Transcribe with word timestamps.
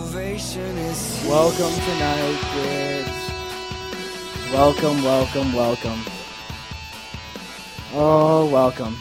Salvation 0.00 0.78
is 0.78 1.26
Welcome 1.28 1.74
tonight, 1.84 2.38
kids. 2.54 3.10
Welcome, 4.50 5.04
welcome, 5.04 5.52
welcome. 5.52 6.00
Oh, 7.92 8.48
welcome. 8.50 8.96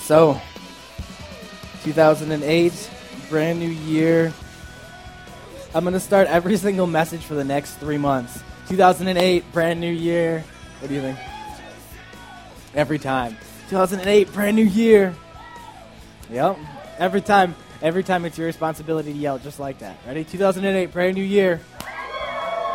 So, 0.00 0.38
2008, 1.84 2.90
brand 3.30 3.58
new 3.58 3.70
year. 3.70 4.30
I'm 5.74 5.84
to 5.86 5.98
start 5.98 6.28
every 6.28 6.58
single 6.58 6.86
message 6.86 7.22
for 7.22 7.34
the 7.34 7.44
next 7.44 7.76
three 7.76 7.98
months. 7.98 8.42
2008, 8.68 9.50
brand 9.54 9.80
new 9.80 9.90
year. 9.90 10.44
What 10.80 10.88
do 10.88 10.94
you 10.94 11.00
think? 11.00 11.18
Every 12.74 12.98
time. 12.98 13.38
2008, 13.70 14.30
brand 14.34 14.54
new 14.54 14.66
year. 14.66 15.14
Yep. 16.30 16.58
Every 16.98 17.22
time. 17.22 17.54
Every 17.82 18.04
time 18.04 18.24
it's 18.24 18.38
your 18.38 18.46
responsibility 18.46 19.12
to 19.12 19.18
yell 19.18 19.40
just 19.40 19.58
like 19.58 19.80
that. 19.80 19.96
Ready? 20.06 20.22
2008, 20.22 20.92
brand 20.92 21.16
new 21.16 21.24
year. 21.24 21.60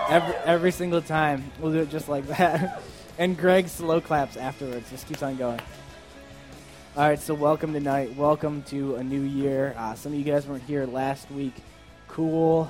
Every, 0.09 0.35
every 0.43 0.71
single 0.73 1.01
time. 1.01 1.49
We'll 1.61 1.71
do 1.71 1.79
it 1.79 1.89
just 1.89 2.09
like 2.09 2.27
that. 2.27 2.81
and 3.17 3.37
Greg 3.37 3.69
slow 3.69 4.01
claps 4.01 4.35
afterwards. 4.35 4.89
Just 4.89 5.07
keeps 5.07 5.23
on 5.23 5.37
going. 5.37 5.61
All 6.97 7.07
right, 7.07 7.17
so 7.17 7.33
welcome 7.33 7.71
tonight. 7.71 8.17
Welcome 8.17 8.63
to 8.63 8.95
a 8.95 9.03
new 9.03 9.21
year. 9.21 9.73
Uh, 9.77 9.95
some 9.95 10.11
of 10.11 10.19
you 10.19 10.25
guys 10.25 10.45
weren't 10.45 10.63
here 10.63 10.85
last 10.85 11.31
week. 11.31 11.55
Cool. 12.09 12.69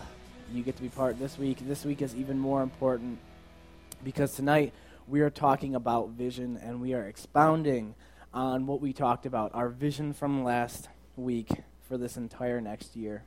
You 0.53 0.61
get 0.61 0.75
to 0.75 0.83
be 0.83 0.89
part 0.89 1.17
this 1.17 1.39
week. 1.39 1.67
This 1.67 1.85
week 1.85 2.03
is 2.03 2.15
even 2.15 2.37
more 2.37 2.61
important 2.61 3.17
because 4.03 4.35
tonight 4.35 4.73
we 5.07 5.21
are 5.21 5.31
talking 5.31 5.73
about 5.73 6.09
vision 6.09 6.59
and 6.61 6.81
we 6.81 6.93
are 6.93 7.01
expounding 7.01 7.95
on 8.31 8.67
what 8.67 8.79
we 8.79 8.93
talked 8.93 9.25
about, 9.25 9.55
our 9.55 9.69
vision 9.69 10.13
from 10.13 10.43
last 10.43 10.87
week 11.15 11.49
for 11.87 11.97
this 11.97 12.17
entire 12.17 12.59
next 12.59 12.95
year. 12.95 13.23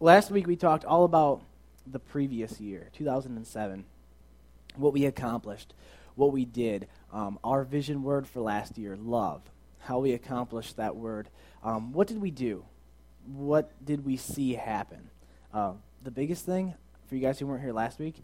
Last 0.00 0.30
week 0.30 0.46
we 0.46 0.56
talked 0.56 0.84
all 0.84 1.04
about 1.04 1.42
the 1.86 1.98
previous 1.98 2.60
year, 2.60 2.90
2007, 2.92 3.84
what 4.76 4.92
we 4.92 5.06
accomplished, 5.06 5.74
what 6.14 6.32
we 6.32 6.44
did, 6.44 6.88
um, 7.12 7.38
our 7.42 7.64
vision 7.64 8.02
word 8.02 8.26
for 8.26 8.40
last 8.40 8.76
year, 8.76 8.96
love, 8.96 9.42
how 9.80 9.98
we 9.98 10.12
accomplished 10.12 10.76
that 10.76 10.96
word. 10.96 11.28
Um, 11.62 11.92
what 11.92 12.08
did 12.08 12.20
we 12.20 12.30
do? 12.30 12.64
What 13.26 13.70
did 13.84 14.04
we 14.04 14.16
see 14.16 14.54
happen? 14.54 15.10
Uh, 15.52 15.72
the 16.02 16.10
biggest 16.10 16.44
thing 16.44 16.74
for 17.06 17.14
you 17.14 17.20
guys 17.20 17.38
who 17.38 17.46
weren't 17.46 17.62
here 17.62 17.72
last 17.72 17.98
week, 17.98 18.16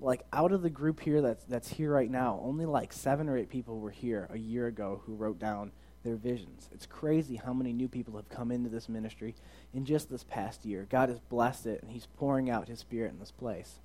like 0.00 0.22
out 0.32 0.52
of 0.52 0.62
the 0.62 0.70
group 0.70 1.00
here 1.00 1.20
that's 1.20 1.44
that's 1.44 1.68
here 1.68 1.92
right 1.92 2.10
now, 2.10 2.40
only 2.42 2.64
like 2.64 2.92
seven 2.92 3.28
or 3.28 3.36
eight 3.36 3.50
people 3.50 3.78
were 3.78 3.90
here 3.90 4.28
a 4.30 4.38
year 4.38 4.66
ago 4.66 5.02
who 5.04 5.14
wrote 5.14 5.38
down 5.38 5.72
their 6.02 6.16
visions. 6.16 6.68
It's 6.72 6.86
crazy 6.86 7.36
how 7.36 7.52
many 7.52 7.72
new 7.72 7.88
people 7.88 8.16
have 8.16 8.28
come 8.28 8.50
into 8.50 8.68
this 8.68 8.88
ministry 8.88 9.34
in 9.74 9.84
just 9.84 10.10
this 10.10 10.24
past 10.24 10.64
year. 10.64 10.86
God 10.88 11.08
has 11.08 11.20
blessed 11.20 11.66
it, 11.66 11.82
and 11.82 11.90
He's 11.90 12.06
pouring 12.06 12.50
out 12.50 12.68
His 12.68 12.80
Spirit 12.80 13.12
in 13.12 13.18
this 13.18 13.30
place. 13.30 13.80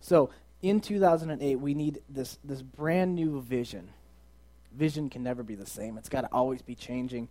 So, 0.00 0.30
in 0.62 0.80
2008, 0.80 1.56
we 1.56 1.74
need 1.74 2.00
this, 2.08 2.38
this 2.42 2.62
brand 2.62 3.14
new 3.14 3.42
vision. 3.42 3.90
Vision 4.72 5.10
can 5.10 5.22
never 5.22 5.42
be 5.42 5.54
the 5.54 5.66
same, 5.66 5.98
it's 5.98 6.08
got 6.08 6.22
to 6.22 6.28
always 6.32 6.62
be 6.62 6.74
changing, 6.74 7.28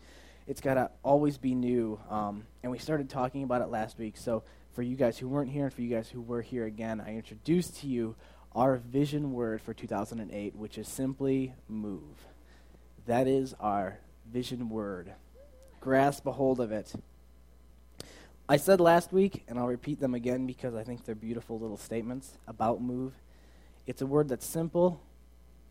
it's 0.48 0.62
got 0.62 0.76
to 0.76 0.92
always 1.04 1.38
be 1.38 1.56
new. 1.56 2.00
Um, 2.10 2.46
and 2.62 2.72
we 2.72 2.78
started 2.78 3.10
talking 3.10 3.44
about 3.44 3.62
it 3.62 3.70
last 3.70 3.98
week. 3.98 4.18
So, 4.18 4.44
for 4.74 4.82
you 4.82 4.96
guys 4.96 5.18
who 5.18 5.28
weren't 5.28 5.52
here 5.52 5.66
and 5.66 5.74
for 5.74 5.82
you 5.82 5.90
guys 5.90 6.10
who 6.10 6.22
were 6.22 6.42
here 6.42 6.66
again, 6.66 7.02
I 7.06 7.16
introduced 7.16 7.82
to 7.82 7.88
you 7.88 8.16
our 8.56 8.78
vision 8.78 9.34
word 9.34 9.62
for 9.62 9.74
2008, 9.74 10.56
which 10.56 10.78
is 10.78 10.88
simply 10.88 11.54
move. 11.68 12.28
That 13.06 13.28
is 13.28 13.54
our 13.60 14.00
vision 14.32 14.70
word. 14.70 15.14
Grasp 15.80 16.26
a 16.26 16.32
hold 16.32 16.60
of 16.60 16.72
it. 16.72 16.94
I 18.48 18.58
said 18.58 18.82
last 18.82 19.14
week, 19.14 19.44
and 19.48 19.58
I'll 19.58 19.68
repeat 19.68 20.00
them 20.00 20.14
again 20.14 20.46
because 20.46 20.76
I 20.76 20.84
think 20.84 21.06
they're 21.06 21.16
beautiful 21.16 21.60
little 21.60 21.78
statements 21.78 22.38
about 22.48 22.82
move. 22.82 23.14
It's 23.88 24.02
a 24.02 24.06
word 24.06 24.30
that's 24.30 24.46
simple, 24.46 25.02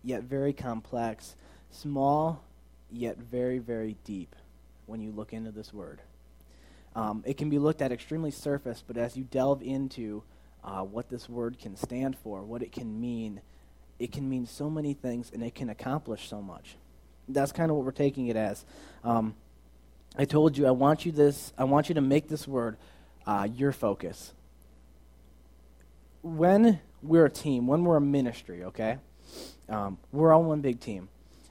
yet 0.03 0.23
very 0.23 0.53
complex, 0.53 1.37
small, 1.71 2.43
yet 2.91 3.19
very, 3.19 3.59
very 3.59 3.97
deep 4.05 4.35
when 4.87 5.01
you 5.01 5.13
look 5.13 5.33
into 5.33 5.51
this 5.51 5.73
word. 5.73 6.01
Um, 6.95 7.23
it 7.27 7.37
can 7.37 7.51
be 7.51 7.59
looked 7.59 7.83
at 7.83 7.93
extremely 7.93 8.31
surface, 8.31 8.83
but 8.87 8.97
as 8.97 9.17
you 9.17 9.25
delve 9.25 9.63
into 9.63 10.23
uh, 10.65 10.83
what 10.83 11.09
this 11.09 11.29
word 11.29 11.59
can 11.59 11.77
stand 11.77 12.17
for, 12.19 12.43
what 12.43 12.63
it 12.63 12.73
can 12.73 13.01
mean, 13.01 13.41
it 13.99 14.13
can 14.13 14.29
mean 14.29 14.47
so 14.47 14.69
many 14.69 14.95
things 14.95 15.31
and 15.33 15.43
it 15.43 15.55
can 15.55 15.69
accomplish 15.69 16.29
so 16.29 16.43
much 16.43 16.77
that's 17.33 17.53
kind 17.53 17.71
of 17.71 17.77
what 17.77 17.85
we're 17.85 17.93
taking 17.93 18.29
it 18.29 18.37
as. 18.37 18.65
Um, 19.05 19.35
I 20.17 20.25
told 20.25 20.59
you 20.59 20.67
I 20.67 20.73
want 20.73 21.07
you 21.07 21.13
this. 21.13 21.53
I 21.57 21.65
want 21.65 21.89
you 21.89 21.95
to 21.95 22.01
make 22.01 22.29
this 22.29 22.47
word 22.47 22.77
uh, 23.27 23.49
your 23.55 23.73
focus. 23.73 24.33
When 26.23 26.81
we're 27.03 27.27
a 27.27 27.31
team, 27.31 27.67
when 27.67 27.85
we're 27.85 27.97
a 27.97 28.01
ministry, 28.01 28.65
okay, 28.65 28.99
um, 29.69 29.99
we're 30.13 30.33
all 30.33 30.45
one 30.45 30.61
big 30.61 30.81
team. 30.81 31.09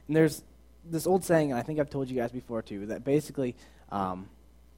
And 0.07 0.15
there's 0.15 0.43
this 0.85 1.07
old 1.07 1.23
saying, 1.23 1.51
and 1.51 1.59
I 1.59 1.63
think 1.63 1.79
I've 1.79 1.89
told 1.89 2.09
you 2.09 2.15
guys 2.15 2.31
before 2.31 2.61
too, 2.61 2.87
that 2.87 3.03
basically, 3.03 3.55
um, 3.91 4.29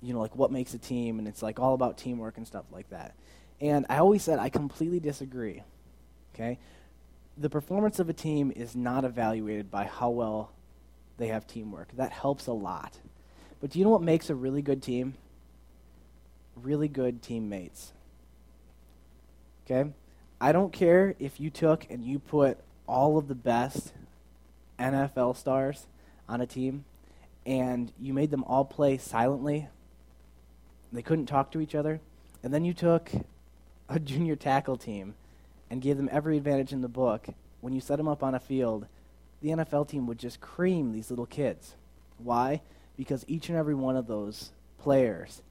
you 0.01 0.13
know, 0.13 0.19
like 0.19 0.35
what 0.35 0.51
makes 0.51 0.73
a 0.73 0.77
team, 0.77 1.19
and 1.19 1.27
it's 1.27 1.41
like 1.41 1.59
all 1.59 1.73
about 1.73 1.97
teamwork 1.97 2.37
and 2.37 2.47
stuff 2.47 2.65
like 2.71 2.89
that. 2.89 3.13
And 3.61 3.85
I 3.89 3.97
always 3.97 4.23
said 4.23 4.39
I 4.39 4.49
completely 4.49 4.99
disagree. 4.99 5.61
Okay, 6.33 6.57
the 7.37 7.49
performance 7.49 7.99
of 7.99 8.09
a 8.09 8.13
team 8.13 8.51
is 8.55 8.75
not 8.75 9.05
evaluated 9.05 9.69
by 9.69 9.85
how 9.85 10.09
well 10.09 10.51
they 11.17 11.27
have 11.27 11.47
teamwork. 11.47 11.89
That 11.95 12.11
helps 12.11 12.47
a 12.47 12.53
lot. 12.53 12.99
But 13.61 13.69
do 13.69 13.79
you 13.79 13.85
know 13.85 13.91
what 13.91 14.01
makes 14.01 14.29
a 14.29 14.35
really 14.35 14.61
good 14.61 14.81
team? 14.81 15.15
Really 16.55 16.87
good 16.87 17.21
teammates. 17.21 17.93
Okay? 19.65 19.91
I 20.41 20.51
don't 20.51 20.73
care 20.73 21.15
if 21.19 21.39
you 21.39 21.49
took 21.49 21.89
and 21.89 22.03
you 22.03 22.19
put 22.19 22.57
all 22.87 23.17
of 23.17 23.27
the 23.27 23.35
best 23.35 23.93
NFL 24.77 25.37
stars 25.37 25.87
on 26.27 26.41
a 26.41 26.45
team 26.45 26.83
and 27.45 27.91
you 27.99 28.13
made 28.13 28.31
them 28.31 28.43
all 28.43 28.65
play 28.65 28.97
silently. 28.97 29.67
They 30.91 31.01
couldn't 31.01 31.25
talk 31.27 31.51
to 31.51 31.61
each 31.61 31.75
other. 31.75 32.01
And 32.43 32.53
then 32.53 32.65
you 32.65 32.73
took 32.73 33.11
a 33.87 33.99
junior 33.99 34.35
tackle 34.35 34.77
team 34.77 35.15
and 35.69 35.81
gave 35.81 35.97
them 35.97 36.09
every 36.11 36.37
advantage 36.37 36.73
in 36.73 36.81
the 36.81 36.87
book. 36.87 37.27
When 37.61 37.73
you 37.73 37.81
set 37.81 37.95
them 37.97 38.07
up 38.07 38.23
on 38.23 38.35
a 38.35 38.39
field, 38.39 38.87
the 39.43 39.49
NFL 39.49 39.89
team 39.89 40.07
would 40.07 40.17
just 40.17 40.39
cream 40.39 40.93
these 40.93 41.09
little 41.09 41.25
kids. 41.25 41.75
Why? 42.17 42.61
Because 42.95 43.25
each 43.27 43.49
and 43.49 43.57
every 43.57 43.75
one 43.75 43.97
of 43.97 44.07
those 44.07 44.51
players 44.79 45.41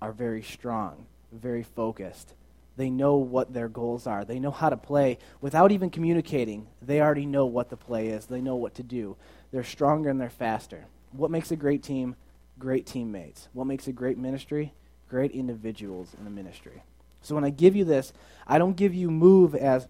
are 0.00 0.10
very 0.10 0.42
strong, 0.42 1.04
very 1.30 1.62
focused. 1.62 2.32
They 2.78 2.88
know 2.88 3.16
what 3.16 3.52
their 3.52 3.68
goals 3.68 4.06
are. 4.06 4.24
They 4.24 4.38
know 4.38 4.50
how 4.50 4.70
to 4.70 4.78
play 4.78 5.18
without 5.42 5.70
even 5.70 5.90
communicating. 5.90 6.66
They 6.80 7.02
already 7.02 7.26
know 7.26 7.44
what 7.44 7.68
the 7.68 7.76
play 7.76 8.08
is. 8.08 8.24
They 8.24 8.40
know 8.40 8.56
what 8.56 8.74
to 8.76 8.82
do. 8.82 9.16
They're 9.50 9.62
stronger 9.62 10.08
and 10.08 10.18
they're 10.18 10.30
faster. 10.30 10.86
What 11.12 11.30
makes 11.30 11.50
a 11.50 11.56
great 11.56 11.82
team? 11.82 12.16
Great 12.58 12.86
teammates. 12.86 13.50
What 13.52 13.66
makes 13.66 13.86
a 13.86 13.92
great 13.92 14.16
ministry? 14.16 14.72
Great 15.10 15.32
individuals 15.32 16.16
in 16.18 16.26
a 16.26 16.30
ministry. 16.30 16.84
So 17.20 17.34
when 17.34 17.44
I 17.44 17.50
give 17.50 17.76
you 17.76 17.84
this, 17.84 18.14
I 18.46 18.56
don't 18.56 18.76
give 18.76 18.94
you 18.94 19.10
move 19.10 19.54
as 19.54 19.88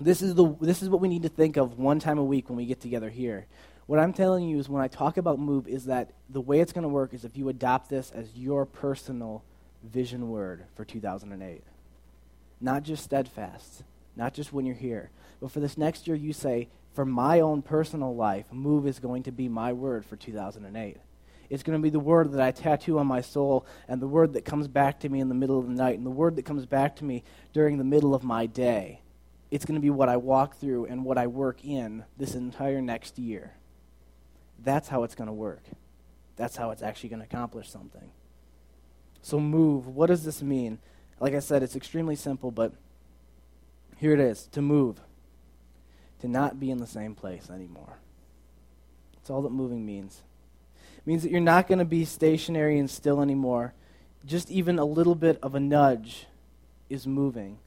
this 0.00 0.22
is, 0.22 0.34
the, 0.34 0.54
this 0.60 0.82
is 0.82 0.88
what 0.88 1.00
we 1.00 1.08
need 1.08 1.22
to 1.22 1.28
think 1.28 1.56
of 1.56 1.78
one 1.78 2.00
time 2.00 2.18
a 2.18 2.24
week 2.24 2.48
when 2.48 2.56
we 2.56 2.66
get 2.66 2.80
together 2.80 3.10
here. 3.10 3.46
What 3.86 3.98
I'm 3.98 4.12
telling 4.12 4.48
you 4.48 4.58
is 4.58 4.68
when 4.68 4.82
I 4.82 4.88
talk 4.88 5.16
about 5.16 5.38
move 5.38 5.68
is 5.68 5.86
that 5.86 6.12
the 6.30 6.40
way 6.40 6.60
it's 6.60 6.72
going 6.72 6.82
to 6.82 6.88
work 6.88 7.12
is 7.12 7.24
if 7.24 7.36
you 7.36 7.48
adopt 7.48 7.90
this 7.90 8.10
as 8.12 8.34
your 8.34 8.64
personal 8.64 9.44
vision 9.82 10.28
word 10.30 10.64
for 10.74 10.84
2008. 10.84 11.62
Not 12.60 12.84
just 12.84 13.04
steadfast, 13.04 13.82
not 14.16 14.34
just 14.34 14.52
when 14.52 14.64
you're 14.64 14.76
here, 14.76 15.10
but 15.40 15.50
for 15.50 15.60
this 15.60 15.76
next 15.76 16.06
year 16.06 16.16
you 16.16 16.32
say, 16.32 16.68
for 16.94 17.04
my 17.04 17.40
own 17.40 17.62
personal 17.62 18.14
life, 18.14 18.44
move 18.52 18.86
is 18.86 18.98
going 18.98 19.24
to 19.24 19.32
be 19.32 19.48
my 19.48 19.72
word 19.72 20.04
for 20.04 20.16
2008. 20.16 20.98
It's 21.50 21.62
going 21.62 21.78
to 21.78 21.82
be 21.82 21.90
the 21.90 21.98
word 21.98 22.32
that 22.32 22.40
I 22.40 22.50
tattoo 22.50 22.98
on 22.98 23.06
my 23.06 23.20
soul, 23.20 23.66
and 23.88 24.00
the 24.00 24.08
word 24.08 24.34
that 24.34 24.44
comes 24.44 24.68
back 24.68 25.00
to 25.00 25.08
me 25.08 25.20
in 25.20 25.28
the 25.28 25.34
middle 25.34 25.58
of 25.58 25.66
the 25.66 25.72
night, 25.72 25.96
and 25.96 26.06
the 26.06 26.10
word 26.10 26.36
that 26.36 26.44
comes 26.44 26.66
back 26.66 26.96
to 26.96 27.04
me 27.04 27.24
during 27.52 27.78
the 27.78 27.84
middle 27.84 28.14
of 28.14 28.22
my 28.22 28.46
day 28.46 29.00
it's 29.52 29.66
going 29.66 29.74
to 29.74 29.82
be 29.82 29.90
what 29.90 30.08
I 30.08 30.16
walk 30.16 30.56
through 30.56 30.86
and 30.86 31.04
what 31.04 31.18
I 31.18 31.26
work 31.26 31.62
in 31.62 32.04
this 32.16 32.34
entire 32.34 32.80
next 32.80 33.18
year. 33.18 33.52
That's 34.58 34.88
how 34.88 35.02
it's 35.02 35.14
going 35.14 35.26
to 35.26 35.32
work. 35.32 35.62
That's 36.36 36.56
how 36.56 36.70
it's 36.70 36.82
actually 36.82 37.10
going 37.10 37.20
to 37.20 37.26
accomplish 37.26 37.68
something. 37.68 38.10
So, 39.20 39.38
move. 39.38 39.86
What 39.86 40.06
does 40.06 40.24
this 40.24 40.42
mean? 40.42 40.78
Like 41.20 41.34
I 41.34 41.40
said, 41.40 41.62
it's 41.62 41.76
extremely 41.76 42.16
simple, 42.16 42.50
but 42.50 42.72
here 43.98 44.14
it 44.14 44.20
is 44.20 44.46
to 44.52 44.62
move, 44.62 44.98
to 46.20 46.28
not 46.28 46.58
be 46.58 46.70
in 46.70 46.78
the 46.78 46.86
same 46.86 47.14
place 47.14 47.50
anymore. 47.50 47.98
That's 49.16 49.28
all 49.28 49.42
that 49.42 49.52
moving 49.52 49.84
means. 49.84 50.22
It 50.96 51.06
means 51.06 51.24
that 51.24 51.30
you're 51.30 51.40
not 51.40 51.68
going 51.68 51.78
to 51.78 51.84
be 51.84 52.06
stationary 52.06 52.78
and 52.78 52.90
still 52.90 53.20
anymore. 53.20 53.74
Just 54.24 54.50
even 54.50 54.78
a 54.78 54.86
little 54.86 55.14
bit 55.14 55.38
of 55.42 55.54
a 55.54 55.60
nudge 55.60 56.26
is 56.88 57.06
moving 57.06 57.58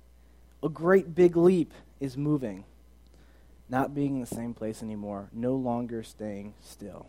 a 0.65 0.69
great 0.69 1.13
big 1.13 1.37
leap 1.37 1.71
is 1.99 2.17
moving, 2.17 2.63
not 3.69 3.93
being 3.93 4.15
in 4.15 4.21
the 4.21 4.25
same 4.25 4.55
place 4.55 4.81
anymore, 4.81 5.29
no 5.31 5.53
longer 5.53 6.01
staying 6.01 6.55
still. 6.59 7.05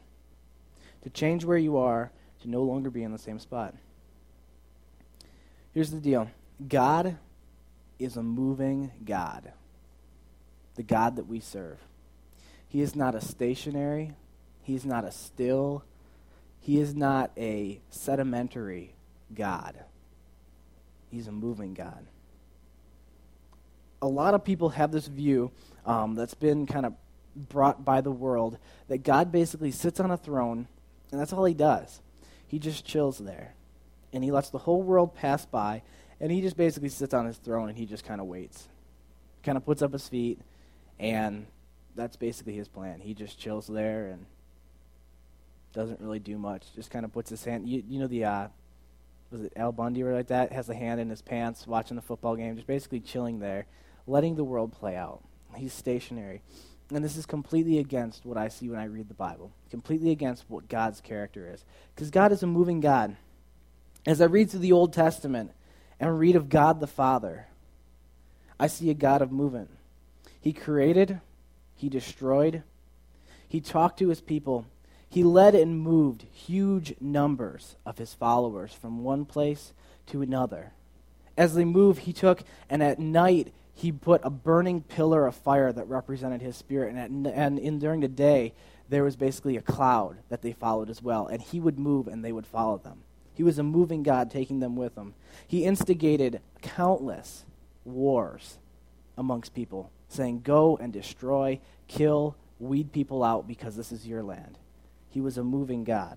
To 1.03 1.11
change 1.11 1.43
where 1.43 1.57
you 1.57 1.79
are, 1.79 2.11
to 2.43 2.51
no 2.51 2.63
longer 2.63 2.91
be 2.91 3.03
in 3.03 3.13
the 3.13 3.19
same 3.19 3.39
spot. 3.39 3.75
Here's 5.73 5.91
the 5.91 6.01
deal 6.01 6.29
God 6.69 7.17
is 7.99 8.19
a 8.19 8.23
moving 8.23 8.93
God, 9.03 9.53
the 10.75 10.83
God 10.83 11.17
that 11.17 11.27
we 11.27 11.41
serve. 11.41 11.79
He 12.69 12.83
is 12.83 12.95
not 12.95 13.15
a 13.15 13.23
stationary, 13.23 14.13
He 14.63 14.75
is 14.75 14.85
not 14.85 15.05
a 15.05 15.11
still, 15.11 15.83
He 16.61 16.79
is 16.79 16.95
not 16.95 17.31
a 17.39 17.81
sedimentary 17.89 18.93
God. 19.35 19.77
He's 21.11 21.27
a 21.27 21.33
moving 21.33 21.73
God. 21.73 22.07
A 24.07 24.09
lot 24.09 24.35
of 24.35 24.45
people 24.45 24.71
have 24.71 24.93
this 24.93 25.09
view 25.09 25.51
um, 25.85 26.15
that's 26.15 26.35
been 26.35 26.67
kind 26.67 26.87
of 26.87 26.95
brought 27.35 27.85
by 27.85 28.01
the 28.01 28.11
world 28.11 28.59
that 28.89 29.03
God 29.03 29.33
basically 29.33 29.73
sits 29.73 29.99
on 30.01 30.11
a 30.11 30.17
throne 30.17 30.69
and 31.11 31.21
that's 31.21 31.33
all 31.33 31.45
he 31.45 31.55
does. 31.55 32.01
He 32.47 32.59
just 32.59 32.85
chills 32.85 33.19
there. 33.19 33.55
And 34.13 34.23
he 34.23 34.31
lets 34.31 34.51
the 34.51 34.59
whole 34.59 34.83
world 34.83 35.15
pass 35.15 35.45
by 35.45 35.83
and 36.21 36.31
he 36.31 36.41
just 36.41 36.57
basically 36.57 36.89
sits 36.89 37.13
on 37.13 37.27
his 37.27 37.37
throne 37.37 37.69
and 37.69 37.77
he 37.77 37.85
just 37.85 38.05
kind 38.05 38.21
of 38.21 38.29
waits. 38.29 38.69
Kind 39.43 39.59
of 39.59 39.67
puts 39.67 39.83
up 39.83 39.93
his 39.93 40.09
feet 40.09 40.41
and 40.99 41.47
that's 41.97 42.17
basically 42.17 42.55
his 42.55 42.69
plan. 42.69 43.01
He 43.01 43.13
just 43.13 43.39
chills 43.39 43.67
there 43.67 44.07
and 44.07 44.25
doesn't 45.73 46.01
really 46.01 46.21
do 46.21 46.39
much. 46.39 46.65
Just 46.75 46.91
kind 46.91 47.05
of 47.05 47.13
puts 47.13 47.29
his 47.29 47.45
hand. 47.45 47.69
You, 47.69 47.83
you 47.89 47.99
know 47.99 48.07
the 48.07 48.25
uh, 48.25 48.49
was 49.31 49.43
it 49.43 49.53
Al 49.57 49.73
Bundy 49.73 50.03
or 50.03 50.15
like 50.15 50.29
that? 50.29 50.53
Has 50.53 50.69
a 50.69 50.75
hand 50.75 51.01
in 51.01 51.11
his 51.11 51.23
pants, 51.23 51.67
watching 51.67 51.97
the 51.97 52.03
football 52.03 52.37
game, 52.37 52.55
just 52.55 52.67
basically 52.67 53.01
chilling 53.01 53.39
there, 53.39 53.67
letting 54.07 54.37
the 54.37 54.45
world 54.45 54.73
play 54.73 54.97
out. 54.97 55.23
He's 55.57 55.73
stationary. 55.73 56.43
And 56.93 57.05
this 57.05 57.17
is 57.17 57.27
completely 57.27 57.79
against 57.79 58.25
what 58.25 58.37
I 58.37 58.49
see 58.49 58.69
when 58.69 58.79
I 58.79 58.85
read 58.85 59.09
the 59.09 59.15
Bible, 59.15 59.51
completely 59.71 60.11
against 60.11 60.45
what 60.49 60.69
God's 60.69 61.01
character 61.01 61.51
is. 61.53 61.65
Because 61.95 62.11
God 62.11 62.31
is 62.31 62.43
a 62.43 62.47
moving 62.47 62.81
God. 62.81 63.17
As 64.07 64.21
I 64.21 64.27
read 64.27 64.51
through 64.51 64.61
the 64.61 64.73
Old 64.73 64.93
Testament 64.93 65.51
and 65.99 66.19
read 66.19 66.37
of 66.37 66.49
God 66.49 66.79
the 66.79 66.87
Father, 66.87 67.47
I 68.59 68.69
see 68.69 68.89
a 68.89 68.95
God 68.95 69.21
of 69.21 69.33
movement. 69.33 69.71
He 70.41 70.53
created, 70.53 71.21
He 71.75 71.89
destroyed, 71.89 72.63
He 73.49 73.61
talked 73.61 73.99
to 73.99 74.09
His 74.09 74.21
people, 74.21 74.67
He 75.09 75.25
led 75.25 75.57
and 75.57 75.81
moved 75.81 76.23
huge 76.33 76.95
numbers 77.01 77.75
of 77.85 77.99
His 77.99 78.15
followers 78.15 78.73
from 78.73 79.03
one 79.03 79.25
place 79.25 79.73
to 80.07 80.23
another. 80.23 80.73
As 81.37 81.55
they 81.55 81.65
moved, 81.65 82.03
He 82.03 82.13
took, 82.13 82.45
and 82.71 82.81
at 82.81 83.01
night, 83.01 83.53
he 83.77 83.93
put 83.93 84.23
a 84.25 84.31
burning 84.31 84.81
pillar 84.81 85.27
of 85.27 85.35
fire 85.35 85.71
that 85.71 85.87
represented 85.87 86.41
his 86.41 86.57
spirit. 86.57 86.95
And, 86.95 87.27
and 87.27 87.59
in, 87.59 87.79
during 87.79 88.01
the 88.01 88.09
day, 88.09 88.55
there 88.89 89.05
was 89.05 89.17
basically 89.17 89.59
a 89.59 89.63
cloud 89.63 90.17
that 90.31 90.41
they 90.41 90.53
followed 90.53 90.89
as 90.89 91.03
well. 91.03 91.27
And 91.27 91.43
he 91.43 91.61
would 91.61 91.79
move 91.79 92.09
and 92.09 92.25
they 92.25 92.33
would 92.33 92.47
follow 92.47 92.79
them. 92.79 93.03
He 93.35 93.43
was 93.43 93.59
a 93.59 93.63
moving 93.63 94.03
God 94.03 94.31
taking 94.31 94.61
them 94.61 94.77
with 94.77 94.97
him. 94.97 95.13
He 95.47 95.65
instigated 95.65 96.41
countless 96.63 97.45
wars 97.85 98.57
amongst 99.19 99.55
people, 99.55 99.91
saying, 100.09 100.41
Go 100.41 100.79
and 100.79 100.91
destroy, 100.91 101.61
kill, 101.87 102.35
weed 102.59 102.93
people 102.93 103.23
out 103.23 103.47
because 103.47 103.77
this 103.77 103.93
is 103.93 104.07
your 104.07 104.23
land. 104.23 104.57
He 105.11 105.21
was 105.21 105.37
a 105.37 105.45
moving 105.45 105.85
God. 105.85 106.17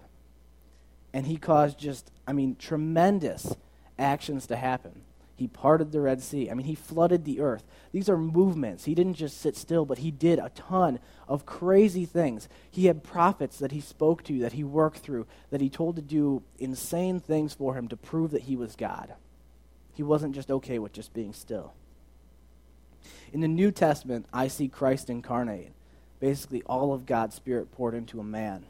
And 1.14 1.28
he 1.28 1.36
caused 1.36 1.78
just, 1.78 2.10
I 2.26 2.32
mean, 2.32 2.56
tremendous 2.58 3.54
actions 3.98 4.48
to 4.48 4.56
happen. 4.56 5.02
He 5.40 5.48
parted 5.48 5.94
the 5.94 6.02
Red 6.02 6.22
Sea. 6.22 6.52
I 6.52 6.54
mean, 6.54 6.66
he 6.66 6.76
flooded 6.76 7.24
the 7.24 7.40
earth. 7.40 7.64
These 7.94 8.10
are 8.10 8.18
movements. 8.18 8.84
He 8.84 8.94
didn't 8.94 9.14
just 9.14 9.40
sit 9.40 9.56
still, 9.56 9.86
but 9.86 10.00
he 10.00 10.12
did 10.12 10.38
a 10.38 10.52
ton 10.54 11.00
of 11.30 11.46
crazy 11.46 12.06
things. 12.06 12.50
He 12.70 12.88
had 12.88 13.06
prophets 13.06 13.58
that 13.60 13.72
he 13.72 13.80
spoke 13.80 14.22
to, 14.24 14.40
that 14.40 14.52
he 14.52 14.66
worked 14.66 14.98
through, 14.98 15.28
that 15.50 15.62
he 15.62 15.70
told 15.70 15.96
to 15.96 16.02
do 16.02 16.44
insane 16.58 17.22
things 17.22 17.54
for 17.54 17.74
him 17.76 17.88
to 17.88 17.96
prove 17.96 18.32
that 18.32 18.44
he 18.44 18.58
was 18.58 18.76
God. 18.76 19.14
He 19.94 20.04
wasn't 20.04 20.36
just 20.36 20.52
okay 20.52 20.78
with 20.78 20.92
just 20.92 21.14
being 21.14 21.32
still. 21.32 21.74
In 23.32 23.40
the 23.40 23.48
New 23.48 23.72
Testament, 23.72 24.26
I 24.34 24.50
see 24.50 24.68
Christ 24.68 25.10
incarnate, 25.10 25.72
basically 26.20 26.64
all 26.64 26.94
of 26.94 27.06
God's 27.06 27.36
Spirit 27.36 27.72
poured 27.72 27.96
into 27.96 28.20
a 28.20 28.26
man. 28.26 28.66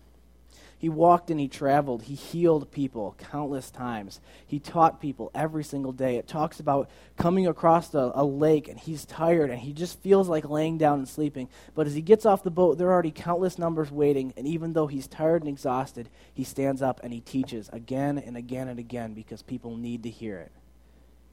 He 0.79 0.87
walked 0.87 1.29
and 1.29 1.37
he 1.37 1.49
traveled. 1.49 2.03
He 2.03 2.15
healed 2.15 2.71
people 2.71 3.13
countless 3.17 3.69
times. 3.69 4.21
He 4.47 4.59
taught 4.59 5.01
people 5.01 5.29
every 5.35 5.65
single 5.65 5.91
day. 5.91 6.15
It 6.15 6.25
talks 6.25 6.61
about 6.61 6.89
coming 7.17 7.45
across 7.47 7.93
a, 7.93 8.13
a, 8.15 8.23
lake 8.23 8.69
and 8.69 8.79
he's 8.79 9.03
tired 9.03 9.49
and 9.49 9.59
he 9.59 9.73
just 9.73 9.99
feels 9.99 10.29
like 10.29 10.49
laying 10.49 10.77
down 10.77 10.99
and 10.99 11.07
sleeping. 11.07 11.49
But 11.75 11.85
as 11.85 11.95
he 11.95 12.01
gets 12.01 12.25
off 12.25 12.43
the 12.43 12.49
boat, 12.49 12.77
there 12.77 12.87
are 12.87 12.93
already 12.93 13.11
countless 13.11 13.59
numbers 13.59 13.91
waiting. 13.91 14.33
And 14.37 14.47
even 14.47 14.71
though 14.71 14.87
he's 14.87 15.05
tired 15.05 15.41
and 15.41 15.49
exhausted, 15.49 16.07
he 16.33 16.45
stands 16.45 16.81
up 16.81 17.01
and 17.03 17.11
he 17.11 17.19
teaches 17.19 17.69
again 17.73 18.17
and 18.17 18.37
again 18.37 18.69
and 18.69 18.79
again 18.79 19.13
because 19.13 19.41
people 19.41 19.75
need 19.75 20.03
to 20.03 20.09
hear 20.09 20.39
it. 20.39 20.53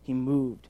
He 0.02 0.12
moved. 0.12 0.66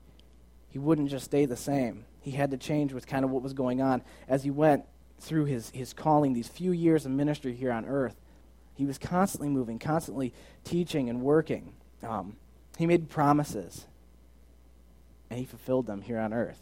He 0.69 0.77
wouldn't 0.77 1.09
just 1.09 1.25
stay 1.25 1.45
the 1.45 1.57
same. 1.57 2.05
He 2.21 2.31
had 2.31 2.51
to 2.51 2.57
change 2.57 2.93
with 2.93 3.07
kind 3.07 3.25
of 3.25 3.31
what 3.31 3.41
was 3.41 3.53
going 3.53 3.81
on 3.81 4.03
as 4.27 4.43
he 4.43 4.51
went 4.51 4.85
through 5.19 5.45
his, 5.45 5.71
his 5.71 5.93
calling, 5.93 6.33
these 6.33 6.47
few 6.47 6.71
years 6.71 7.07
of 7.07 7.11
ministry 7.11 7.55
here 7.55 7.71
on 7.71 7.83
earth 7.83 8.15
he 8.77 8.85
was 8.85 8.99
constantly 8.99 9.49
moving, 9.49 9.79
constantly 9.79 10.33
teaching 10.63 11.09
and 11.09 11.21
working. 11.21 11.73
Um, 12.03 12.35
he 12.77 12.85
made 12.85 13.09
promises, 13.09 13.87
and 15.31 15.39
he 15.39 15.45
fulfilled 15.45 15.87
them 15.87 16.03
here 16.03 16.19
on 16.19 16.31
earth. 16.31 16.61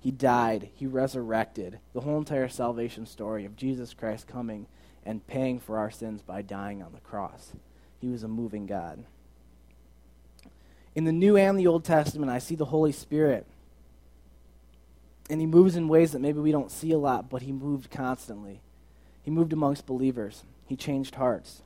He 0.00 0.10
died, 0.10 0.70
he 0.74 0.88
resurrected. 0.88 1.78
The 1.92 2.00
whole 2.00 2.18
entire 2.18 2.48
salvation 2.48 3.06
story 3.06 3.44
of 3.44 3.54
Jesus 3.54 3.94
Christ 3.94 4.26
coming 4.26 4.66
and 5.06 5.24
paying 5.28 5.60
for 5.60 5.78
our 5.78 5.92
sins 5.92 6.20
by 6.20 6.42
dying 6.42 6.82
on 6.82 6.92
the 6.92 7.00
cross. 7.00 7.52
He 8.00 8.08
was 8.08 8.24
a 8.24 8.28
moving 8.28 8.66
God. 8.66 9.04
In 10.96 11.04
the 11.04 11.12
New 11.12 11.36
and 11.36 11.56
the 11.56 11.68
Old 11.68 11.84
Testament, 11.84 12.32
I 12.32 12.40
see 12.40 12.56
the 12.56 12.64
Holy 12.64 12.90
Spirit. 12.90 13.46
And 15.30 15.40
he 15.40 15.46
moves 15.46 15.76
in 15.76 15.86
ways 15.86 16.10
that 16.10 16.18
maybe 16.18 16.40
we 16.40 16.50
don't 16.50 16.72
see 16.72 16.90
a 16.90 16.98
lot, 16.98 17.30
but 17.30 17.42
he 17.42 17.52
moved 17.52 17.88
constantly. 17.88 18.60
He 19.22 19.30
moved 19.30 19.52
amongst 19.52 19.86
believers. 19.86 20.42
He 20.72 20.76
changed 20.76 21.16
hearts. 21.16 21.60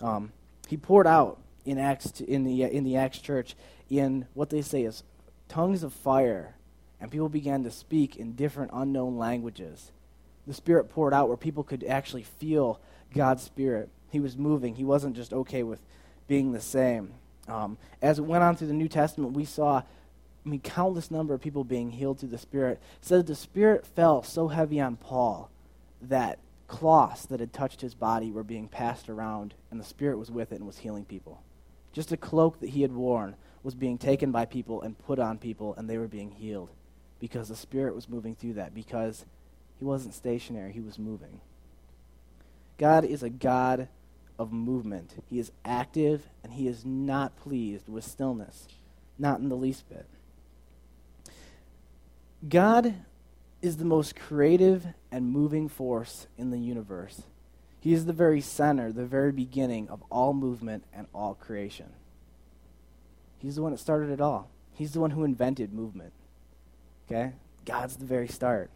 Um, 0.00 0.32
he 0.68 0.78
poured 0.78 1.06
out 1.06 1.38
in 1.66 1.76
Acts 1.76 2.18
in 2.18 2.44
the 2.44 2.62
in 2.62 2.82
the 2.82 2.96
Acts 2.96 3.18
church 3.18 3.54
in 3.90 4.26
what 4.32 4.48
they 4.48 4.62
say 4.62 4.84
is 4.84 5.02
tongues 5.50 5.82
of 5.82 5.92
fire, 5.92 6.54
and 6.98 7.10
people 7.10 7.28
began 7.28 7.62
to 7.64 7.70
speak 7.70 8.16
in 8.16 8.36
different 8.36 8.70
unknown 8.72 9.18
languages. 9.18 9.92
The 10.46 10.54
Spirit 10.54 10.88
poured 10.88 11.12
out 11.12 11.28
where 11.28 11.36
people 11.36 11.62
could 11.62 11.84
actually 11.84 12.22
feel 12.22 12.80
God's 13.14 13.42
Spirit. 13.42 13.90
He 14.10 14.18
was 14.18 14.38
moving. 14.38 14.76
He 14.76 14.84
wasn't 14.84 15.14
just 15.14 15.34
okay 15.34 15.62
with 15.62 15.82
being 16.26 16.52
the 16.52 16.62
same. 16.62 17.12
Um, 17.48 17.76
as 18.00 18.18
it 18.18 18.22
went 18.24 18.44
on 18.44 18.56
through 18.56 18.68
the 18.68 18.72
New 18.72 18.88
Testament, 18.88 19.34
we 19.34 19.44
saw 19.44 19.82
I 20.46 20.48
mean, 20.48 20.60
countless 20.60 21.10
number 21.10 21.34
of 21.34 21.42
people 21.42 21.64
being 21.64 21.90
healed 21.90 22.18
through 22.18 22.30
the 22.30 22.38
Spirit. 22.38 22.80
It 23.02 23.04
said 23.04 23.26
the 23.26 23.34
Spirit 23.34 23.86
fell 23.86 24.22
so 24.22 24.48
heavy 24.48 24.80
on 24.80 24.96
Paul 24.96 25.50
that 26.00 26.38
cloths 26.66 27.26
that 27.26 27.40
had 27.40 27.52
touched 27.52 27.80
his 27.80 27.94
body 27.94 28.30
were 28.30 28.44
being 28.44 28.68
passed 28.68 29.08
around, 29.08 29.54
and 29.70 29.78
the 29.78 29.84
Spirit 29.84 30.18
was 30.18 30.30
with 30.30 30.52
it 30.52 30.56
and 30.56 30.66
was 30.66 30.78
healing 30.78 31.04
people. 31.04 31.42
Just 31.92 32.12
a 32.12 32.16
cloak 32.16 32.60
that 32.60 32.70
he 32.70 32.82
had 32.82 32.92
worn 32.92 33.36
was 33.62 33.74
being 33.74 33.98
taken 33.98 34.32
by 34.32 34.44
people 34.44 34.82
and 34.82 34.98
put 34.98 35.18
on 35.18 35.38
people, 35.38 35.74
and 35.76 35.88
they 35.88 35.98
were 35.98 36.08
being 36.08 36.30
healed 36.30 36.70
because 37.20 37.48
the 37.48 37.56
Spirit 37.56 37.94
was 37.94 38.08
moving 38.08 38.34
through 38.34 38.54
that, 38.54 38.74
because 38.74 39.24
he 39.78 39.84
wasn't 39.84 40.14
stationary, 40.14 40.72
he 40.72 40.80
was 40.80 40.98
moving. 40.98 41.40
God 42.76 43.04
is 43.04 43.22
a 43.22 43.30
God 43.30 43.88
of 44.38 44.52
movement. 44.52 45.22
He 45.30 45.38
is 45.38 45.52
active, 45.64 46.28
and 46.42 46.52
he 46.52 46.66
is 46.66 46.84
not 46.84 47.36
pleased 47.36 47.88
with 47.88 48.04
stillness, 48.04 48.66
not 49.18 49.38
in 49.38 49.48
the 49.48 49.56
least 49.56 49.88
bit. 49.88 50.06
God 52.48 52.94
is 53.64 53.78
the 53.78 53.84
most 53.84 54.14
creative 54.14 54.86
and 55.10 55.30
moving 55.30 55.68
force 55.68 56.26
in 56.36 56.50
the 56.50 56.58
universe. 56.58 57.22
He 57.80 57.94
is 57.94 58.04
the 58.04 58.12
very 58.12 58.42
center, 58.42 58.92
the 58.92 59.06
very 59.06 59.32
beginning 59.32 59.88
of 59.88 60.02
all 60.10 60.34
movement 60.34 60.84
and 60.92 61.06
all 61.14 61.34
creation. 61.34 61.86
He's 63.38 63.56
the 63.56 63.62
one 63.62 63.72
that 63.72 63.78
started 63.78 64.10
it 64.10 64.20
all. 64.20 64.50
He's 64.74 64.92
the 64.92 65.00
one 65.00 65.12
who 65.12 65.24
invented 65.24 65.72
movement. 65.72 66.12
Okay? 67.06 67.32
God's 67.64 67.96
the 67.96 68.04
very 68.04 68.28
start. 68.28 68.70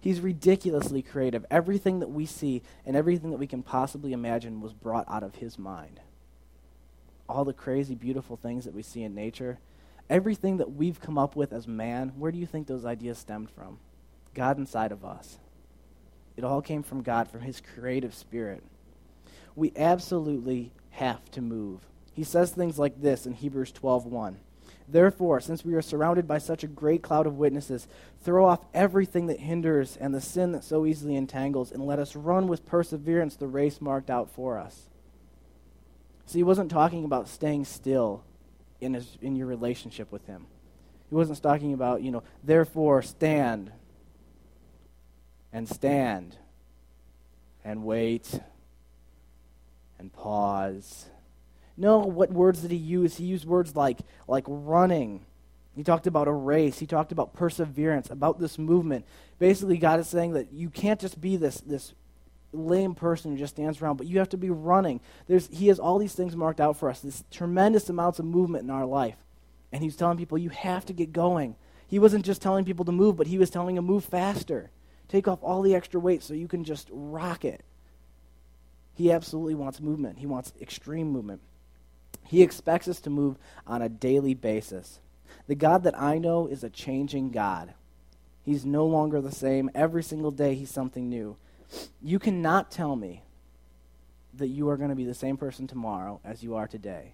He's 0.00 0.20
ridiculously 0.20 1.02
creative. 1.02 1.44
Everything 1.50 2.00
that 2.00 2.10
we 2.10 2.24
see 2.24 2.62
and 2.86 2.96
everything 2.96 3.32
that 3.32 3.38
we 3.38 3.46
can 3.46 3.62
possibly 3.62 4.14
imagine 4.14 4.62
was 4.62 4.72
brought 4.72 5.08
out 5.10 5.22
of 5.22 5.36
his 5.36 5.58
mind. 5.58 6.00
All 7.28 7.44
the 7.44 7.52
crazy, 7.52 7.94
beautiful 7.94 8.36
things 8.36 8.64
that 8.64 8.74
we 8.74 8.82
see 8.82 9.02
in 9.02 9.14
nature, 9.14 9.58
everything 10.08 10.56
that 10.56 10.72
we've 10.72 11.00
come 11.00 11.18
up 11.18 11.36
with 11.36 11.52
as 11.52 11.68
man, 11.68 12.12
where 12.16 12.32
do 12.32 12.38
you 12.38 12.46
think 12.46 12.66
those 12.66 12.86
ideas 12.86 13.18
stemmed 13.18 13.50
from? 13.50 13.78
God 14.34 14.58
inside 14.58 14.92
of 14.92 15.04
us. 15.04 15.38
It 16.36 16.44
all 16.44 16.62
came 16.62 16.82
from 16.82 17.02
God, 17.02 17.28
from 17.28 17.42
His 17.42 17.60
creative 17.60 18.14
spirit. 18.14 18.62
We 19.54 19.72
absolutely 19.76 20.72
have 20.90 21.30
to 21.32 21.42
move. 21.42 21.80
He 22.14 22.24
says 22.24 22.50
things 22.50 22.78
like 22.78 23.00
this 23.00 23.26
in 23.26 23.34
Hebrews 23.34 23.72
12:1. 23.72 24.36
Therefore, 24.88 25.40
since 25.40 25.64
we 25.64 25.74
are 25.74 25.82
surrounded 25.82 26.26
by 26.26 26.38
such 26.38 26.64
a 26.64 26.68
great 26.68 27.02
cloud 27.02 27.26
of 27.26 27.38
witnesses, 27.38 27.86
throw 28.22 28.46
off 28.46 28.64
everything 28.74 29.26
that 29.26 29.40
hinders 29.40 29.96
and 29.96 30.14
the 30.14 30.20
sin 30.20 30.52
that 30.52 30.64
so 30.64 30.84
easily 30.84 31.16
entangles, 31.16 31.72
and 31.72 31.86
let 31.86 31.98
us 31.98 32.16
run 32.16 32.48
with 32.48 32.66
perseverance 32.66 33.36
the 33.36 33.46
race 33.46 33.80
marked 33.80 34.10
out 34.10 34.28
for 34.28 34.58
us. 34.58 34.88
See, 36.26 36.40
he 36.40 36.42
wasn't 36.42 36.70
talking 36.70 37.04
about 37.04 37.28
staying 37.28 37.64
still 37.64 38.24
in, 38.80 38.94
his, 38.94 39.16
in 39.22 39.36
your 39.36 39.46
relationship 39.46 40.10
with 40.12 40.26
Him. 40.26 40.46
He 41.08 41.14
wasn't 41.14 41.42
talking 41.42 41.72
about, 41.72 42.02
you 42.02 42.10
know, 42.10 42.22
therefore 42.42 43.02
stand 43.02 43.70
and 45.52 45.68
stand 45.68 46.36
and 47.64 47.84
wait 47.84 48.40
and 49.98 50.12
pause. 50.12 51.06
No, 51.76 51.98
what 51.98 52.30
words 52.30 52.62
did 52.62 52.70
he 52.70 52.76
use? 52.76 53.16
He 53.16 53.24
used 53.24 53.44
words 53.44 53.76
like, 53.76 53.98
like 54.28 54.44
running. 54.46 55.24
He 55.74 55.82
talked 55.82 56.06
about 56.06 56.28
a 56.28 56.32
race. 56.32 56.78
He 56.78 56.86
talked 56.86 57.12
about 57.12 57.32
perseverance, 57.32 58.10
about 58.10 58.38
this 58.38 58.58
movement. 58.58 59.06
Basically, 59.38 59.78
God 59.78 60.00
is 60.00 60.08
saying 60.08 60.32
that 60.32 60.52
you 60.52 60.68
can't 60.68 61.00
just 61.00 61.20
be 61.20 61.36
this, 61.36 61.60
this 61.60 61.94
lame 62.52 62.94
person 62.94 63.32
who 63.32 63.38
just 63.38 63.54
stands 63.54 63.80
around, 63.80 63.96
but 63.96 64.06
you 64.06 64.18
have 64.18 64.28
to 64.30 64.36
be 64.36 64.50
running. 64.50 65.00
There's, 65.26 65.48
he 65.48 65.68
has 65.68 65.78
all 65.78 65.98
these 65.98 66.14
things 66.14 66.36
marked 66.36 66.60
out 66.60 66.76
for 66.76 66.90
us, 66.90 67.00
this 67.00 67.24
tremendous 67.30 67.88
amounts 67.88 68.18
of 68.18 68.26
movement 68.26 68.64
in 68.64 68.70
our 68.70 68.84
life. 68.84 69.16
And 69.72 69.82
he's 69.82 69.96
telling 69.96 70.18
people, 70.18 70.36
you 70.36 70.50
have 70.50 70.84
to 70.86 70.92
get 70.92 71.12
going. 71.12 71.56
He 71.88 71.98
wasn't 71.98 72.26
just 72.26 72.42
telling 72.42 72.64
people 72.66 72.84
to 72.84 72.92
move, 72.92 73.16
but 73.16 73.26
he 73.26 73.38
was 73.38 73.48
telling 73.48 73.76
them, 73.76 73.86
move 73.86 74.04
faster. 74.04 74.70
Take 75.12 75.28
off 75.28 75.40
all 75.42 75.60
the 75.60 75.74
extra 75.74 76.00
weight 76.00 76.22
so 76.22 76.32
you 76.32 76.48
can 76.48 76.64
just 76.64 76.88
rock 76.90 77.44
it. 77.44 77.60
He 78.94 79.12
absolutely 79.12 79.54
wants 79.54 79.78
movement. 79.78 80.18
He 80.18 80.24
wants 80.24 80.54
extreme 80.58 81.10
movement. 81.10 81.42
He 82.24 82.40
expects 82.40 82.88
us 82.88 82.98
to 83.02 83.10
move 83.10 83.36
on 83.66 83.82
a 83.82 83.90
daily 83.90 84.32
basis. 84.32 85.00
The 85.48 85.54
God 85.54 85.82
that 85.82 86.00
I 86.00 86.16
know 86.16 86.46
is 86.46 86.64
a 86.64 86.70
changing 86.70 87.30
God. 87.30 87.74
He's 88.42 88.64
no 88.64 88.86
longer 88.86 89.20
the 89.20 89.30
same. 89.30 89.70
Every 89.74 90.02
single 90.02 90.30
day, 90.30 90.54
He's 90.54 90.70
something 90.70 91.10
new. 91.10 91.36
You 92.00 92.18
cannot 92.18 92.70
tell 92.70 92.96
me 92.96 93.22
that 94.32 94.48
you 94.48 94.70
are 94.70 94.78
going 94.78 94.88
to 94.88 94.96
be 94.96 95.04
the 95.04 95.12
same 95.12 95.36
person 95.36 95.66
tomorrow 95.66 96.20
as 96.24 96.42
you 96.42 96.54
are 96.54 96.66
today. 96.66 97.12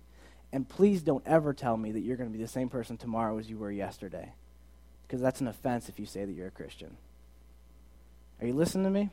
And 0.52 0.69
please 0.69 1.02
don't 1.02 1.26
ever 1.26 1.52
tell 1.52 1.76
me 1.76 1.90
that 1.90 2.02
you're 2.02 2.17
going 2.17 2.31
to 2.31 2.38
be 2.38 2.45
the 2.45 2.49
same 2.49 2.69
person 2.69 2.97
tomorrow 2.97 3.38
as 3.38 3.50
you 3.50 3.59
were 3.59 3.73
yesterday. 3.73 4.35
Because 5.02 5.21
that's 5.21 5.40
an 5.40 5.49
offense 5.49 5.88
if 5.88 5.99
you 5.99 6.07
say 6.07 6.25
that 6.25 6.33
you're 6.33 6.47
a 6.47 6.52
Christian. 6.52 6.97
Are 8.40 8.47
you 8.47 8.52
listening 8.52 8.85
to 8.85 8.90
me? 8.90 9.11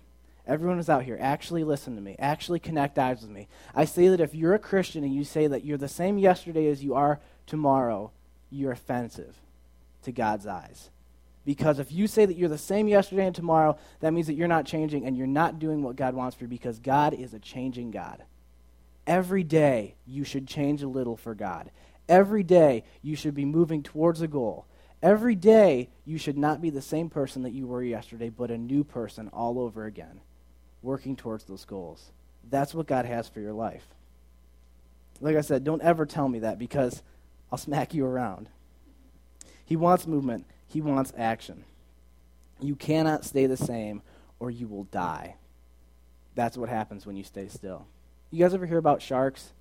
Everyone 0.48 0.78
is 0.78 0.90
out 0.90 1.04
here, 1.04 1.18
actually 1.20 1.64
listen 1.64 1.96
to 1.96 2.02
me. 2.02 2.16
Actually 2.20 2.60
connect 2.60 3.00
eyes 3.00 3.22
with 3.22 3.32
me. 3.32 3.48
I 3.74 3.86
say 3.86 4.10
that 4.10 4.22
if 4.22 4.36
you're 4.36 4.54
a 4.54 4.60
Christian 4.60 5.04
and 5.04 5.14
you 5.14 5.24
say 5.24 5.48
that 5.48 5.66
you're 5.66 5.78
the 5.78 5.88
same 5.88 6.20
yesterday 6.20 6.68
as 6.68 6.84
you 6.84 6.94
are 6.94 7.20
tomorrow, 7.48 8.12
you're 8.52 8.72
offensive 8.72 9.36
to 10.04 10.12
God's 10.12 10.46
eyes. 10.46 10.92
Because 11.46 11.80
if 11.80 11.92
you 11.92 12.08
say 12.08 12.26
that 12.26 12.38
you're 12.38 12.50
the 12.50 12.58
same 12.58 12.88
yesterday 12.88 13.26
and 13.26 13.36
tomorrow, 13.36 13.78
that 14.00 14.14
means 14.14 14.28
that 14.28 14.34
you're 14.34 14.48
not 14.48 14.66
changing 14.66 15.06
and 15.06 15.18
you're 15.18 15.28
not 15.28 15.60
doing 15.60 15.82
what 15.82 15.96
God 15.96 16.14
wants 16.14 16.36
for 16.36 16.44
you 16.44 16.48
because 16.48 16.80
God 16.80 17.14
is 17.14 17.34
a 17.34 17.40
changing 17.40 17.92
God. 17.92 18.24
Every 19.08 19.44
day, 19.44 19.96
you 20.08 20.24
should 20.24 20.48
change 20.48 20.82
a 20.82 20.88
little 20.88 21.16
for 21.16 21.36
God. 21.36 21.70
Every 22.10 22.44
day, 22.44 22.84
you 23.02 23.16
should 23.16 23.36
be 23.36 23.46
moving 23.46 23.84
towards 23.84 24.22
a 24.22 24.28
goal. 24.28 24.66
Every 25.06 25.36
day, 25.36 25.90
you 26.04 26.18
should 26.18 26.36
not 26.36 26.64
be 26.64 26.72
the 26.72 26.82
same 26.82 27.12
person 27.12 27.44
that 27.44 27.54
you 27.54 27.68
were 27.68 27.84
yesterday, 27.84 28.30
but 28.30 28.50
a 28.50 28.58
new 28.58 28.84
person 28.84 29.30
all 29.32 29.60
over 29.60 29.86
again 29.86 30.20
working 30.82 31.16
towards 31.16 31.44
those 31.44 31.64
goals. 31.64 32.10
That's 32.50 32.74
what 32.74 32.88
God 32.88 33.06
has 33.06 33.30
for 33.30 33.40
your 33.40 33.54
life. 33.54 33.86
Like 35.22 35.36
I 35.36 35.42
said, 35.42 35.64
don't 35.64 35.84
ever 35.84 36.08
tell 36.08 36.28
me 36.28 36.40
that 36.40 36.58
because 36.58 37.04
I'll 37.52 37.60
smack 37.60 37.94
you 37.94 38.04
around. 38.04 38.50
He 39.64 39.76
wants 39.76 40.08
movement, 40.08 40.48
He 40.66 40.82
wants 40.82 41.14
action. 41.16 41.66
You 42.60 42.76
cannot 42.76 43.26
stay 43.26 43.46
the 43.46 43.58
same 43.58 44.02
or 44.40 44.50
you 44.50 44.68
will 44.68 44.86
die. 44.86 45.36
That's 46.34 46.58
what 46.58 46.70
happens 46.70 47.06
when 47.06 47.16
you 47.16 47.24
stay 47.24 47.48
still. 47.48 47.86
You 48.32 48.44
guys 48.44 48.56
ever 48.56 48.66
hear 48.66 48.80
about 48.80 49.04
sharks? 49.04 49.52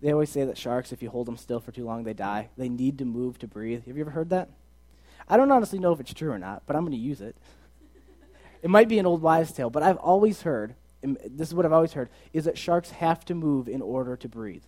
They 0.00 0.12
always 0.12 0.30
say 0.30 0.46
that 0.46 0.56
sharks, 0.56 0.92
if 0.92 1.02
you 1.02 1.10
hold 1.10 1.26
them 1.26 1.36
still 1.36 1.60
for 1.60 1.72
too 1.72 1.84
long, 1.84 2.04
they 2.04 2.14
die. 2.14 2.48
They 2.56 2.70
need 2.70 2.96
to 3.00 3.04
move 3.04 3.38
to 3.40 3.46
breathe. 3.46 3.84
Have 3.86 3.98
you 3.98 4.04
ever 4.04 4.12
heard 4.12 4.30
that? 4.30 4.48
I 5.28 5.36
don't 5.36 5.50
honestly 5.50 5.78
know 5.78 5.92
if 5.92 6.00
it's 6.00 6.14
true 6.14 6.30
or 6.30 6.38
not, 6.38 6.62
but 6.66 6.76
I'm 6.76 6.82
going 6.82 6.92
to 6.92 6.98
use 6.98 7.20
it. 7.20 7.36
It 8.62 8.70
might 8.70 8.88
be 8.88 8.98
an 8.98 9.06
old 9.06 9.22
wives' 9.22 9.52
tale, 9.52 9.70
but 9.70 9.82
I've 9.82 9.96
always 9.96 10.42
heard, 10.42 10.74
this 11.02 11.48
is 11.48 11.54
what 11.54 11.66
I've 11.66 11.72
always 11.72 11.94
heard, 11.94 12.08
is 12.32 12.44
that 12.44 12.56
sharks 12.56 12.90
have 12.90 13.24
to 13.24 13.34
move 13.34 13.68
in 13.68 13.82
order 13.82 14.16
to 14.16 14.28
breathe. 14.28 14.62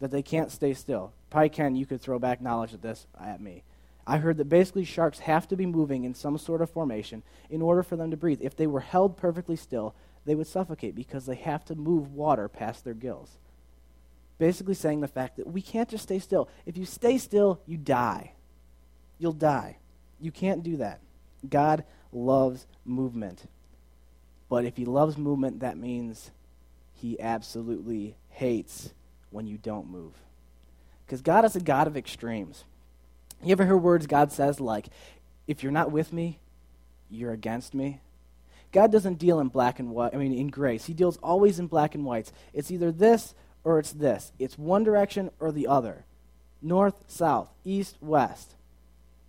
That 0.00 0.10
they 0.10 0.22
can't 0.22 0.52
stay 0.52 0.74
still. 0.74 1.12
Probably 1.30 1.48
Ken, 1.48 1.74
you 1.74 1.86
could 1.86 2.00
throw 2.00 2.18
back 2.18 2.40
knowledge 2.40 2.74
of 2.74 2.82
this 2.82 3.06
at 3.20 3.40
me. 3.40 3.64
I 4.06 4.18
heard 4.18 4.36
that 4.36 4.48
basically 4.48 4.84
sharks 4.84 5.18
have 5.20 5.48
to 5.48 5.56
be 5.56 5.66
moving 5.66 6.04
in 6.04 6.14
some 6.14 6.38
sort 6.38 6.62
of 6.62 6.70
formation 6.70 7.24
in 7.50 7.60
order 7.60 7.82
for 7.82 7.96
them 7.96 8.12
to 8.12 8.16
breathe. 8.16 8.38
If 8.40 8.54
they 8.54 8.68
were 8.68 8.80
held 8.80 9.16
perfectly 9.16 9.56
still, 9.56 9.96
they 10.24 10.36
would 10.36 10.46
suffocate 10.46 10.94
because 10.94 11.26
they 11.26 11.34
have 11.34 11.64
to 11.64 11.74
move 11.74 12.12
water 12.12 12.48
past 12.48 12.84
their 12.84 12.94
gills. 12.94 13.38
Basically, 14.38 14.74
saying 14.74 15.00
the 15.00 15.08
fact 15.08 15.38
that 15.38 15.48
we 15.48 15.60
can't 15.60 15.88
just 15.88 16.04
stay 16.04 16.20
still. 16.20 16.48
If 16.66 16.76
you 16.76 16.84
stay 16.84 17.18
still, 17.18 17.60
you 17.66 17.78
die. 17.78 18.32
You'll 19.18 19.32
die. 19.32 19.78
You 20.20 20.30
can't 20.30 20.62
do 20.62 20.78
that. 20.78 21.00
God 21.48 21.84
loves 22.12 22.66
movement. 22.84 23.48
But 24.48 24.64
if 24.64 24.76
he 24.76 24.84
loves 24.84 25.16
movement, 25.16 25.60
that 25.60 25.76
means 25.76 26.30
he 26.94 27.20
absolutely 27.20 28.16
hates 28.30 28.92
when 29.30 29.46
you 29.46 29.58
don't 29.58 29.90
move. 29.90 30.12
Because 31.04 31.20
God 31.20 31.44
is 31.44 31.56
a 31.56 31.60
God 31.60 31.86
of 31.86 31.96
extremes. 31.96 32.64
You 33.42 33.52
ever 33.52 33.64
hear 33.64 33.76
words 33.76 34.06
God 34.06 34.32
says 34.32 34.60
like, 34.60 34.86
if 35.46 35.62
you're 35.62 35.72
not 35.72 35.92
with 35.92 36.12
me, 36.12 36.38
you're 37.10 37.32
against 37.32 37.74
me? 37.74 38.00
God 38.72 38.90
doesn't 38.90 39.18
deal 39.18 39.38
in 39.38 39.48
black 39.48 39.78
and 39.78 39.90
white, 39.90 40.14
I 40.14 40.16
mean, 40.16 40.32
in 40.32 40.48
grace. 40.48 40.86
He 40.86 40.94
deals 40.94 41.18
always 41.18 41.58
in 41.58 41.66
black 41.66 41.94
and 41.94 42.04
whites. 42.04 42.32
It's 42.52 42.70
either 42.70 42.90
this 42.90 43.34
or 43.62 43.78
it's 43.78 43.92
this. 43.92 44.32
It's 44.38 44.58
one 44.58 44.84
direction 44.84 45.30
or 45.38 45.52
the 45.52 45.66
other 45.66 46.04
north, 46.62 47.04
south, 47.06 47.50
east, 47.64 47.96
west. 48.00 48.55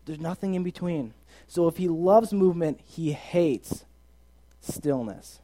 There's 0.08 0.20
nothing 0.20 0.56
in 0.56 0.64
between. 0.64 1.14
So 1.48 1.68
if 1.68 1.78
he 1.78 1.90
loves 1.90 2.32
movement, 2.32 2.80
he 2.84 3.12
hates 3.12 3.84
stillness. 4.62 5.42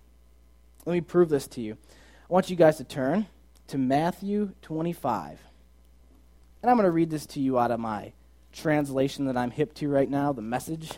Let 0.86 0.94
me 0.94 1.02
prove 1.02 1.28
this 1.28 1.48
to 1.50 1.62
you. 1.62 1.78
I 1.94 2.34
want 2.34 2.50
you 2.50 2.56
guys 2.56 2.78
to 2.78 2.86
turn 2.86 3.28
to 3.68 3.78
Matthew 3.78 4.54
25. 4.62 5.40
And 6.62 6.72
I'm 6.72 6.78
going 6.78 6.86
to 6.86 6.92
read 6.92 7.10
this 7.10 7.26
to 7.28 7.42
you 7.42 7.60
out 7.60 7.72
of 7.72 7.80
my 7.82 8.14
translation 8.54 9.26
that 9.26 9.36
I'm 9.36 9.52
hip 9.52 9.74
to 9.76 9.90
right 9.90 10.10
now, 10.10 10.32
the 10.32 10.42
message. 10.42 10.94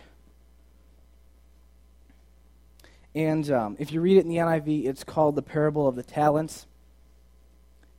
And 3.16 3.50
um, 3.50 3.78
if 3.80 3.92
you 3.92 4.00
read 4.00 4.18
it 4.18 4.26
in 4.26 4.30
the 4.30 4.38
NIV, 4.38 4.86
it's 4.86 5.04
called 5.04 5.36
the 5.36 5.42
Parable 5.42 5.88
of 5.88 5.96
the 5.96 6.04
Talents. 6.04 6.68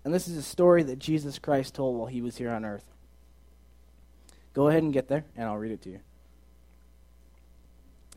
And 0.04 0.14
this 0.14 0.28
is 0.28 0.36
a 0.36 0.42
story 0.42 0.84
that 0.84 1.00
Jesus 1.00 1.40
Christ 1.40 1.74
told 1.74 1.96
while 1.96 2.06
he 2.06 2.22
was 2.22 2.36
here 2.36 2.50
on 2.50 2.64
earth. 2.64 2.84
Go 4.56 4.68
ahead 4.68 4.82
and 4.82 4.90
get 4.90 5.06
there, 5.08 5.22
and 5.36 5.46
I'll 5.46 5.58
read 5.58 5.72
it 5.72 5.82
to 5.82 5.90
you. 5.90 6.00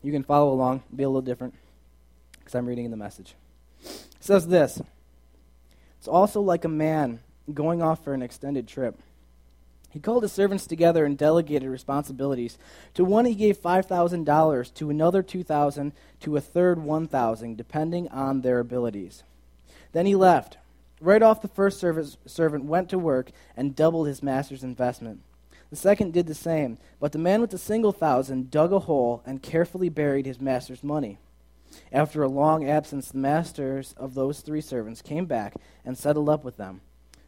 You 0.02 0.10
can 0.10 0.22
follow 0.22 0.54
along, 0.54 0.82
be 0.96 1.02
a 1.02 1.08
little 1.08 1.20
different, 1.20 1.52
because 2.38 2.54
I'm 2.54 2.64
reading 2.64 2.86
in 2.86 2.90
the 2.90 2.96
message. 2.96 3.34
It 3.84 4.06
says 4.20 4.48
this 4.48 4.80
It's 5.98 6.08
also 6.08 6.40
like 6.40 6.64
a 6.64 6.68
man 6.68 7.20
going 7.52 7.82
off 7.82 8.02
for 8.02 8.14
an 8.14 8.22
extended 8.22 8.66
trip. 8.66 8.98
He 9.90 10.00
called 10.00 10.22
his 10.22 10.32
servants 10.32 10.66
together 10.66 11.04
and 11.04 11.18
delegated 11.18 11.68
responsibilities. 11.68 12.56
To 12.94 13.04
one 13.04 13.26
he 13.26 13.34
gave 13.34 13.60
$5,000, 13.60 14.74
to 14.74 14.88
another 14.88 15.22
2000 15.22 15.92
to 16.20 16.36
a 16.38 16.40
third 16.40 16.82
1000 16.82 17.56
depending 17.58 18.08
on 18.08 18.40
their 18.40 18.60
abilities. 18.60 19.24
Then 19.92 20.06
he 20.06 20.14
left. 20.14 20.56
Right 21.02 21.22
off, 21.22 21.42
the 21.42 21.48
first 21.48 21.80
servant 21.80 22.64
went 22.64 22.88
to 22.88 22.98
work 22.98 23.30
and 23.58 23.76
doubled 23.76 24.06
his 24.06 24.22
master's 24.22 24.64
investment. 24.64 25.20
The 25.70 25.76
second 25.76 26.12
did 26.12 26.26
the 26.26 26.34
same, 26.34 26.78
but 26.98 27.12
the 27.12 27.18
man 27.18 27.40
with 27.40 27.50
the 27.50 27.58
single 27.58 27.92
thousand 27.92 28.50
dug 28.50 28.72
a 28.72 28.80
hole 28.80 29.22
and 29.24 29.42
carefully 29.42 29.88
buried 29.88 30.26
his 30.26 30.40
master's 30.40 30.82
money. 30.82 31.18
After 31.92 32.22
a 32.22 32.28
long 32.28 32.68
absence, 32.68 33.10
the 33.10 33.18
masters 33.18 33.94
of 33.96 34.14
those 34.14 34.40
three 34.40 34.60
servants 34.60 35.00
came 35.00 35.26
back 35.26 35.54
and 35.84 35.96
settled 35.96 36.28
up 36.28 36.44
with 36.44 36.56
them. 36.56 36.80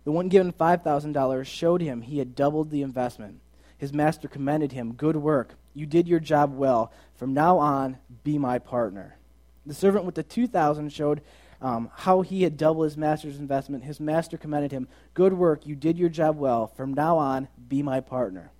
The 0.04 0.10
one 0.10 0.28
given 0.28 0.52
$5,000 0.52 1.46
showed 1.46 1.80
him 1.80 2.02
he 2.02 2.18
had 2.18 2.34
doubled 2.34 2.70
the 2.70 2.82
investment. 2.82 3.40
His 3.78 3.92
master 3.92 4.26
commended 4.26 4.72
him, 4.72 4.94
Good 4.94 5.16
work. 5.16 5.54
You 5.74 5.86
did 5.86 6.08
your 6.08 6.20
job 6.20 6.54
well. 6.56 6.92
From 7.14 7.34
now 7.34 7.58
on, 7.58 7.98
be 8.24 8.38
my 8.38 8.58
partner. 8.58 9.16
The 9.64 9.74
servant 9.74 10.04
with 10.04 10.16
the 10.16 10.24
2,000 10.24 10.92
showed 10.92 11.20
um, 11.62 11.90
how 11.94 12.22
he 12.22 12.42
had 12.42 12.56
doubled 12.56 12.84
his 12.84 12.96
master's 12.96 13.38
investment. 13.38 13.84
His 13.84 14.00
master 14.00 14.36
commended 14.36 14.72
him, 14.72 14.88
Good 15.14 15.32
work, 15.32 15.64
you 15.64 15.76
did 15.76 15.96
your 15.96 16.08
job 16.08 16.36
well. 16.36 16.66
From 16.66 16.92
now 16.92 17.16
on, 17.16 17.48
be 17.68 17.82
my 17.82 18.00
partner. 18.00 18.50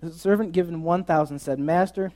The 0.00 0.10
servant 0.12 0.52
given 0.52 0.82
1,000 0.82 1.38
said, 1.38 1.58
Master, 1.58 2.12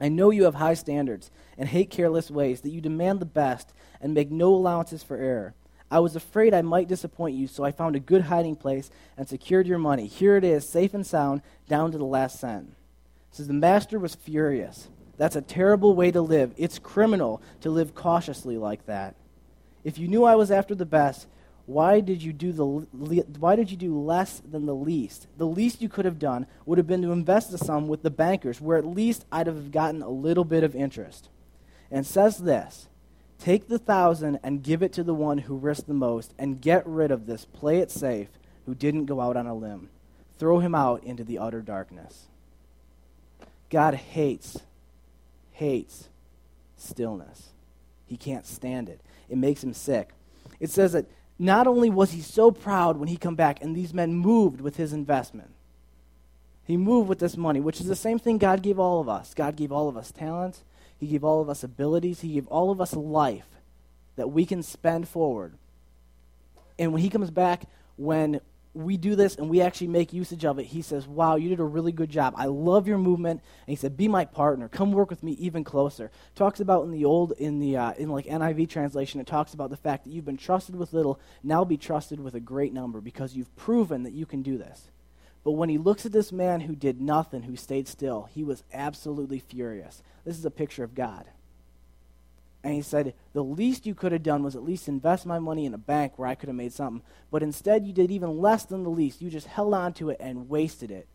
I 0.00 0.08
know 0.08 0.30
you 0.30 0.44
have 0.44 0.54
high 0.54 0.74
standards 0.74 1.30
and 1.56 1.68
hate 1.68 1.90
careless 1.90 2.30
ways, 2.30 2.60
that 2.60 2.70
you 2.70 2.80
demand 2.80 3.18
the 3.18 3.26
best 3.26 3.72
and 4.00 4.14
make 4.14 4.30
no 4.30 4.54
allowances 4.54 5.02
for 5.02 5.16
error. 5.16 5.54
I 5.90 6.00
was 6.00 6.14
afraid 6.14 6.54
I 6.54 6.62
might 6.62 6.86
disappoint 6.86 7.34
you, 7.34 7.46
so 7.46 7.64
I 7.64 7.72
found 7.72 7.96
a 7.96 8.00
good 8.00 8.22
hiding 8.22 8.56
place 8.56 8.90
and 9.16 9.26
secured 9.26 9.66
your 9.66 9.78
money. 9.78 10.06
Here 10.06 10.36
it 10.36 10.44
is, 10.44 10.68
safe 10.68 10.94
and 10.94 11.06
sound, 11.06 11.42
down 11.66 11.90
to 11.92 11.98
the 11.98 12.04
last 12.04 12.38
cent. 12.38 12.74
Says 13.32 13.48
the 13.48 13.54
master 13.54 13.98
was 13.98 14.14
furious. 14.14 14.88
That's 15.16 15.34
a 15.34 15.42
terrible 15.42 15.94
way 15.94 16.10
to 16.12 16.20
live. 16.20 16.52
It's 16.56 16.78
criminal 16.78 17.42
to 17.62 17.70
live 17.70 17.94
cautiously 17.94 18.56
like 18.56 18.86
that. 18.86 19.16
If 19.84 19.98
you 19.98 20.08
knew 20.08 20.24
I 20.24 20.34
was 20.34 20.50
after 20.50 20.74
the 20.74 20.86
best, 20.86 21.26
why 21.66 22.00
did 22.00 22.22
you 22.22 22.32
do 22.32 22.52
the 22.52 22.64
why 22.64 23.54
did 23.54 23.70
you 23.70 23.76
do 23.76 23.98
less 23.98 24.40
than 24.40 24.64
the 24.64 24.74
least? 24.74 25.26
The 25.36 25.46
least 25.46 25.82
you 25.82 25.88
could 25.90 26.06
have 26.06 26.18
done 26.18 26.46
would 26.64 26.78
have 26.78 26.86
been 26.86 27.02
to 27.02 27.12
invest 27.12 27.50
the 27.50 27.58
sum 27.58 27.88
with 27.88 28.02
the 28.02 28.10
bankers, 28.10 28.60
where 28.60 28.78
at 28.78 28.86
least 28.86 29.26
I'd 29.30 29.46
have 29.46 29.70
gotten 29.70 30.00
a 30.00 30.08
little 30.08 30.44
bit 30.44 30.64
of 30.64 30.74
interest. 30.74 31.28
And 31.90 32.06
says 32.06 32.38
this 32.38 32.88
Take 33.38 33.68
the 33.68 33.78
thousand 33.78 34.40
and 34.42 34.62
give 34.62 34.82
it 34.82 34.92
to 34.94 35.04
the 35.04 35.14
one 35.14 35.38
who 35.38 35.56
risked 35.56 35.86
the 35.86 35.94
most, 35.94 36.32
and 36.38 36.60
get 36.60 36.86
rid 36.86 37.10
of 37.10 37.26
this, 37.26 37.44
play 37.44 37.78
it 37.80 37.90
safe, 37.90 38.28
who 38.66 38.74
didn't 38.74 39.06
go 39.06 39.20
out 39.20 39.36
on 39.36 39.46
a 39.46 39.54
limb. 39.54 39.90
Throw 40.38 40.60
him 40.60 40.74
out 40.74 41.04
into 41.04 41.22
the 41.24 41.38
utter 41.38 41.60
darkness. 41.60 42.28
God 43.70 43.94
hates, 43.94 44.58
hates 45.52 46.08
stillness. 46.76 47.50
He 48.06 48.16
can't 48.16 48.46
stand 48.46 48.88
it. 48.88 49.00
It 49.28 49.38
makes 49.38 49.62
him 49.62 49.72
sick. 49.72 50.10
It 50.60 50.70
says 50.70 50.92
that 50.92 51.06
not 51.38 51.66
only 51.66 51.90
was 51.90 52.12
he 52.12 52.20
so 52.20 52.50
proud 52.50 52.96
when 52.96 53.08
he 53.08 53.16
come 53.16 53.36
back, 53.36 53.62
and 53.62 53.74
these 53.74 53.94
men 53.94 54.14
moved 54.14 54.60
with 54.60 54.76
his 54.76 54.92
investment. 54.92 55.50
He 56.64 56.76
moved 56.76 57.08
with 57.08 57.18
this 57.18 57.36
money, 57.36 57.60
which 57.60 57.80
is 57.80 57.86
the 57.86 57.96
same 57.96 58.18
thing 58.18 58.38
God 58.38 58.62
gave 58.62 58.78
all 58.78 59.00
of 59.00 59.08
us. 59.08 59.32
God 59.34 59.56
gave 59.56 59.72
all 59.72 59.88
of 59.88 59.96
us 59.96 60.12
talents. 60.12 60.64
He 60.98 61.06
gave 61.06 61.24
all 61.24 61.40
of 61.40 61.48
us 61.48 61.62
abilities. 61.62 62.20
He 62.20 62.34
gave 62.34 62.46
all 62.48 62.70
of 62.70 62.80
us 62.80 62.94
life 62.94 63.46
that 64.16 64.30
we 64.30 64.44
can 64.44 64.62
spend 64.62 65.08
forward. 65.08 65.54
And 66.78 66.92
when 66.92 67.02
he 67.02 67.08
comes 67.08 67.30
back, 67.30 67.64
when 67.96 68.40
we 68.84 68.96
do 68.96 69.16
this 69.16 69.36
and 69.36 69.48
we 69.48 69.60
actually 69.60 69.88
make 69.88 70.12
usage 70.12 70.44
of 70.44 70.58
it, 70.58 70.64
he 70.64 70.82
says, 70.82 71.06
Wow, 71.06 71.36
you 71.36 71.48
did 71.48 71.60
a 71.60 71.64
really 71.64 71.92
good 71.92 72.10
job. 72.10 72.34
I 72.36 72.46
love 72.46 72.86
your 72.86 72.98
movement. 72.98 73.40
And 73.66 73.70
he 73.70 73.76
said, 73.76 73.96
Be 73.96 74.08
my 74.08 74.24
partner. 74.24 74.68
Come 74.68 74.92
work 74.92 75.10
with 75.10 75.22
me 75.22 75.32
even 75.32 75.64
closer. 75.64 76.10
Talks 76.34 76.60
about 76.60 76.84
in 76.84 76.90
the 76.90 77.04
old, 77.04 77.32
in 77.32 77.58
the, 77.58 77.76
uh, 77.76 77.92
in 77.92 78.08
like 78.08 78.26
NIV 78.26 78.68
translation, 78.68 79.20
it 79.20 79.26
talks 79.26 79.54
about 79.54 79.70
the 79.70 79.76
fact 79.76 80.04
that 80.04 80.10
you've 80.10 80.24
been 80.24 80.36
trusted 80.36 80.76
with 80.76 80.92
little, 80.92 81.20
now 81.42 81.64
be 81.64 81.76
trusted 81.76 82.20
with 82.20 82.34
a 82.34 82.40
great 82.40 82.72
number 82.72 83.00
because 83.00 83.34
you've 83.34 83.54
proven 83.56 84.04
that 84.04 84.12
you 84.12 84.26
can 84.26 84.42
do 84.42 84.58
this. 84.58 84.90
But 85.44 85.52
when 85.52 85.68
he 85.68 85.78
looks 85.78 86.04
at 86.04 86.12
this 86.12 86.32
man 86.32 86.60
who 86.60 86.74
did 86.74 87.00
nothing, 87.00 87.42
who 87.42 87.56
stayed 87.56 87.88
still, 87.88 88.28
he 88.34 88.44
was 88.44 88.64
absolutely 88.72 89.38
furious. 89.38 90.02
This 90.24 90.38
is 90.38 90.44
a 90.44 90.50
picture 90.50 90.84
of 90.84 90.94
God. 90.94 91.26
And 92.64 92.74
he 92.74 92.82
said, 92.82 93.14
The 93.32 93.44
least 93.44 93.86
you 93.86 93.94
could 93.94 94.12
have 94.12 94.22
done 94.22 94.42
was 94.42 94.56
at 94.56 94.64
least 94.64 94.88
invest 94.88 95.26
my 95.26 95.38
money 95.38 95.64
in 95.64 95.74
a 95.74 95.78
bank 95.78 96.18
where 96.18 96.28
I 96.28 96.34
could 96.34 96.48
have 96.48 96.56
made 96.56 96.72
something. 96.72 97.02
But 97.30 97.42
instead, 97.42 97.86
you 97.86 97.92
did 97.92 98.10
even 98.10 98.38
less 98.38 98.64
than 98.64 98.82
the 98.82 98.90
least. 98.90 99.22
You 99.22 99.30
just 99.30 99.46
held 99.46 99.74
on 99.74 99.92
to 99.94 100.10
it 100.10 100.18
and 100.20 100.48
wasted 100.48 100.90
it. 100.90 101.06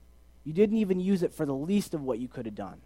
You 0.44 0.54
didn't 0.54 0.78
even 0.78 1.00
use 1.00 1.24
it 1.24 1.34
for 1.34 1.46
the 1.46 1.54
least 1.54 1.94
of 1.94 2.02
what 2.02 2.20
you 2.20 2.28
could 2.28 2.46
have 2.46 2.56
done. 2.56 2.82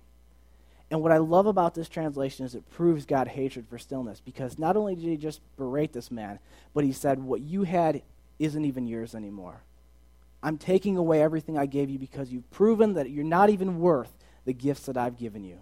And 0.89 1.01
what 1.01 1.11
I 1.11 1.17
love 1.17 1.47
about 1.47 1.75
this 1.75 1.89
translation 1.89 2.45
is 2.45 2.55
it 2.55 2.69
proves 2.71 3.05
God's 3.05 3.31
hatred 3.31 3.67
for 3.67 3.77
stillness 3.77 4.21
because 4.21 4.57
not 4.57 4.77
only 4.77 4.95
did 4.95 5.03
he 5.03 5.17
just 5.17 5.41
berate 5.57 5.91
this 5.91 6.09
man, 6.09 6.39
but 6.73 6.83
he 6.83 6.93
said, 6.93 7.19
What 7.19 7.41
you 7.41 7.63
had 7.63 8.01
isn't 8.39 8.65
even 8.65 8.87
yours 8.87 9.13
anymore. 9.13 9.63
I'm 10.41 10.57
taking 10.57 10.97
away 10.97 11.21
everything 11.21 11.57
I 11.57 11.65
gave 11.65 11.89
you 11.89 11.99
because 11.99 12.31
you've 12.31 12.49
proven 12.51 12.93
that 12.93 13.09
you're 13.09 13.23
not 13.23 13.49
even 13.49 13.79
worth 13.79 14.13
the 14.45 14.53
gifts 14.53 14.85
that 14.85 14.97
I've 14.97 15.17
given 15.17 15.43
you. 15.43 15.59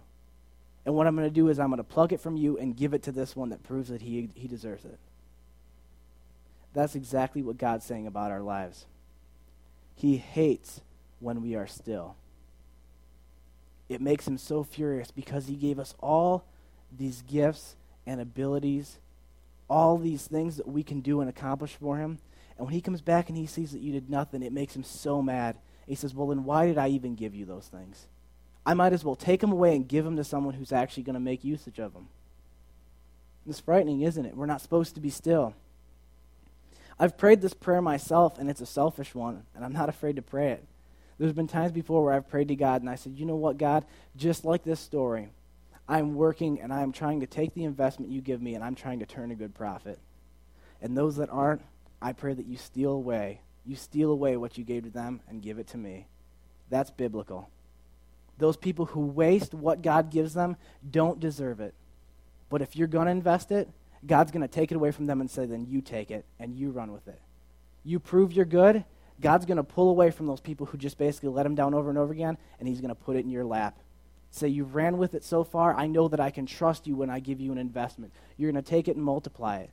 And 0.86 0.94
what 0.94 1.08
I'm 1.08 1.16
going 1.16 1.28
to 1.28 1.34
do 1.34 1.50
is 1.50 1.60
I'm 1.60 1.70
going 1.70 1.78
to 1.78 1.84
plug 1.84 2.14
it 2.14 2.22
from 2.22 2.38
you 2.38 2.58
and 2.58 2.78
give 2.78 2.94
it 2.94 3.04
to 3.04 3.12
this 3.12 3.36
one 3.36 3.50
that 3.50 3.64
proves 3.64 3.90
that 3.90 4.04
he, 4.04 4.30
he 4.36 4.48
deserves 4.48 4.86
it. 4.86 5.00
That's 6.74 6.96
exactly 6.96 7.42
what 7.42 7.58
God's 7.58 7.86
saying 7.86 8.06
about 8.06 8.32
our 8.32 8.42
lives. 8.42 8.86
He 9.96 10.18
hates 10.18 10.82
when 11.20 11.42
we 11.42 11.56
are 11.56 11.68
still. 11.68 12.16
It 13.88 14.02
makes 14.02 14.28
him 14.28 14.38
so 14.38 14.64
furious 14.64 15.12
because 15.12 15.48
he 15.48 15.56
gave 15.56 15.80
us 15.80 15.96
all 16.00 16.44
these 16.96 17.22
gifts 17.24 17.76
and 18.06 18.20
abilities, 18.20 18.98
all 19.70 19.98
these 19.98 20.28
things 20.28 20.58
that 20.58 20.68
we 20.68 20.84
can 20.84 21.02
do 21.02 21.22
and 21.22 21.30
accomplish 21.30 21.76
for 21.80 21.98
him. 21.98 22.20
And 22.58 22.68
when 22.68 22.74
he 22.74 22.82
comes 22.82 23.02
back 23.02 23.30
and 23.30 23.38
he 23.38 23.48
sees 23.48 23.72
that 23.72 23.82
you 23.82 23.92
did 23.92 24.10
nothing, 24.10 24.44
it 24.44 24.54
makes 24.54 24.76
him 24.76 24.84
so 24.84 25.22
mad. 25.22 25.58
He 25.88 25.96
says, 25.96 26.14
Well, 26.14 26.28
then 26.28 26.44
why 26.44 26.66
did 26.66 26.78
I 26.78 26.90
even 26.90 27.16
give 27.16 27.36
you 27.36 27.46
those 27.46 27.68
things? 27.68 28.08
I 28.66 28.74
might 28.74 28.94
as 28.94 29.04
well 29.04 29.16
take 29.16 29.42
them 29.42 29.52
away 29.52 29.76
and 29.76 29.88
give 29.88 30.06
them 30.06 30.16
to 30.18 30.24
someone 30.24 30.56
who's 30.56 30.72
actually 30.72 31.04
going 31.04 31.14
to 31.16 31.20
make 31.20 31.44
usage 31.44 31.80
of 31.80 31.94
them. 31.94 32.08
It's 33.48 33.60
frightening, 33.60 34.02
isn't 34.02 34.26
it? 34.26 34.36
We're 34.36 34.48
not 34.48 34.62
supposed 34.62 34.96
to 34.96 35.02
be 35.02 35.12
still. 35.12 35.54
I've 37.00 37.18
prayed 37.18 37.42
this 37.42 37.54
prayer 37.54 37.82
myself, 37.82 38.40
and 38.40 38.50
it's 38.50 38.62
a 38.62 38.66
selfish 38.66 39.14
one, 39.14 39.44
and 39.54 39.64
I'm 39.64 39.74
not 39.74 39.90
afraid 39.90 40.16
to 40.16 40.22
pray 40.22 40.52
it. 40.52 40.66
There's 41.18 41.34
been 41.34 41.48
times 41.48 41.72
before 41.72 42.04
where 42.04 42.14
I've 42.14 42.30
prayed 42.30 42.48
to 42.48 42.56
God, 42.56 42.82
and 42.82 42.90
I 42.90 42.96
said, 42.96 43.14
You 43.18 43.26
know 43.26 43.36
what, 43.36 43.58
God? 43.58 43.86
Just 44.18 44.46
like 44.46 44.64
this 44.64 44.80
story, 44.80 45.30
I'm 45.88 46.16
working 46.16 46.60
and 46.62 46.74
I'm 46.74 46.92
trying 46.92 47.20
to 47.20 47.28
take 47.28 47.54
the 47.54 47.64
investment 47.64 48.12
you 48.12 48.22
give 48.22 48.42
me, 48.42 48.56
and 48.56 48.64
I'm 48.64 48.76
trying 48.76 49.00
to 49.00 49.06
turn 49.06 49.32
a 49.32 49.36
good 49.36 49.54
profit. 49.54 50.00
And 50.82 50.98
those 50.98 51.18
that 51.18 51.30
aren't, 51.30 51.62
I 52.02 52.14
pray 52.14 52.34
that 52.34 52.48
you 52.48 52.58
steal 52.58 52.92
away. 52.92 53.42
You 53.66 53.76
steal 53.76 54.12
away 54.12 54.38
what 54.38 54.58
you 54.58 54.64
gave 54.64 54.84
to 54.84 54.90
them 54.90 55.22
and 55.28 55.42
give 55.42 55.60
it 55.60 55.68
to 55.68 55.78
me. 55.78 56.08
That's 56.70 56.92
biblical. 56.92 57.50
Those 58.38 58.58
people 58.58 58.86
who 58.86 59.02
waste 59.02 59.54
what 59.54 59.82
God 59.82 60.12
gives 60.12 60.34
them 60.34 60.58
don't 60.90 61.20
deserve 61.20 61.60
it. 61.60 61.74
But 62.50 62.62
if 62.62 62.76
you're 62.76 62.88
going 62.88 63.06
to 63.06 63.12
invest 63.12 63.52
it, 63.52 63.70
God's 64.06 64.32
going 64.32 64.42
to 64.42 64.48
take 64.48 64.72
it 64.72 64.76
away 64.76 64.92
from 64.92 65.06
them 65.06 65.22
and 65.22 65.30
say, 65.30 65.46
then 65.46 65.66
you 65.66 65.82
take 65.82 66.12
it 66.12 66.26
and 66.40 66.54
you 66.54 66.72
run 66.72 66.92
with 66.92 67.08
it. 67.08 67.20
You 67.84 68.00
prove 68.00 68.34
you're 68.34 68.46
good, 68.46 68.84
God's 69.22 69.46
going 69.46 69.58
to 69.58 69.64
pull 69.64 69.90
away 69.90 70.12
from 70.12 70.28
those 70.28 70.42
people 70.42 70.66
who 70.66 70.78
just 70.78 70.98
basically 70.98 71.30
let 71.30 71.46
him 71.46 71.56
down 71.56 71.74
over 71.74 71.90
and 71.90 71.98
over 71.98 72.12
again, 72.12 72.38
and 72.60 72.68
he's 72.68 72.82
going 72.82 72.90
to 72.90 72.96
put 72.96 73.16
it 73.16 73.24
in 73.24 73.30
your 73.30 73.46
lap. 73.46 73.78
Say, 74.32 74.50
you've 74.50 74.76
ran 74.76 74.98
with 74.98 75.14
it 75.14 75.24
so 75.24 75.44
far, 75.44 75.74
I 75.74 75.88
know 75.88 76.10
that 76.10 76.20
I 76.20 76.30
can 76.30 76.46
trust 76.46 76.88
you 76.88 76.96
when 76.96 77.10
I 77.10 77.20
give 77.20 77.40
you 77.40 77.52
an 77.52 77.58
investment. 77.58 78.12
You're 78.36 78.52
going 78.52 78.62
to 78.62 78.70
take 78.70 78.88
it 78.88 78.98
and 78.98 79.06
multiply 79.06 79.60
it. 79.60 79.70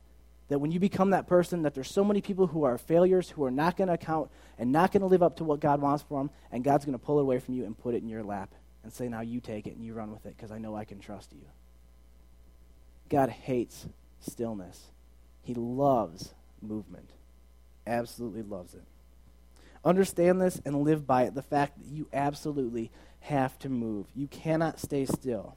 That 0.49 0.59
when 0.59 0.71
you 0.71 0.79
become 0.79 1.11
that 1.11 1.27
person, 1.27 1.61
that 1.63 1.73
there's 1.73 1.91
so 1.91 2.03
many 2.03 2.21
people 2.21 2.47
who 2.47 2.63
are 2.63 2.77
failures, 2.77 3.29
who 3.29 3.43
are 3.43 3.51
not 3.51 3.77
going 3.77 3.87
to 3.87 3.93
account 3.93 4.29
and 4.57 4.71
not 4.71 4.91
going 4.91 5.01
to 5.01 5.07
live 5.07 5.23
up 5.23 5.37
to 5.37 5.43
what 5.43 5.59
God 5.59 5.81
wants 5.81 6.03
for 6.03 6.19
them, 6.19 6.29
and 6.51 6.63
God's 6.63 6.85
going 6.85 6.97
to 6.97 7.03
pull 7.03 7.19
it 7.19 7.21
away 7.21 7.39
from 7.39 7.53
you 7.53 7.65
and 7.65 7.77
put 7.77 7.95
it 7.95 8.03
in 8.03 8.09
your 8.09 8.23
lap 8.23 8.53
and 8.83 8.91
say, 8.91 9.07
now 9.07 9.21
you 9.21 9.39
take 9.39 9.67
it 9.67 9.75
and 9.75 9.85
you 9.85 9.93
run 9.93 10.11
with 10.11 10.25
it 10.25 10.35
because 10.35 10.51
I 10.51 10.57
know 10.57 10.75
I 10.75 10.85
can 10.85 10.99
trust 10.99 11.31
you. 11.33 11.45
God 13.09 13.29
hates 13.29 13.87
stillness. 14.19 14.91
He 15.41 15.53
loves 15.53 16.33
movement. 16.61 17.09
Absolutely 17.87 18.41
loves 18.41 18.73
it. 18.73 18.83
Understand 19.85 20.41
this 20.41 20.61
and 20.65 20.83
live 20.83 21.05
by 21.05 21.23
it 21.23 21.35
the 21.35 21.41
fact 21.41 21.77
that 21.77 21.87
you 21.89 22.07
absolutely 22.13 22.91
have 23.21 23.57
to 23.59 23.69
move. 23.69 24.07
You 24.15 24.27
cannot 24.27 24.79
stay 24.79 25.05
still. 25.05 25.55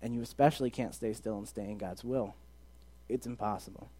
And 0.00 0.14
you 0.14 0.22
especially 0.22 0.70
can't 0.70 0.94
stay 0.94 1.12
still 1.12 1.38
and 1.38 1.48
stay 1.48 1.64
in 1.64 1.78
God's 1.78 2.04
will. 2.04 2.34
It's 3.08 3.26
impossible. 3.26 3.90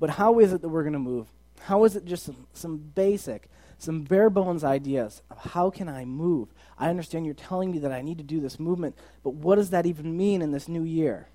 But 0.00 0.10
how 0.10 0.38
is 0.38 0.52
it 0.52 0.62
that 0.62 0.68
we're 0.68 0.82
going 0.82 0.92
to 0.92 0.98
move? 0.98 1.26
How 1.60 1.84
is 1.84 1.96
it 1.96 2.04
just 2.04 2.24
some, 2.24 2.46
some 2.52 2.76
basic, 2.78 3.48
some 3.78 4.02
bare 4.02 4.30
bones 4.30 4.64
ideas 4.64 5.22
of 5.30 5.38
how 5.52 5.70
can 5.70 5.88
I 5.88 6.04
move? 6.04 6.48
I 6.78 6.88
understand 6.88 7.26
you're 7.26 7.34
telling 7.34 7.70
me 7.70 7.78
that 7.80 7.92
I 7.92 8.02
need 8.02 8.18
to 8.18 8.24
do 8.24 8.40
this 8.40 8.60
movement, 8.60 8.96
but 9.22 9.34
what 9.34 9.56
does 9.56 9.70
that 9.70 9.86
even 9.86 10.16
mean 10.16 10.40
in 10.40 10.52
this 10.52 10.68
new 10.68 10.82
year? 10.82 11.28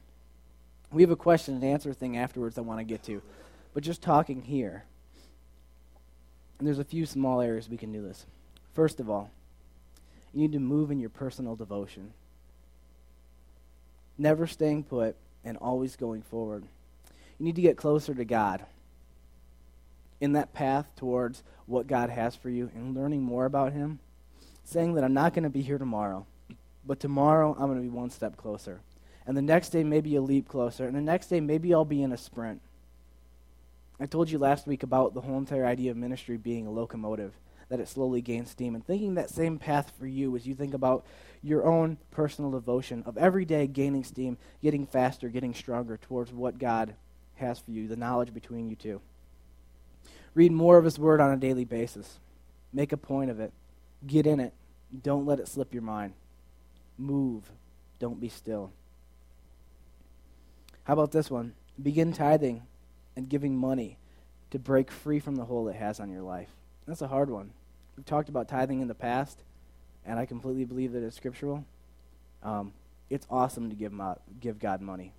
We 0.91 1.01
have 1.01 1.11
a 1.11 1.15
question 1.15 1.55
and 1.55 1.63
answer 1.63 1.93
thing 1.93 2.17
afterwards 2.17 2.57
I 2.57 2.61
want 2.61 2.79
to 2.79 2.85
get 2.85 3.03
to, 3.03 3.21
but 3.73 3.83
just 3.83 4.01
talking 4.01 4.43
here. 4.43 4.85
And 6.57 6.67
there's 6.67 6.79
a 6.79 6.85
few 6.85 7.05
small 7.05 7.41
areas 7.41 7.67
we 7.67 7.77
can 7.77 7.91
do 7.91 8.01
this. 8.01 8.25
First 8.73 8.99
of 8.99 9.09
all, 9.09 9.31
you 10.33 10.41
need 10.41 10.53
to 10.53 10.59
move 10.59 10.91
in 10.91 10.99
your 10.99 11.09
personal 11.09 11.55
devotion. 11.55 12.13
Never 14.17 14.47
staying 14.47 14.83
put 14.83 15.15
and 15.43 15.57
always 15.57 15.95
going 15.95 16.21
forward. 16.21 16.63
You 17.37 17.45
need 17.45 17.55
to 17.55 17.61
get 17.61 17.77
closer 17.77 18.13
to 18.13 18.25
God 18.25 18.65
in 20.21 20.33
that 20.33 20.53
path 20.53 20.87
towards 20.95 21.43
what 21.65 21.87
God 21.87 22.09
has 22.09 22.35
for 22.35 22.49
you 22.49 22.71
and 22.73 22.95
learning 22.95 23.21
more 23.21 23.45
about 23.45 23.73
Him. 23.73 23.99
Saying 24.63 24.93
that 24.93 25.03
I'm 25.03 25.13
not 25.13 25.33
going 25.33 25.43
to 25.43 25.49
be 25.49 25.61
here 25.61 25.77
tomorrow, 25.77 26.25
but 26.85 26.99
tomorrow 26.99 27.51
I'm 27.53 27.67
going 27.67 27.77
to 27.77 27.81
be 27.81 27.89
one 27.89 28.09
step 28.09 28.37
closer. 28.37 28.79
And 29.25 29.35
the 29.35 29.41
next 29.41 29.69
day, 29.69 29.83
maybe 29.83 30.15
a 30.15 30.21
leap 30.21 30.47
closer. 30.47 30.85
And 30.85 30.95
the 30.95 31.01
next 31.01 31.27
day, 31.27 31.39
maybe 31.39 31.73
I'll 31.73 31.85
be 31.85 32.01
in 32.01 32.11
a 32.11 32.17
sprint. 32.17 32.61
I 33.99 34.05
told 34.05 34.29
you 34.29 34.37
last 34.37 34.67
week 34.67 34.83
about 34.83 35.13
the 35.13 35.21
whole 35.21 35.37
entire 35.37 35.65
idea 35.65 35.91
of 35.91 35.97
ministry 35.97 36.37
being 36.37 36.67
a 36.67 36.71
locomotive, 36.71 37.33
that 37.73 37.79
it 37.79 37.87
slowly 37.87 38.21
gains 38.21 38.51
steam. 38.51 38.75
And 38.75 38.85
thinking 38.85 39.15
that 39.15 39.31
same 39.31 39.57
path 39.57 39.91
for 39.97 40.05
you 40.05 40.35
as 40.35 40.45
you 40.45 40.53
think 40.53 40.75
about 40.75 41.03
your 41.41 41.65
own 41.65 41.97
personal 42.11 42.51
devotion 42.51 43.01
of 43.07 43.17
every 43.17 43.45
day 43.45 43.65
gaining 43.65 44.03
steam, 44.03 44.37
getting 44.61 44.85
faster, 44.85 45.27
getting 45.27 45.55
stronger 45.55 45.97
towards 45.97 46.31
what 46.31 46.59
God 46.59 46.93
has 47.37 47.57
for 47.57 47.71
you, 47.71 47.87
the 47.87 47.95
knowledge 47.95 48.31
between 48.31 48.69
you 48.69 48.75
two. 48.75 49.01
Read 50.35 50.51
more 50.51 50.77
of 50.77 50.85
His 50.85 50.99
Word 50.99 51.19
on 51.19 51.31
a 51.31 51.37
daily 51.37 51.65
basis. 51.65 52.19
Make 52.71 52.91
a 52.91 52.97
point 52.97 53.31
of 53.31 53.39
it. 53.39 53.51
Get 54.05 54.27
in 54.27 54.39
it. 54.39 54.53
Don't 55.01 55.25
let 55.25 55.39
it 55.39 55.47
slip 55.47 55.73
your 55.73 55.81
mind. 55.81 56.13
Move. 56.95 57.49
Don't 57.97 58.21
be 58.21 58.29
still. 58.29 58.71
How 60.83 60.93
about 60.93 61.11
this 61.11 61.31
one? 61.31 61.55
Begin 61.81 62.13
tithing 62.13 62.61
and 63.15 63.27
giving 63.27 63.57
money 63.57 63.97
to 64.51 64.59
break 64.59 64.91
free 64.91 65.19
from 65.19 65.37
the 65.37 65.45
hold 65.45 65.69
it 65.69 65.75
has 65.75 65.99
on 65.99 66.11
your 66.11 66.21
life. 66.21 66.49
That's 66.85 67.01
a 67.01 67.07
hard 67.07 67.29
one. 67.29 67.51
We've 67.95 68.05
talked 68.05 68.29
about 68.29 68.47
tithing 68.47 68.81
in 68.81 68.87
the 68.87 68.95
past, 68.95 69.43
and 70.05 70.19
I 70.19 70.25
completely 70.25 70.65
believe 70.65 70.93
that 70.93 71.03
it's 71.03 71.15
scriptural. 71.15 71.65
Um, 72.41 72.73
it's 73.09 73.27
awesome 73.29 73.69
to 73.69 73.75
give, 73.75 73.93
give 74.39 74.59
God 74.59 74.81
money. 74.81 75.13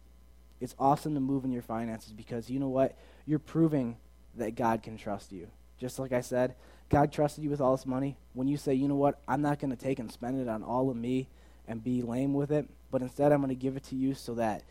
It's 0.60 0.74
awesome 0.78 1.14
to 1.14 1.20
move 1.20 1.44
in 1.44 1.52
your 1.52 1.62
finances 1.62 2.12
because 2.12 2.50
you 2.50 2.58
know 2.58 2.68
what? 2.68 2.96
You're 3.26 3.38
proving 3.38 3.96
that 4.36 4.54
God 4.54 4.82
can 4.82 4.96
trust 4.96 5.32
you. 5.32 5.48
Just 5.78 5.98
like 5.98 6.12
I 6.12 6.20
said, 6.20 6.54
God 6.88 7.12
trusted 7.12 7.44
you 7.44 7.50
with 7.50 7.60
all 7.60 7.76
this 7.76 7.86
money. 7.86 8.16
When 8.32 8.48
you 8.48 8.56
say, 8.56 8.74
you 8.74 8.88
know 8.88 8.94
what, 8.94 9.20
I'm 9.26 9.42
not 9.42 9.58
going 9.58 9.70
to 9.70 9.82
take 9.82 9.98
and 9.98 10.10
spend 10.10 10.40
it 10.40 10.48
on 10.48 10.62
all 10.62 10.90
of 10.90 10.96
me 10.96 11.28
and 11.66 11.82
be 11.82 12.02
lame 12.02 12.34
with 12.34 12.50
it, 12.50 12.68
but 12.90 13.02
instead 13.02 13.32
I'm 13.32 13.40
going 13.40 13.48
to 13.48 13.54
give 13.54 13.76
it 13.76 13.84
to 13.84 13.96
you 13.96 14.14
so 14.14 14.34
that 14.34 14.62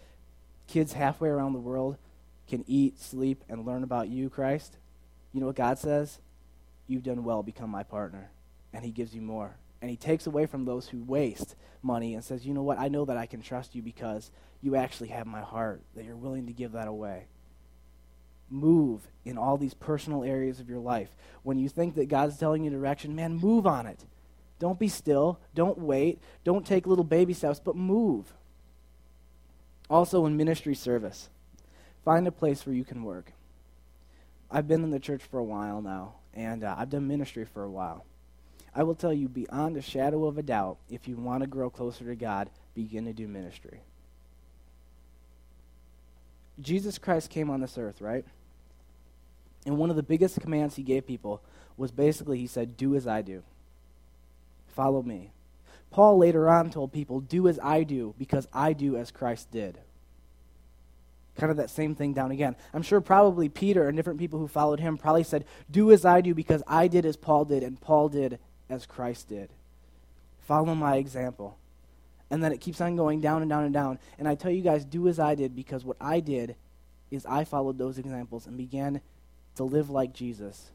kids 0.68 0.94
halfway 0.94 1.30
around 1.30 1.54
the 1.54 1.60
world 1.60 1.98
can 2.48 2.64
eat, 2.68 3.00
sleep, 3.00 3.44
and 3.50 3.66
learn 3.66 3.84
about 3.84 4.10
you, 4.10 4.30
Christ. 4.30 4.78
You 5.34 5.40
know 5.40 5.48
what 5.48 5.56
God 5.56 5.80
says? 5.80 6.20
You've 6.88 7.04
done 7.04 7.24
well, 7.24 7.44
become 7.44 7.70
my 7.70 7.84
partner. 7.84 8.32
And 8.74 8.84
He 8.84 8.92
gives 8.92 9.14
you 9.14 9.22
more. 9.22 9.56
And 9.82 9.90
He 9.90 9.98
takes 9.98 10.28
away 10.28 10.46
from 10.46 10.66
those 10.66 10.88
who 10.88 11.04
waste 11.04 11.56
money 11.82 12.14
and 12.14 12.24
says, 12.24 12.46
you 12.46 12.54
know 12.54 12.64
what, 12.64 12.80
I 12.80 12.88
know 12.88 13.06
that 13.06 13.18
I 13.18 13.26
can 13.26 13.42
trust 13.42 13.76
you 13.76 13.82
because 13.82 14.32
you 14.62 14.76
actually 14.76 15.10
have 15.10 15.28
my 15.28 15.42
heart, 15.42 15.82
that 15.96 16.06
you're 16.06 16.16
willing 16.16 16.48
to 16.48 16.54
give 16.54 16.72
that 16.74 16.88
away 16.88 17.28
move 18.54 19.08
in 19.26 19.38
all 19.38 19.58
these 19.58 19.74
personal 19.74 20.24
areas 20.24 20.60
of 20.60 20.70
your 20.70 20.80
life. 20.80 21.10
When 21.42 21.58
you 21.58 21.68
think 21.68 21.96
that 21.96 22.08
God's 22.08 22.38
telling 22.38 22.64
you 22.64 22.70
direction, 22.70 23.16
man, 23.16 23.36
move 23.36 23.66
on 23.66 23.88
it. 23.88 24.06
Don't 24.60 24.80
be 24.80 24.88
still. 24.88 25.40
Don't 25.54 25.80
wait. 25.80 26.22
Don't 26.44 26.66
take 26.66 26.88
little 26.88 27.04
baby 27.04 27.34
steps, 27.34 27.60
but 27.60 27.76
move. 27.76 28.34
Also, 29.90 30.26
in 30.26 30.38
ministry 30.38 30.76
service, 30.76 31.30
find 32.06 32.28
a 32.28 32.32
place 32.32 32.66
where 32.66 32.76
you 32.76 32.86
can 32.86 33.04
work. 33.04 33.34
I've 34.50 34.68
been 34.68 34.84
in 34.84 34.92
the 34.92 35.00
church 35.00 35.24
for 35.24 35.40
a 35.40 35.44
while 35.44 35.82
now, 35.82 36.16
and 36.34 36.64
uh, 36.64 36.76
I've 36.78 36.90
done 36.90 37.08
ministry 37.08 37.46
for 37.46 37.64
a 37.64 37.70
while. 37.70 38.06
I 38.76 38.84
will 38.84 38.96
tell 38.96 39.14
you, 39.14 39.28
beyond 39.30 39.78
a 39.78 39.82
shadow 39.82 40.26
of 40.26 40.38
a 40.38 40.44
doubt, 40.44 40.78
if 40.90 41.08
you 41.08 41.16
want 41.16 41.42
to 41.42 41.48
grow 41.48 41.70
closer 41.70 42.06
to 42.06 42.16
God, 42.16 42.50
begin 42.74 43.06
to 43.06 43.14
do 43.14 43.28
ministry. 43.28 43.82
Jesus 46.60 46.98
Christ 46.98 47.30
came 47.30 47.50
on 47.50 47.62
this 47.62 47.78
earth, 47.78 48.02
right? 48.02 48.26
And 49.66 49.78
one 49.78 49.90
of 49.90 49.96
the 49.96 50.04
biggest 50.04 50.40
commands 50.42 50.76
he 50.76 50.84
gave 50.84 51.08
people 51.08 51.42
was 51.78 51.92
basically 51.92 52.40
he 52.40 52.48
said, 52.48 52.78
Do 52.78 52.96
as 52.96 53.08
I 53.08 53.22
do. 53.22 53.44
Follow 54.68 55.02
me. 55.02 55.32
Paul 55.92 56.18
later 56.18 56.50
on 56.50 56.70
told 56.70 56.92
people, 56.92 57.20
Do 57.20 57.48
as 57.48 57.60
I 57.62 57.84
do, 57.84 58.16
because 58.18 58.48
I 58.52 58.74
do 58.74 58.98
as 58.98 59.12
Christ 59.12 59.52
did. 59.52 59.78
Kind 61.38 61.50
of 61.52 61.58
that 61.58 61.70
same 61.70 61.96
thing 61.96 62.14
down 62.14 62.32
again. 62.32 62.56
I'm 62.74 62.84
sure 62.84 63.02
probably 63.02 63.50
Peter 63.50 63.88
and 63.88 63.98
different 63.98 64.20
people 64.20 64.40
who 64.40 64.48
followed 64.48 64.80
him 64.80 64.98
probably 64.98 65.24
said, 65.24 65.46
Do 65.70 65.92
as 65.92 66.06
I 66.06 66.22
do, 66.22 66.34
because 66.34 66.62
I 66.68 66.88
did 66.88 67.06
as 67.06 67.18
Paul 67.18 67.46
did, 67.46 67.64
and 67.64 67.80
Paul 67.82 68.10
did 68.10 68.40
as 68.70 68.86
Christ 68.86 69.30
did. 69.30 69.50
Follow 70.42 70.76
my 70.76 70.98
example. 70.98 71.58
And 72.30 72.44
then 72.44 72.52
it 72.52 72.62
keeps 72.62 72.82
on 72.82 72.96
going 72.96 73.22
down 73.22 73.42
and 73.42 73.50
down 73.50 73.64
and 73.64 73.74
down. 73.74 74.00
And 74.20 74.28
I 74.28 74.36
tell 74.36 74.52
you 74.52 74.62
guys, 74.62 74.86
do 74.86 75.08
as 75.08 75.20
I 75.20 75.36
did, 75.36 75.56
because 75.56 75.86
what 75.86 75.98
I 76.00 76.20
did 76.20 76.56
is 77.12 77.26
I 77.26 77.44
followed 77.44 77.78
those 77.78 77.98
examples 77.98 78.48
and 78.48 78.58
began 78.58 79.02
to 79.56 79.64
live 79.64 79.90
like 79.90 80.14
Jesus, 80.14 80.72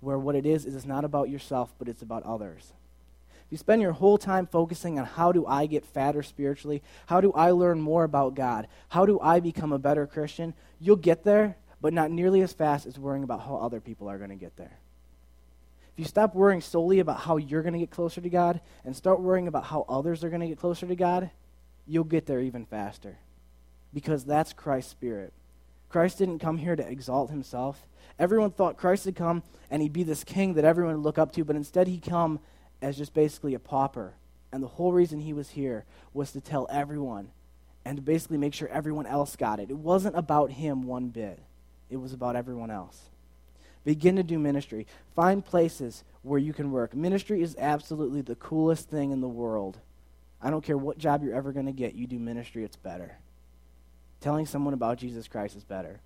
where 0.00 0.18
what 0.18 0.36
it 0.36 0.46
is 0.46 0.64
is 0.64 0.74
it's 0.74 0.86
not 0.86 1.04
about 1.04 1.28
yourself, 1.28 1.74
but 1.78 1.88
it's 1.88 2.02
about 2.02 2.22
others. 2.22 2.72
If 3.46 3.52
you 3.52 3.58
spend 3.58 3.80
your 3.80 3.92
whole 3.92 4.18
time 4.18 4.46
focusing 4.46 4.98
on 4.98 5.06
how 5.06 5.30
do 5.30 5.46
I 5.46 5.66
get 5.66 5.86
fatter 5.86 6.24
spiritually, 6.24 6.82
how 7.06 7.20
do 7.20 7.32
I 7.32 7.52
learn 7.52 7.80
more 7.80 8.02
about 8.02 8.34
God, 8.34 8.66
how 8.88 9.06
do 9.06 9.20
I 9.20 9.38
become 9.38 9.72
a 9.72 9.78
better 9.78 10.04
Christian, 10.04 10.52
you'll 10.80 10.96
get 10.96 11.22
there, 11.22 11.56
but 11.80 11.92
not 11.92 12.10
nearly 12.10 12.40
as 12.40 12.52
fast 12.52 12.86
as 12.86 12.98
worrying 12.98 13.22
about 13.22 13.42
how 13.42 13.56
other 13.56 13.80
people 13.80 14.08
are 14.08 14.18
going 14.18 14.30
to 14.30 14.36
get 14.36 14.56
there. 14.56 14.78
If 15.92 16.00
you 16.00 16.04
stop 16.06 16.34
worrying 16.34 16.60
solely 16.60 16.98
about 16.98 17.20
how 17.20 17.36
you're 17.36 17.62
going 17.62 17.74
to 17.74 17.78
get 17.78 17.90
closer 17.90 18.20
to 18.20 18.28
God 18.28 18.60
and 18.84 18.96
start 18.96 19.20
worrying 19.20 19.46
about 19.46 19.64
how 19.64 19.86
others 19.88 20.24
are 20.24 20.28
going 20.28 20.40
to 20.40 20.48
get 20.48 20.58
closer 20.58 20.86
to 20.86 20.96
God, 20.96 21.30
you'll 21.86 22.04
get 22.04 22.26
there 22.26 22.40
even 22.40 22.66
faster. 22.66 23.16
Because 23.94 24.24
that's 24.24 24.52
Christ's 24.52 24.90
Spirit. 24.90 25.32
Christ 25.88 26.18
didn't 26.18 26.40
come 26.40 26.58
here 26.58 26.74
to 26.74 26.86
exalt 26.86 27.30
himself. 27.30 27.86
Everyone 28.18 28.50
thought 28.50 28.76
Christ 28.76 29.04
had 29.04 29.14
come 29.14 29.44
and 29.70 29.80
he'd 29.80 29.92
be 29.92 30.02
this 30.02 30.24
king 30.24 30.54
that 30.54 30.64
everyone 30.64 30.96
would 30.96 31.04
look 31.04 31.18
up 31.18 31.32
to, 31.32 31.44
but 31.44 31.56
instead 31.56 31.86
he 31.86 31.98
come 31.98 32.40
as 32.82 32.96
just 32.96 33.14
basically 33.14 33.54
a 33.54 33.58
pauper. 33.58 34.14
And 34.52 34.62
the 34.62 34.68
whole 34.68 34.92
reason 34.92 35.20
he 35.20 35.32
was 35.32 35.50
here 35.50 35.84
was 36.14 36.32
to 36.32 36.40
tell 36.40 36.66
everyone 36.70 37.30
and 37.84 37.96
to 37.96 38.02
basically 38.02 38.38
make 38.38 38.54
sure 38.54 38.68
everyone 38.68 39.06
else 39.06 39.36
got 39.36 39.60
it. 39.60 39.70
It 39.70 39.76
wasn't 39.76 40.16
about 40.16 40.50
him 40.50 40.84
one 40.84 41.08
bit. 41.08 41.38
It 41.90 41.96
was 41.96 42.12
about 42.12 42.36
everyone 42.36 42.70
else. 42.70 43.10
Begin 43.84 44.16
to 44.16 44.24
do 44.24 44.38
ministry. 44.38 44.86
Find 45.14 45.44
places 45.44 46.02
where 46.22 46.40
you 46.40 46.52
can 46.52 46.72
work. 46.72 46.94
Ministry 46.94 47.42
is 47.42 47.54
absolutely 47.56 48.20
the 48.20 48.34
coolest 48.34 48.88
thing 48.88 49.12
in 49.12 49.20
the 49.20 49.28
world. 49.28 49.78
I 50.42 50.50
don't 50.50 50.64
care 50.64 50.76
what 50.76 50.98
job 50.98 51.22
you're 51.22 51.34
ever 51.34 51.52
going 51.52 51.66
to 51.66 51.72
get, 51.72 51.94
you 51.94 52.06
do 52.06 52.18
ministry, 52.18 52.64
it's 52.64 52.76
better. 52.76 53.18
Telling 54.20 54.46
someone 54.46 54.74
about 54.74 54.98
Jesus 54.98 55.28
Christ 55.28 55.56
is 55.56 55.64
better. 55.64 56.00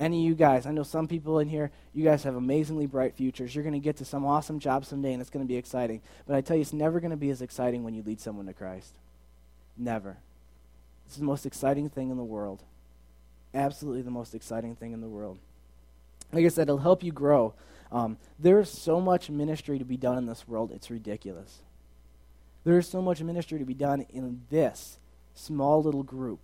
Any 0.00 0.18
of 0.18 0.24
you 0.24 0.34
guys, 0.34 0.66
I 0.66 0.72
know 0.72 0.82
some 0.82 1.06
people 1.06 1.38
in 1.38 1.48
here, 1.48 1.70
you 1.94 2.02
guys 2.02 2.24
have 2.24 2.34
amazingly 2.34 2.86
bright 2.86 3.14
futures. 3.14 3.54
You're 3.54 3.62
going 3.62 3.74
to 3.74 3.78
get 3.78 3.98
to 3.98 4.04
some 4.04 4.24
awesome 4.24 4.58
job 4.58 4.84
someday, 4.84 5.12
and 5.12 5.20
it's 5.20 5.30
going 5.30 5.44
to 5.44 5.48
be 5.48 5.56
exciting. 5.56 6.00
But 6.26 6.36
I 6.36 6.40
tell 6.40 6.56
you, 6.56 6.62
it's 6.62 6.72
never 6.72 6.98
going 6.98 7.12
to 7.12 7.16
be 7.16 7.30
as 7.30 7.42
exciting 7.42 7.84
when 7.84 7.94
you 7.94 8.02
lead 8.02 8.20
someone 8.20 8.46
to 8.46 8.52
Christ. 8.52 8.94
Never. 9.76 10.16
It's 11.06 11.16
the 11.16 11.24
most 11.24 11.46
exciting 11.46 11.88
thing 11.88 12.10
in 12.10 12.16
the 12.16 12.24
world. 12.24 12.62
Absolutely 13.54 14.02
the 14.02 14.10
most 14.10 14.34
exciting 14.34 14.74
thing 14.74 14.92
in 14.92 15.00
the 15.00 15.08
world. 15.08 15.38
Like 16.32 16.46
I 16.46 16.48
said, 16.48 16.62
it'll 16.62 16.78
help 16.78 17.02
you 17.04 17.12
grow. 17.12 17.54
Um, 17.92 18.16
there's 18.38 18.70
so 18.70 19.00
much 19.00 19.28
ministry 19.28 19.78
to 19.78 19.84
be 19.84 19.98
done 19.98 20.16
in 20.16 20.26
this 20.26 20.48
world, 20.48 20.72
it's 20.72 20.90
ridiculous. 20.90 21.58
There 22.64 22.78
is 22.78 22.88
so 22.88 23.02
much 23.02 23.22
ministry 23.22 23.58
to 23.58 23.64
be 23.64 23.74
done 23.74 24.06
in 24.10 24.42
this 24.50 24.98
small 25.34 25.82
little 25.82 26.02
group 26.02 26.40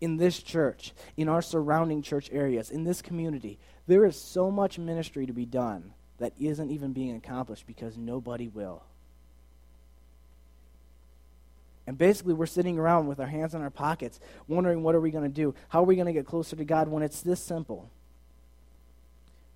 in 0.00 0.16
this 0.16 0.42
church, 0.42 0.92
in 1.16 1.28
our 1.28 1.42
surrounding 1.42 2.02
church 2.02 2.28
areas, 2.32 2.70
in 2.70 2.84
this 2.84 3.02
community. 3.02 3.58
There 3.86 4.04
is 4.04 4.20
so 4.20 4.50
much 4.50 4.78
ministry 4.78 5.26
to 5.26 5.32
be 5.32 5.46
done 5.46 5.92
that 6.18 6.32
isn't 6.38 6.70
even 6.70 6.92
being 6.92 7.16
accomplished 7.16 7.66
because 7.66 7.96
nobody 7.96 8.48
will. 8.48 8.82
And 11.86 11.96
basically, 11.96 12.34
we're 12.34 12.46
sitting 12.46 12.78
around 12.78 13.06
with 13.06 13.18
our 13.18 13.26
hands 13.26 13.54
in 13.54 13.62
our 13.62 13.70
pockets, 13.70 14.20
wondering 14.46 14.82
what 14.82 14.94
are 14.94 15.00
we 15.00 15.10
going 15.10 15.24
to 15.24 15.30
do? 15.30 15.54
How 15.70 15.80
are 15.80 15.86
we 15.86 15.94
going 15.96 16.06
to 16.06 16.12
get 16.12 16.26
closer 16.26 16.54
to 16.54 16.64
God 16.64 16.88
when 16.88 17.02
it's 17.02 17.22
this 17.22 17.40
simple? 17.40 17.88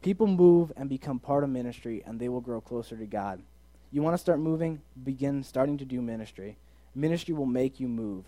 People 0.00 0.26
move 0.26 0.72
and 0.76 0.88
become 0.88 1.18
part 1.18 1.44
of 1.44 1.50
ministry, 1.50 2.02
and 2.06 2.18
they 2.18 2.30
will 2.30 2.40
grow 2.40 2.60
closer 2.60 2.96
to 2.96 3.06
God. 3.06 3.42
You 3.90 4.00
want 4.02 4.14
to 4.14 4.18
start 4.18 4.40
moving? 4.40 4.80
Begin 5.04 5.44
starting 5.44 5.76
to 5.78 5.84
do 5.84 6.00
ministry. 6.00 6.56
Ministry 6.94 7.34
will 7.34 7.46
make 7.46 7.78
you 7.78 7.86
move. 7.86 8.24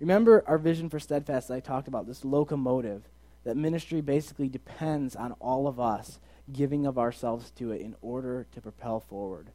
Remember 0.00 0.44
our 0.46 0.58
vision 0.58 0.90
for 0.90 1.00
Steadfast 1.00 1.50
I 1.50 1.60
talked 1.60 1.88
about, 1.88 2.06
this 2.06 2.24
locomotive, 2.24 3.02
that 3.44 3.56
ministry 3.56 4.00
basically 4.00 4.48
depends 4.48 5.16
on 5.16 5.32
all 5.40 5.66
of 5.66 5.80
us 5.80 6.18
giving 6.52 6.86
of 6.86 6.98
ourselves 6.98 7.50
to 7.52 7.72
it 7.72 7.80
in 7.80 7.94
order 8.02 8.46
to 8.52 8.60
propel 8.60 9.00
forward, 9.00 9.48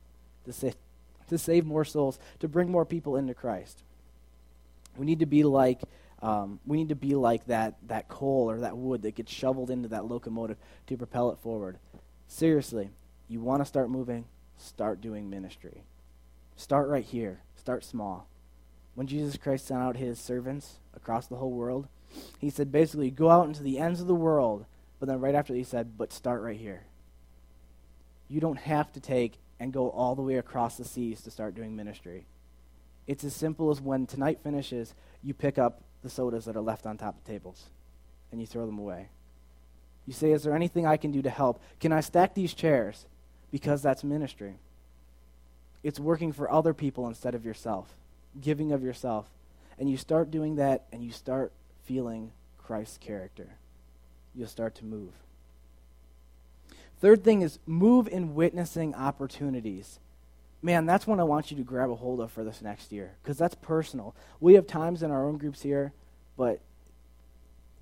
to, 0.46 0.54
sa- 0.54 0.70
to 1.30 1.38
save 1.38 1.66
more 1.66 1.86
souls, 1.86 2.20
to 2.40 2.48
bring 2.48 2.72
more 2.72 2.86
people 2.86 3.16
into 3.16 3.34
Christ. 3.34 3.84
We 4.98 5.06
need 5.06 5.20
to 5.20 5.26
be 5.26 5.44
like 5.44 5.82
um, 6.22 6.60
we 6.68 6.78
need 6.78 6.90
to 6.90 6.96
be 6.96 7.16
like 7.16 7.48
that, 7.48 7.78
that 7.88 8.08
coal 8.08 8.50
or 8.50 8.60
that 8.60 8.78
wood 8.78 9.02
that 9.02 9.16
gets 9.16 9.32
shoveled 9.32 9.72
into 9.72 9.88
that 9.90 10.06
locomotive 10.06 10.58
to 10.86 10.96
propel 10.96 11.32
it 11.32 11.40
forward. 11.40 11.80
Seriously, 12.28 12.92
you 13.28 13.40
want 13.40 13.62
to 13.62 13.66
start 13.66 13.90
moving, 13.90 14.26
start 14.56 15.02
doing 15.02 15.32
ministry. 15.32 15.82
Start 16.56 16.90
right 16.90 17.04
here. 17.04 17.40
Start 17.56 17.84
small 17.84 18.28
when 18.96 19.08
Jesus 19.08 19.38
Christ 19.38 19.68
sent 19.68 19.82
out 19.82 19.98
his 19.98 20.20
servants 20.20 20.80
across 20.96 21.28
the 21.28 21.38
whole 21.38 21.52
world, 21.52 21.88
he 22.40 22.50
said 22.50 22.72
basically, 22.72 23.10
go 23.10 23.30
out 23.30 23.48
into 23.48 23.64
the 23.64 23.80
ends 23.80 24.02
of 24.02 24.08
the 24.08 24.16
world. 24.16 24.66
But 25.00 25.08
then 25.08 25.20
right 25.20 25.36
after 25.36 25.54
he 25.54 25.64
said, 25.64 25.98
but 25.98 26.14
start 26.14 26.42
right 26.42 26.60
here. 26.60 26.84
You 28.28 28.40
don't 28.40 28.60
have 28.60 28.92
to 28.94 29.00
take 29.00 29.40
and 29.60 29.74
go 29.74 29.90
all 29.90 30.16
the 30.16 30.22
way 30.22 30.36
across 30.36 30.78
the 30.78 30.86
seas 30.86 31.22
to 31.22 31.32
start 31.32 31.56
doing 31.56 31.76
ministry. 31.76 32.26
It's 33.08 33.24
as 33.24 33.36
simple 33.36 33.70
as 33.72 33.82
when 33.82 34.06
tonight 34.06 34.40
finishes, 34.44 34.94
you 35.24 35.34
pick 35.34 35.58
up 35.58 35.82
the 36.02 36.10
sodas 36.10 36.46
that 36.46 36.56
are 36.56 36.62
left 36.62 36.86
on 36.86 36.98
top 36.98 37.18
of 37.18 37.24
tables 37.24 37.70
and 38.32 38.40
you 38.40 38.48
throw 38.48 38.66
them 38.66 38.80
away. 38.80 39.10
You 40.06 40.14
say, 40.14 40.32
Is 40.32 40.44
there 40.44 40.56
anything 40.56 40.86
I 40.86 40.98
can 40.98 41.12
do 41.12 41.22
to 41.22 41.30
help? 41.30 41.62
Can 41.80 41.92
I 41.92 42.00
stack 42.02 42.34
these 42.34 42.54
chairs? 42.54 43.06
Because 43.52 43.82
that's 43.82 44.04
ministry. 44.04 44.56
It's 45.84 46.00
working 46.00 46.32
for 46.32 46.52
other 46.52 46.74
people 46.74 47.08
instead 47.08 47.36
of 47.36 47.46
yourself 47.46 47.96
giving 48.40 48.72
of 48.72 48.84
yourself. 48.84 49.26
And 49.78 49.90
you 49.90 49.98
start 49.98 50.32
doing 50.32 50.56
that 50.56 50.86
and 50.92 51.04
you 51.04 51.12
start 51.12 51.52
feeling 51.84 52.32
Christ's 52.58 52.98
character. 52.98 53.56
You'll 54.36 54.48
start 54.48 54.76
to 54.76 54.86
move. 54.86 55.12
Third 57.00 57.24
thing 57.24 57.42
is 57.42 57.60
move 57.66 58.08
in 58.08 58.36
witnessing 58.36 58.94
opportunities. 58.94 60.00
Man, 60.62 60.86
that's 60.86 61.08
one 61.08 61.20
I 61.20 61.24
want 61.24 61.50
you 61.50 61.58
to 61.58 61.64
grab 61.64 61.90
a 61.90 61.96
hold 61.96 62.22
of 62.22 62.32
for 62.32 62.44
this 62.44 62.62
next 62.62 62.92
year 62.92 63.14
because 63.24 63.38
that's 63.38 63.56
personal. 63.56 64.16
We 64.40 64.54
have 64.54 64.68
times 64.68 65.02
in 65.02 65.10
our 65.10 65.26
own 65.26 65.38
groups 65.38 65.64
here, 65.64 65.92
but 66.38 66.60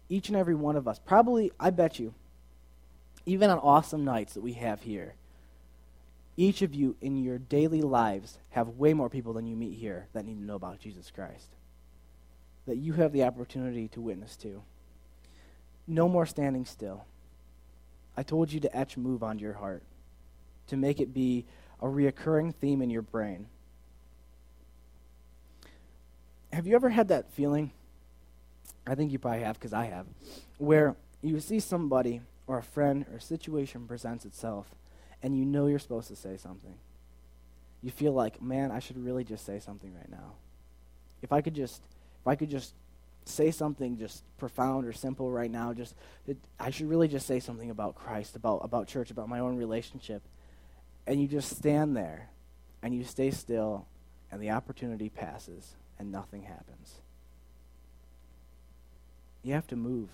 each 0.08 0.30
and 0.30 0.38
every 0.38 0.56
one 0.56 0.78
of 0.78 0.88
us, 0.88 1.00
probably, 1.00 1.52
I 1.60 1.70
bet 1.70 2.00
you, 2.00 2.14
even 3.26 3.50
on 3.50 3.60
awesome 3.60 4.06
nights 4.06 4.34
that 4.34 4.42
we 4.42 4.54
have 4.54 4.84
here, 4.84 5.14
each 6.40 6.62
of 6.62 6.74
you 6.74 6.96
in 7.02 7.18
your 7.18 7.38
daily 7.38 7.82
lives 7.82 8.40
have 8.52 8.70
way 8.70 8.94
more 8.94 9.10
people 9.10 9.34
than 9.34 9.46
you 9.46 9.58
meet 9.58 9.78
here 9.78 10.08
that 10.14 10.24
need 10.26 10.40
to 10.40 10.46
know 10.46 10.56
about 10.56 10.80
Jesus 10.80 11.12
Christ. 11.12 11.50
that 12.70 12.78
you 12.78 12.94
have 12.94 13.12
the 13.12 13.24
opportunity 13.24 13.88
to 13.88 14.00
witness 14.00 14.36
to. 14.38 14.62
No 15.88 16.08
more 16.08 16.28
standing 16.28 16.66
still. 16.66 17.06
I 18.16 18.22
told 18.22 18.52
you 18.52 18.60
to 18.60 18.78
etch 18.78 18.96
move 18.96 19.24
onto 19.24 19.44
your 19.44 19.56
heart, 19.56 19.82
to 20.68 20.78
make 20.78 21.00
it 21.00 21.12
be 21.12 21.46
a 21.82 21.88
reoccurring 21.88 22.54
theme 22.54 22.84
in 22.84 22.92
your 22.92 23.02
brain. 23.02 23.48
Have 26.54 26.68
you 26.68 26.76
ever 26.76 26.90
had 26.90 27.08
that 27.08 27.32
feeling? 27.32 27.72
I 28.86 28.94
think 28.94 29.12
you 29.12 29.18
probably 29.18 29.42
have 29.42 29.58
because 29.58 29.74
I 29.74 29.86
have, 29.86 30.06
where 30.60 30.96
you 31.24 31.40
see 31.40 31.60
somebody 31.60 32.22
or 32.46 32.60
a 32.60 32.64
friend 32.64 33.06
or 33.12 33.18
a 33.18 33.22
situation 33.22 33.88
presents 33.88 34.26
itself 34.26 34.68
and 35.22 35.38
you 35.38 35.46
know 35.46 35.68
you're 35.68 35.80
supposed 35.80 36.08
to 36.10 36.16
say 36.16 36.38
something. 36.38 36.76
You 37.82 37.92
feel 37.92 38.14
like, 38.14 38.42
man, 38.42 38.72
I 38.72 38.80
should 38.80 39.04
really 39.04 39.24
just 39.24 39.46
say 39.46 39.60
something 39.60 39.94
right 39.94 40.10
now. 40.10 40.34
If 41.22 41.32
I 41.32 41.42
could 41.42 41.54
just, 41.54 41.82
if 42.22 42.28
I 42.28 42.36
could 42.36 42.50
just 42.50 42.74
say 43.26 43.52
something 43.52 43.98
just 43.98 44.24
profound 44.38 44.86
or 44.86 44.94
simple 44.94 45.30
right 45.30 45.52
now, 45.52 45.74
just 45.74 45.96
it, 46.28 46.38
I 46.60 46.72
should 46.72 46.90
really 46.90 47.08
just 47.08 47.28
say 47.28 47.40
something 47.40 47.70
about 47.70 47.96
Christ, 47.96 48.36
about 48.36 48.60
about 48.64 48.88
church, 48.88 49.12
about 49.12 49.30
my 49.30 49.40
own 49.40 49.58
relationship. 49.58 50.22
And 51.08 51.22
you 51.22 51.28
just 51.28 51.56
stand 51.56 51.96
there 51.96 52.30
and 52.82 52.94
you 52.94 53.04
stay 53.04 53.32
still 53.32 53.86
and 54.32 54.42
the 54.42 54.52
opportunity 54.52 55.10
passes 55.10 55.76
and 55.98 56.12
nothing 56.12 56.44
happens. 56.44 56.96
You 59.44 59.54
have 59.54 59.68
to 59.68 59.76
move. 59.76 60.10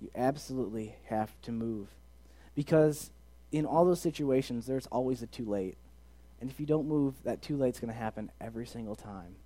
You 0.00 0.10
absolutely 0.14 0.96
have 1.06 1.30
to 1.42 1.52
move. 1.52 1.88
Because 2.54 3.10
in 3.54 3.66
all 3.66 3.84
those 3.84 4.00
situations, 4.00 4.66
there's 4.66 4.88
always 4.88 5.22
a 5.22 5.28
too 5.28 5.44
late. 5.44 5.76
And 6.40 6.50
if 6.50 6.58
you 6.58 6.66
don't 6.66 6.88
move, 6.88 7.14
that 7.22 7.40
too 7.40 7.56
late's 7.56 7.78
going 7.78 7.92
to 7.92 7.98
happen 7.98 8.32
every 8.40 8.66
single 8.66 8.96
time. 8.96 9.36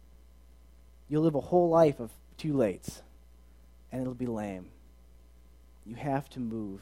You'll 1.08 1.22
live 1.22 1.34
a 1.34 1.40
whole 1.40 1.68
life 1.68 2.00
of 2.00 2.10
too 2.38 2.54
lates, 2.54 3.02
and 3.92 4.00
it'll 4.00 4.14
be 4.14 4.26
lame. 4.26 4.70
You 5.84 5.94
have 5.96 6.28
to 6.30 6.40
move. 6.40 6.80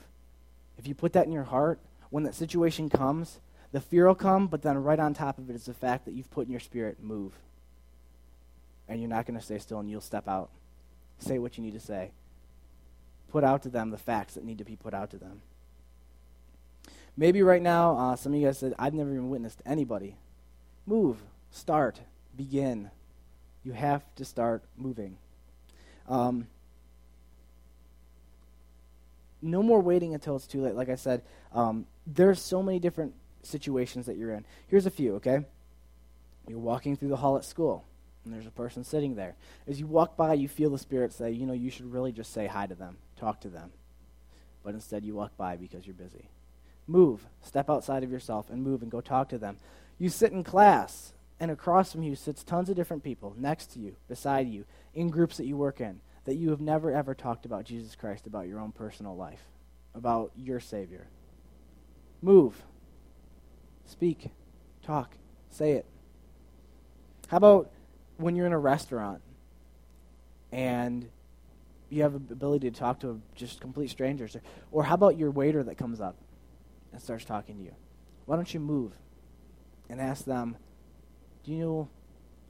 If 0.78 0.86
you 0.86 0.94
put 0.94 1.14
that 1.14 1.26
in 1.26 1.32
your 1.32 1.42
heart, 1.42 1.80
when 2.10 2.22
that 2.22 2.34
situation 2.36 2.88
comes, 2.88 3.40
the 3.72 3.80
fear 3.80 4.06
will 4.06 4.14
come, 4.14 4.46
but 4.46 4.62
then 4.62 4.82
right 4.82 5.00
on 5.00 5.12
top 5.12 5.38
of 5.38 5.50
it 5.50 5.56
is 5.56 5.64
the 5.64 5.74
fact 5.74 6.04
that 6.04 6.14
you've 6.14 6.30
put 6.30 6.46
in 6.46 6.52
your 6.52 6.60
spirit, 6.60 7.02
move. 7.02 7.32
And 8.88 9.00
you're 9.00 9.10
not 9.10 9.26
going 9.26 9.38
to 9.38 9.44
stay 9.44 9.58
still, 9.58 9.80
and 9.80 9.90
you'll 9.90 10.00
step 10.00 10.28
out. 10.28 10.50
Say 11.18 11.40
what 11.40 11.58
you 11.58 11.64
need 11.64 11.74
to 11.74 11.80
say. 11.80 12.12
Put 13.32 13.42
out 13.42 13.64
to 13.64 13.68
them 13.68 13.90
the 13.90 13.98
facts 13.98 14.34
that 14.34 14.44
need 14.44 14.58
to 14.58 14.64
be 14.64 14.76
put 14.76 14.94
out 14.94 15.10
to 15.10 15.18
them. 15.18 15.42
Maybe 17.16 17.42
right 17.42 17.62
now, 17.62 17.96
uh, 17.96 18.16
some 18.16 18.35
of 18.35 18.40
you 18.40 18.46
guys 18.46 18.59
said, 18.59 18.74
I've 18.79 18.94
never 18.94 19.11
even 19.11 19.31
witnessed 19.31 19.62
anybody. 19.64 20.16
Move. 20.87 21.18
Start. 21.50 22.00
Begin. 22.37 22.90
You 23.64 23.72
have 23.72 24.02
to 24.16 24.24
start 24.24 24.62
moving. 24.76 25.16
Um, 26.09 26.46
no 29.40 29.62
more 29.62 29.81
waiting 29.81 30.14
until 30.14 30.37
it's 30.37 30.46
too 30.46 30.62
late. 30.62 30.74
Like 30.74 30.88
I 30.88 30.94
said, 30.94 31.22
um, 31.52 31.87
there's 32.07 32.40
so 32.40 32.62
many 32.62 32.79
different 32.79 33.14
situations 33.42 34.07
that 34.07 34.16
you're 34.16 34.33
in. 34.33 34.44
Here's 34.68 34.87
a 34.87 34.90
few, 34.90 35.16
okay? 35.16 35.44
You're 36.48 36.59
walking 36.59 36.96
through 36.96 37.09
the 37.09 37.16
hall 37.16 37.37
at 37.37 37.44
school, 37.44 37.85
and 38.24 38.35
there's 38.35 38.46
a 38.46 38.50
person 38.50 38.85
sitting 38.85 39.14
there. 39.14 39.35
As 39.66 39.81
you 39.81 39.87
walk 39.87 40.16
by, 40.16 40.35
you 40.35 40.48
feel 40.48 40.70
the 40.70 40.79
Spirit 40.79 41.12
say, 41.12 41.31
you 41.31 41.46
know, 41.46 41.52
you 41.52 41.70
should 41.70 41.92
really 41.92 42.12
just 42.12 42.33
say 42.33 42.46
hi 42.46 42.66
to 42.66 42.74
them, 42.74 42.98
talk 43.18 43.40
to 43.40 43.48
them. 43.48 43.70
But 44.62 44.74
instead, 44.74 45.05
you 45.05 45.14
walk 45.14 45.37
by 45.37 45.57
because 45.57 45.87
you're 45.87 45.94
busy. 45.94 46.29
Move. 46.87 47.27
Step 47.42 47.68
outside 47.68 48.05
of 48.05 48.11
yourself 48.11 48.49
and 48.51 48.62
move 48.62 48.83
and 48.83 48.90
go 48.90 49.01
talk 49.01 49.29
to 49.31 49.38
them. 49.38 49.59
You 49.99 50.09
sit 50.09 50.33
in 50.33 50.44
class, 50.44 51.14
and 51.40 51.51
across 51.51 51.92
from 51.92 52.03
you 52.03 52.14
sits 52.14 52.44
tons 52.44 52.68
of 52.68 52.77
different 52.77 53.03
people 53.03 53.35
next 53.37 53.72
to 53.72 53.79
you, 53.79 53.96
beside 54.09 54.49
you, 54.49 54.64
in 54.94 55.09
groups 55.09 55.37
that 55.37 55.46
you 55.46 55.57
work 55.57 55.81
in, 55.81 56.01
that 56.25 56.37
you 56.37 56.51
have 56.51 56.61
never 56.61 56.92
ever 56.92 57.14
talked 57.14 57.44
about 57.44 57.64
Jesus 57.64 57.94
Christ, 57.96 58.27
about 58.27 58.49
your 58.49 58.61
own 58.61 58.72
personal 58.72 59.16
life, 59.16 59.42
about 59.94 60.33
your 60.37 60.61
Savior. 60.61 61.09
Move. 62.22 62.62
Speak. 63.85 64.31
Talk. 64.83 65.16
Say 65.51 65.72
it. 65.72 65.87
How 67.29 67.38
about 67.38 67.70
when 68.18 68.37
you're 68.37 68.46
in 68.46 68.53
a 68.53 68.59
restaurant 68.59 69.20
and 70.53 71.09
you 71.88 72.03
have 72.03 72.29
the 72.29 72.33
ability 72.33 72.70
to 72.70 72.79
talk 72.79 73.01
to 73.01 73.20
just 73.35 73.61
complete 73.61 73.90
strangers? 73.90 74.37
Or, 74.70 74.85
how 74.85 74.94
about 74.94 75.18
your 75.18 75.31
waiter 75.31 75.62
that 75.64 75.77
comes 75.77 76.01
up 76.01 76.16
and 76.96 77.02
starts 77.02 77.26
talking 77.26 77.59
to 77.59 77.62
you? 77.62 77.74
Why 78.24 78.37
don't 78.37 78.54
you 78.54 78.59
move 78.59 78.92
and 79.90 80.00
ask 80.00 80.24
them, 80.24 80.56
Do 81.44 81.52
you 81.52 81.59
know 81.59 81.88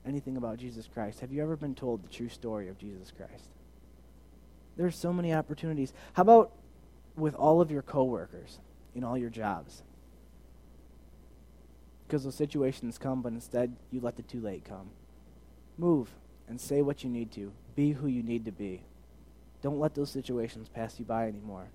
anything 0.05 0.37
about 0.37 0.57
Jesus 0.57 0.87
Christ? 0.91 1.19
Have 1.19 1.33
you 1.33 1.43
ever 1.43 1.57
been 1.57 1.75
told 1.75 2.01
the 2.01 2.07
true 2.07 2.29
story 2.29 2.69
of 2.69 2.77
Jesus 2.77 3.11
Christ? 3.11 3.49
There's 4.77 4.95
so 4.95 5.11
many 5.11 5.33
opportunities. 5.33 5.91
How 6.13 6.21
about 6.21 6.53
with 7.17 7.35
all 7.35 7.59
of 7.59 7.71
your 7.71 7.81
coworkers 7.81 8.59
in 8.95 9.03
all 9.03 9.17
your 9.17 9.29
jobs? 9.29 9.83
Because 12.07 12.23
those 12.23 12.35
situations 12.35 12.97
come, 12.97 13.21
but 13.21 13.33
instead 13.33 13.75
you 13.91 13.99
let 13.99 14.15
the 14.15 14.21
too 14.21 14.39
late 14.39 14.63
come. 14.63 14.91
Move 15.77 16.09
and 16.47 16.61
say 16.61 16.81
what 16.81 17.03
you 17.03 17.09
need 17.09 17.33
to. 17.33 17.51
Be 17.75 17.91
who 17.91 18.07
you 18.07 18.23
need 18.23 18.45
to 18.45 18.51
be. 18.53 18.83
Don't 19.61 19.79
let 19.79 19.93
those 19.93 20.09
situations 20.09 20.69
pass 20.69 20.97
you 20.99 21.03
by 21.03 21.27
anymore. 21.27 21.67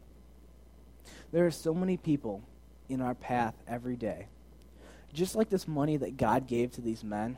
There 1.33 1.45
are 1.45 1.51
so 1.51 1.75
many 1.75 1.99
people 1.99 2.43
in 2.89 3.01
our 3.01 3.15
path 3.15 3.55
every 3.67 3.97
day. 3.97 4.27
Just 5.13 5.35
like 5.35 5.51
this 5.51 5.69
money 5.69 5.97
that 5.97 6.17
God 6.17 6.47
gave 6.47 6.73
to 6.73 6.81
these 6.81 7.05
men, 7.05 7.37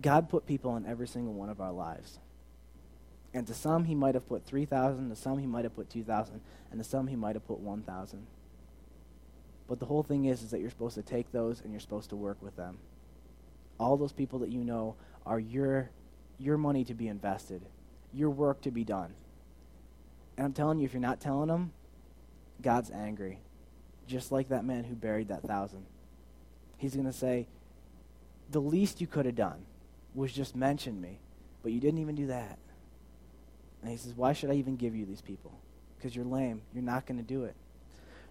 God 0.00 0.28
put 0.28 0.46
people 0.46 0.76
in 0.76 0.86
every 0.86 1.08
single 1.08 1.34
one 1.34 1.50
of 1.50 1.60
our 1.60 1.72
lives. 1.72 2.18
And 3.34 3.46
to 3.46 3.54
some, 3.54 3.84
he 3.84 3.94
might 3.94 4.14
have 4.14 4.26
put 4.28 4.44
3,000, 4.44 5.10
to 5.10 5.16
some, 5.16 5.38
he 5.38 5.46
might 5.46 5.64
have 5.64 5.76
put 5.76 5.90
2,000, 5.90 6.40
and 6.70 6.82
to 6.82 6.88
some, 6.88 7.06
he 7.08 7.16
might 7.16 7.36
have 7.36 7.46
put 7.46 7.60
1,000. 7.60 8.26
But 9.66 9.80
the 9.80 9.86
whole 9.86 10.02
thing 10.02 10.24
is, 10.24 10.42
is 10.42 10.50
that 10.50 10.60
you're 10.60 10.70
supposed 10.70 10.94
to 10.94 11.02
take 11.02 11.30
those 11.30 11.60
and 11.60 11.70
you're 11.70 11.80
supposed 11.80 12.10
to 12.10 12.16
work 12.16 12.38
with 12.40 12.56
them. 12.56 12.78
All 13.78 13.96
those 13.96 14.12
people 14.12 14.38
that 14.40 14.50
you 14.50 14.64
know 14.64 14.96
are 15.26 15.38
your, 15.38 15.90
your 16.38 16.56
money 16.56 16.84
to 16.84 16.94
be 16.94 17.06
invested, 17.06 17.62
your 18.14 18.30
work 18.30 18.62
to 18.62 18.70
be 18.70 18.82
done. 18.82 19.12
And 20.38 20.46
I'm 20.46 20.52
telling 20.54 20.78
you, 20.78 20.86
if 20.86 20.94
you're 20.94 21.00
not 21.00 21.20
telling 21.20 21.48
them, 21.48 21.72
God's 22.62 22.90
angry. 22.90 23.40
Just 24.08 24.32
like 24.32 24.48
that 24.48 24.64
man 24.64 24.82
who 24.84 24.96
buried 24.96 25.28
that 25.28 25.42
thousand. 25.42 25.84
He's 26.78 26.94
going 26.94 27.06
to 27.06 27.12
say, 27.12 27.46
the 28.50 28.60
least 28.60 29.00
you 29.00 29.06
could 29.06 29.26
have 29.26 29.36
done 29.36 29.66
was 30.14 30.32
just 30.32 30.56
mention 30.56 31.00
me, 31.00 31.20
but 31.62 31.70
you 31.70 31.80
didn't 31.80 32.00
even 32.00 32.14
do 32.14 32.26
that. 32.28 32.58
And 33.82 33.90
he 33.90 33.96
says, 33.96 34.14
Why 34.14 34.32
should 34.32 34.50
I 34.50 34.54
even 34.54 34.76
give 34.76 34.96
you 34.96 35.04
these 35.04 35.20
people? 35.20 35.52
Because 35.96 36.16
you're 36.16 36.24
lame. 36.24 36.62
You're 36.72 36.82
not 36.82 37.06
going 37.06 37.18
to 37.18 37.24
do 37.24 37.44
it. 37.44 37.54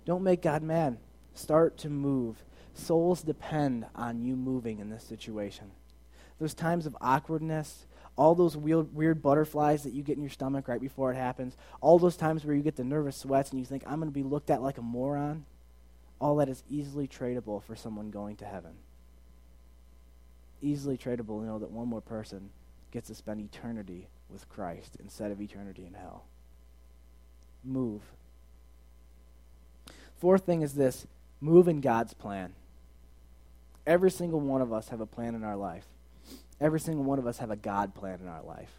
Don't 0.05 0.23
make 0.23 0.41
God 0.41 0.63
mad. 0.63 0.97
Start 1.33 1.77
to 1.79 1.89
move. 1.89 2.43
Souls 2.73 3.21
depend 3.21 3.85
on 3.95 4.21
you 4.21 4.35
moving 4.35 4.79
in 4.79 4.89
this 4.89 5.03
situation. 5.03 5.71
Those 6.39 6.53
times 6.53 6.85
of 6.85 6.97
awkwardness, 7.01 7.85
all 8.15 8.35
those 8.35 8.57
weird, 8.57 8.93
weird 8.95 9.21
butterflies 9.21 9.83
that 9.83 9.93
you 9.93 10.03
get 10.03 10.17
in 10.17 10.23
your 10.23 10.31
stomach 10.31 10.67
right 10.67 10.81
before 10.81 11.11
it 11.11 11.15
happens, 11.15 11.55
all 11.81 11.99
those 11.99 12.17
times 12.17 12.45
where 12.45 12.55
you 12.55 12.63
get 12.63 12.75
the 12.75 12.83
nervous 12.83 13.17
sweats 13.17 13.51
and 13.51 13.59
you 13.59 13.65
think, 13.65 13.83
I'm 13.85 13.99
going 13.99 14.09
to 14.09 14.13
be 14.13 14.23
looked 14.23 14.49
at 14.49 14.61
like 14.61 14.77
a 14.77 14.81
moron, 14.81 15.45
all 16.19 16.37
that 16.37 16.49
is 16.49 16.63
easily 16.69 17.07
tradable 17.07 17.61
for 17.63 17.75
someone 17.75 18.09
going 18.09 18.35
to 18.37 18.45
heaven. 18.45 18.73
Easily 20.61 20.97
tradable 20.97 21.39
to 21.39 21.45
know 21.45 21.59
that 21.59 21.71
one 21.71 21.87
more 21.87 22.01
person 22.01 22.49
gets 22.91 23.07
to 23.07 23.15
spend 23.15 23.39
eternity 23.39 24.07
with 24.29 24.49
Christ 24.49 24.97
instead 24.99 25.31
of 25.31 25.39
eternity 25.41 25.85
in 25.85 25.93
hell. 25.93 26.23
Move. 27.63 28.01
Fourth 30.17 30.45
thing 30.45 30.61
is 30.61 30.73
this 30.73 31.05
move 31.39 31.67
in 31.67 31.81
God's 31.81 32.13
plan. 32.13 32.53
Every 33.85 34.11
single 34.11 34.39
one 34.39 34.61
of 34.61 34.73
us 34.73 34.89
have 34.89 34.99
a 34.99 35.05
plan 35.05 35.35
in 35.35 35.43
our 35.43 35.55
life. 35.55 35.85
Every 36.59 36.79
single 36.79 37.03
one 37.03 37.19
of 37.19 37.27
us 37.27 37.37
have 37.37 37.51
a 37.51 37.55
God 37.55 37.93
plan 37.93 38.19
in 38.21 38.27
our 38.27 38.41
life. 38.41 38.71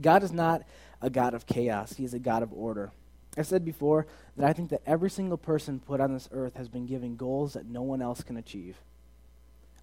God 0.00 0.22
is 0.22 0.32
not 0.32 0.62
a 1.02 1.10
God 1.10 1.34
of 1.34 1.46
chaos, 1.46 1.94
He 1.94 2.04
is 2.04 2.14
a 2.14 2.18
God 2.18 2.42
of 2.42 2.52
order. 2.52 2.92
I 3.36 3.42
said 3.42 3.64
before 3.64 4.06
that 4.36 4.48
I 4.48 4.52
think 4.52 4.70
that 4.70 4.82
every 4.86 5.10
single 5.10 5.38
person 5.38 5.80
put 5.80 6.00
on 6.00 6.12
this 6.12 6.28
earth 6.32 6.56
has 6.56 6.68
been 6.68 6.86
given 6.86 7.16
goals 7.16 7.52
that 7.52 7.66
no 7.66 7.82
one 7.82 8.02
else 8.02 8.22
can 8.22 8.36
achieve. 8.36 8.76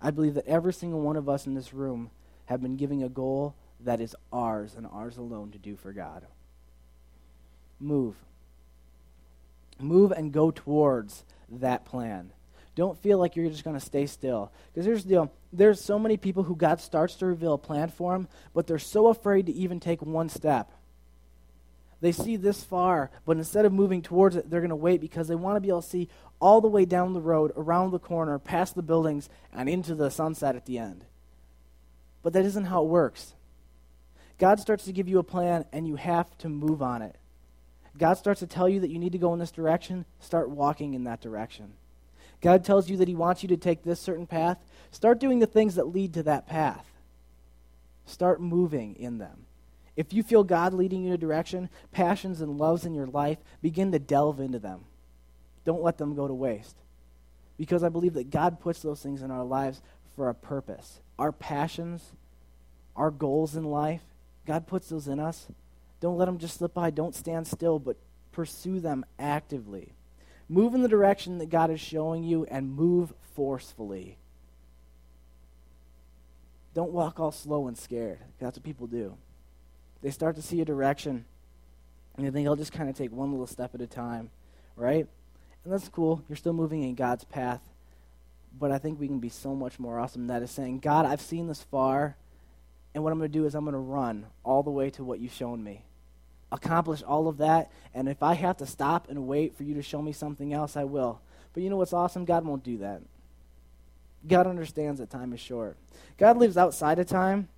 I 0.02 0.12
believe 0.12 0.36
that 0.36 0.48
every 0.48 0.74
single 0.74 1.02
one 1.02 1.16
of 1.16 1.30
us 1.30 1.48
in 1.48 1.54
this 1.54 1.74
room 1.74 2.12
have 2.46 2.62
been 2.62 2.78
given 2.78 3.02
a 3.02 3.10
goal 3.10 3.56
that 3.80 4.02
is 4.02 4.16
ours 4.32 4.74
and 4.76 4.88
ours 4.88 5.18
alone 5.18 5.52
to 5.52 5.58
do 5.58 5.76
for 5.76 5.92
God. 5.92 6.26
Move. 7.80 8.16
Move 9.80 10.12
and 10.12 10.32
go 10.32 10.52
towards 10.52 11.24
that 11.50 11.86
plan. 11.86 12.32
Don't 12.76 12.98
feel 12.98 13.18
like 13.18 13.36
you're 13.36 13.50
just 13.50 13.64
going 13.64 13.80
to 13.80 13.86
stay 13.86 14.06
still. 14.06 14.52
Because 14.72 14.86
here's 14.86 15.04
the 15.04 15.10
deal 15.10 15.32
there's 15.52 15.84
so 15.84 15.98
many 15.98 16.18
people 16.18 16.44
who 16.44 16.56
God 16.56 16.80
starts 16.80 17.16
to 17.16 17.26
reveal 17.26 17.54
a 17.54 17.58
plan 17.58 17.90
for 17.90 18.14
them, 18.14 18.28
but 18.54 18.68
they're 18.68 18.78
so 18.78 19.08
afraid 19.08 19.48
to 19.48 19.54
even 19.54 19.80
take 19.80 20.02
one 20.02 20.30
step. 20.30 20.72
They 22.00 22.12
see 22.12 22.36
this 22.36 22.64
far, 22.64 23.10
but 23.26 23.38
instead 23.38 23.66
of 23.66 23.74
moving 23.74 24.02
towards 24.02 24.36
it, 24.36 24.50
they're 24.50 24.62
going 24.62 24.70
to 24.70 24.76
wait 24.76 25.02
because 25.02 25.28
they 25.28 25.36
want 25.36 25.56
to 25.56 25.62
be 25.62 25.70
able 25.70 25.82
to 25.82 25.90
see 25.90 26.10
all 26.40 26.62
the 26.62 26.68
way 26.68 26.86
down 26.86 27.14
the 27.14 27.22
road, 27.22 27.52
around 27.56 27.92
the 27.92 28.00
corner, 28.00 28.38
past 28.38 28.76
the 28.76 28.84
buildings, 28.84 29.30
and 29.52 29.68
into 29.68 29.96
the 29.96 30.12
sunset 30.12 30.56
at 30.56 30.66
the 30.66 30.78
end. 30.78 31.06
But 32.22 32.34
that 32.34 32.46
isn't 32.46 32.66
how 32.66 32.84
it 32.84 32.90
works. 32.90 33.34
God 34.38 34.60
starts 34.60 34.86
to 34.86 34.94
give 34.94 35.08
you 35.08 35.18
a 35.18 35.24
plan, 35.24 35.66
and 35.72 35.88
you 35.88 35.96
have 35.96 36.38
to 36.40 36.50
move 36.50 36.84
on 36.84 37.02
it. 37.02 37.16
God 37.98 38.14
starts 38.14 38.42
to 38.42 38.48
tell 38.48 38.70
you 38.70 38.80
that 38.82 38.92
you 38.92 39.00
need 39.00 39.14
to 39.14 39.18
go 39.18 39.34
in 39.34 39.40
this 39.40 39.52
direction, 39.52 40.06
start 40.20 40.52
walking 40.52 40.94
in 40.94 41.06
that 41.06 41.22
direction. 41.22 41.74
God 42.42 42.64
tells 42.64 42.88
you 42.88 42.98
that 42.98 43.08
He 43.08 43.16
wants 43.16 43.42
you 43.42 43.50
to 43.50 43.58
take 43.58 43.82
this 43.82 44.00
certain 44.00 44.28
path, 44.28 44.64
start 44.92 45.20
doing 45.20 45.40
the 45.40 45.48
things 45.48 45.74
that 45.76 45.88
lead 45.88 46.14
to 46.14 46.24
that 46.24 46.46
path. 46.46 46.86
Start 48.06 48.40
moving 48.40 48.96
in 48.96 49.18
them. 49.18 49.47
If 49.98 50.14
you 50.14 50.22
feel 50.22 50.44
God 50.44 50.76
leading 50.76 51.02
you 51.02 51.08
in 51.08 51.14
a 51.14 51.18
direction, 51.18 51.70
passions 51.92 52.40
and 52.40 52.60
loves 52.60 52.86
in 52.86 52.94
your 52.94 53.08
life, 53.08 53.40
begin 53.64 53.92
to 53.92 54.00
delve 54.00 54.40
into 54.40 54.60
them. 54.60 54.86
Don't 55.66 55.82
let 55.82 55.98
them 55.98 56.16
go 56.16 56.28
to 56.28 56.34
waste. 56.34 56.78
Because 57.58 57.84
I 57.84 57.90
believe 57.90 58.14
that 58.14 58.30
God 58.30 58.60
puts 58.60 58.82
those 58.82 59.02
things 59.02 59.24
in 59.24 59.32
our 59.32 59.44
lives 59.44 59.82
for 60.16 60.30
a 60.30 60.36
purpose. 60.36 61.02
Our 61.18 61.32
passions, 61.32 62.12
our 62.96 63.10
goals 63.10 63.56
in 63.56 63.64
life, 63.66 64.04
God 64.46 64.68
puts 64.68 64.88
those 64.90 65.08
in 65.08 65.20
us. 65.20 65.48
Don't 66.00 66.18
let 66.18 66.26
them 66.26 66.38
just 66.38 66.58
slip 66.58 66.76
by. 66.76 66.92
Don't 66.92 67.16
stand 67.16 67.48
still, 67.48 67.80
but 67.80 67.98
pursue 68.32 68.80
them 68.80 69.04
actively. 69.18 69.94
Move 70.48 70.76
in 70.76 70.84
the 70.84 70.88
direction 70.88 71.40
that 71.40 71.50
God 71.50 71.72
is 71.72 71.82
showing 71.82 72.24
you 72.24 72.46
and 72.46 72.72
move 72.72 73.14
forcefully. 73.36 74.20
Don't 76.76 76.92
walk 76.92 77.20
all 77.20 77.32
slow 77.32 77.68
and 77.68 77.76
scared. 77.76 78.20
That's 78.40 78.58
what 78.58 78.64
people 78.64 78.86
do. 78.86 79.18
They 80.02 80.12
start 80.12 80.36
to 80.36 80.42
see 80.42 80.62
a 80.62 80.66
direction, 80.66 81.26
and 82.16 82.26
they 82.26 82.32
think, 82.32 82.48
I'll 82.48 82.56
just 82.56 82.72
kind 82.72 82.90
of 82.90 82.96
take 82.96 83.12
one 83.12 83.32
little 83.32 83.48
step 83.48 83.74
at 83.76 83.82
a 83.82 83.88
time, 83.88 84.30
right? 84.76 85.08
And 85.64 85.74
that's 85.74 85.90
cool. 85.90 86.24
You're 86.30 86.36
still 86.36 86.54
moving 86.54 86.84
in 86.84 86.96
God's 86.96 87.24
path. 87.24 87.62
But 88.60 88.72
I 88.72 88.78
think 88.78 89.00
we 89.00 89.08
can 89.08 89.20
be 89.20 89.30
so 89.30 89.54
much 89.54 89.80
more 89.80 90.00
awesome. 90.00 90.28
That 90.28 90.42
is 90.42 90.50
saying, 90.50 90.80
God, 90.80 91.06
I've 91.06 91.22
seen 91.22 91.48
this 91.48 91.62
far, 91.62 92.16
and 92.96 93.04
what 93.04 93.12
I'm 93.12 93.20
going 93.20 93.32
to 93.32 93.38
do 93.38 93.46
is 93.46 93.54
I'm 93.54 93.66
going 93.66 93.74
to 93.74 93.80
run 93.80 94.26
all 94.44 94.64
the 94.64 94.72
way 94.72 94.90
to 94.92 95.04
what 95.04 95.20
you've 95.20 95.34
shown 95.34 95.64
me. 95.64 95.84
Accomplish 96.52 97.04
all 97.04 97.28
of 97.28 97.38
that, 97.38 97.72
and 97.94 98.08
if 98.08 98.24
I 98.24 98.34
have 98.34 98.58
to 98.58 98.66
stop 98.66 99.10
and 99.10 99.28
wait 99.28 99.56
for 99.56 99.64
you 99.64 99.74
to 99.76 99.82
show 99.82 100.02
me 100.02 100.14
something 100.14 100.54
else, 100.54 100.78
I 100.78 100.86
will. 100.86 101.20
But 101.54 101.62
you 101.62 101.70
know 101.70 101.76
what's 101.76 101.94
awesome? 101.94 102.24
God 102.26 102.46
won't 102.46 102.64
do 102.64 102.78
that. 102.78 103.02
God 104.28 104.48
understands 104.48 105.00
that 105.00 105.10
time 105.10 105.34
is 105.34 105.40
short. 105.40 105.78
God 106.18 106.38
lives 106.38 106.58
outside 106.58 107.00
of 107.00 107.08
time, 107.08 107.50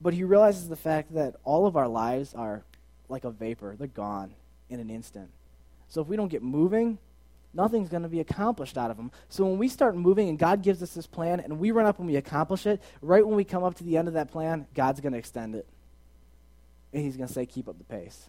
but 0.00 0.14
he 0.14 0.24
realizes 0.24 0.68
the 0.68 0.76
fact 0.76 1.14
that 1.14 1.36
all 1.44 1.66
of 1.66 1.76
our 1.76 1.88
lives 1.88 2.34
are 2.34 2.62
like 3.08 3.24
a 3.24 3.30
vapor, 3.30 3.74
they're 3.78 3.88
gone 3.88 4.34
in 4.70 4.80
an 4.80 4.90
instant. 4.90 5.30
So 5.88 6.00
if 6.00 6.08
we 6.08 6.16
don't 6.16 6.28
get 6.28 6.42
moving, 6.42 6.98
nothing's 7.54 7.88
going 7.88 8.02
to 8.02 8.08
be 8.08 8.20
accomplished 8.20 8.76
out 8.76 8.90
of 8.90 8.96
them. 8.96 9.10
So 9.28 9.44
when 9.44 9.58
we 9.58 9.68
start 9.68 9.96
moving 9.96 10.28
and 10.28 10.38
God 10.38 10.62
gives 10.62 10.82
us 10.82 10.92
this 10.92 11.06
plan 11.06 11.40
and 11.40 11.58
we 11.58 11.70
run 11.70 11.86
up 11.86 11.98
and 11.98 12.06
we 12.06 12.16
accomplish 12.16 12.66
it, 12.66 12.82
right 13.00 13.26
when 13.26 13.36
we 13.36 13.44
come 13.44 13.64
up 13.64 13.74
to 13.76 13.84
the 13.84 13.96
end 13.96 14.08
of 14.08 14.14
that 14.14 14.30
plan, 14.30 14.66
God's 14.74 15.00
going 15.00 15.12
to 15.12 15.18
extend 15.18 15.54
it. 15.54 15.66
And 16.92 17.02
he's 17.02 17.16
going 17.16 17.28
to 17.28 17.34
say, 17.34 17.46
keep 17.46 17.68
up 17.68 17.78
the 17.78 17.84
pace. 17.84 18.28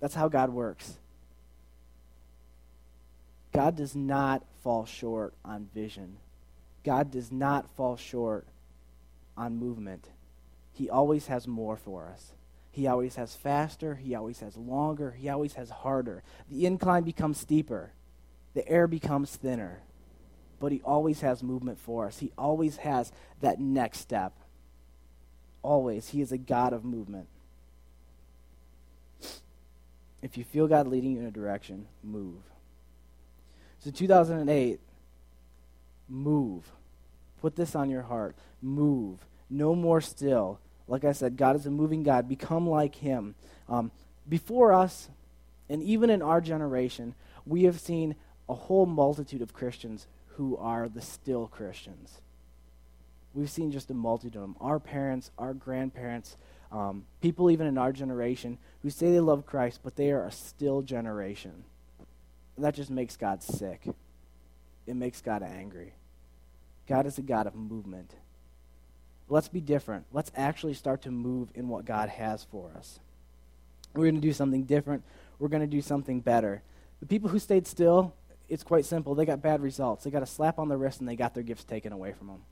That's 0.00 0.14
how 0.14 0.28
God 0.28 0.50
works. 0.50 0.96
God 3.52 3.76
does 3.76 3.96
not 3.96 4.42
fall 4.62 4.84
short 4.84 5.32
on 5.44 5.68
vision. 5.74 6.18
God 6.84 7.10
does 7.10 7.32
not 7.32 7.68
fall 7.70 7.96
short 7.96 8.46
on 9.36 9.56
movement. 9.56 10.06
He 10.76 10.90
always 10.90 11.28
has 11.28 11.48
more 11.48 11.78
for 11.78 12.06
us. 12.06 12.32
He 12.70 12.86
always 12.86 13.16
has 13.16 13.34
faster. 13.34 13.94
He 13.94 14.14
always 14.14 14.40
has 14.40 14.58
longer. 14.58 15.12
He 15.12 15.30
always 15.30 15.54
has 15.54 15.70
harder. 15.70 16.22
The 16.50 16.66
incline 16.66 17.02
becomes 17.02 17.40
steeper. 17.40 17.92
The 18.52 18.68
air 18.68 18.86
becomes 18.86 19.34
thinner. 19.34 19.80
But 20.60 20.72
he 20.72 20.82
always 20.82 21.22
has 21.22 21.42
movement 21.42 21.78
for 21.78 22.06
us. 22.06 22.18
He 22.18 22.30
always 22.36 22.76
has 22.76 23.10
that 23.40 23.58
next 23.58 24.00
step. 24.00 24.34
Always. 25.62 26.10
He 26.10 26.20
is 26.20 26.30
a 26.30 26.36
God 26.36 26.74
of 26.74 26.84
movement. 26.84 27.28
If 30.20 30.36
you 30.36 30.44
feel 30.44 30.68
God 30.68 30.88
leading 30.88 31.12
you 31.12 31.20
in 31.20 31.26
a 31.26 31.30
direction, 31.30 31.86
move. 32.04 32.42
So 33.78 33.90
2008, 33.90 34.78
move. 36.06 36.70
Put 37.40 37.56
this 37.56 37.74
on 37.74 37.88
your 37.88 38.02
heart. 38.02 38.36
Move. 38.60 39.20
No 39.48 39.74
more 39.74 40.02
still. 40.02 40.60
Like 40.88 41.04
I 41.04 41.12
said, 41.12 41.36
God 41.36 41.56
is 41.56 41.66
a 41.66 41.70
moving 41.70 42.02
God. 42.02 42.28
Become 42.28 42.68
like 42.68 42.96
Him. 42.96 43.34
Um, 43.68 43.90
before 44.28 44.72
us, 44.72 45.08
and 45.68 45.82
even 45.82 46.10
in 46.10 46.22
our 46.22 46.40
generation, 46.40 47.14
we 47.44 47.64
have 47.64 47.80
seen 47.80 48.14
a 48.48 48.54
whole 48.54 48.86
multitude 48.86 49.42
of 49.42 49.52
Christians 49.52 50.06
who 50.36 50.56
are 50.56 50.88
the 50.88 51.00
still 51.00 51.46
Christians. 51.46 52.20
We've 53.34 53.50
seen 53.50 53.72
just 53.72 53.90
a 53.90 53.94
multitude 53.94 54.36
of 54.36 54.42
them. 54.42 54.56
Our 54.60 54.78
parents, 54.78 55.30
our 55.38 55.54
grandparents, 55.54 56.36
um, 56.72 57.04
people 57.20 57.50
even 57.50 57.66
in 57.66 57.78
our 57.78 57.92
generation 57.92 58.58
who 58.82 58.90
say 58.90 59.10
they 59.10 59.20
love 59.20 59.46
Christ, 59.46 59.80
but 59.82 59.96
they 59.96 60.10
are 60.10 60.24
a 60.24 60.32
still 60.32 60.82
generation. 60.82 61.64
That 62.58 62.74
just 62.74 62.90
makes 62.90 63.16
God 63.16 63.42
sick. 63.42 63.82
It 64.86 64.96
makes 64.96 65.20
God 65.20 65.42
angry. 65.42 65.92
God 66.88 67.06
is 67.06 67.18
a 67.18 67.22
God 67.22 67.46
of 67.46 67.54
movement. 67.54 68.12
Let's 69.28 69.48
be 69.48 69.60
different. 69.60 70.06
Let's 70.12 70.30
actually 70.36 70.74
start 70.74 71.02
to 71.02 71.10
move 71.10 71.48
in 71.54 71.68
what 71.68 71.84
God 71.84 72.08
has 72.08 72.44
for 72.44 72.70
us. 72.76 73.00
We're 73.94 74.04
going 74.04 74.14
to 74.14 74.20
do 74.20 74.32
something 74.32 74.64
different. 74.64 75.02
We're 75.38 75.48
going 75.48 75.62
to 75.62 75.66
do 75.66 75.82
something 75.82 76.20
better. 76.20 76.62
The 77.00 77.06
people 77.06 77.28
who 77.28 77.38
stayed 77.38 77.66
still, 77.66 78.14
it's 78.48 78.62
quite 78.62 78.84
simple. 78.84 79.14
They 79.14 79.24
got 79.24 79.42
bad 79.42 79.60
results. 79.62 80.04
They 80.04 80.10
got 80.10 80.22
a 80.22 80.26
slap 80.26 80.58
on 80.58 80.68
the 80.68 80.76
wrist 80.76 81.00
and 81.00 81.08
they 81.08 81.16
got 81.16 81.34
their 81.34 81.42
gifts 81.42 81.64
taken 81.64 81.92
away 81.92 82.12
from 82.12 82.28
them. 82.28 82.42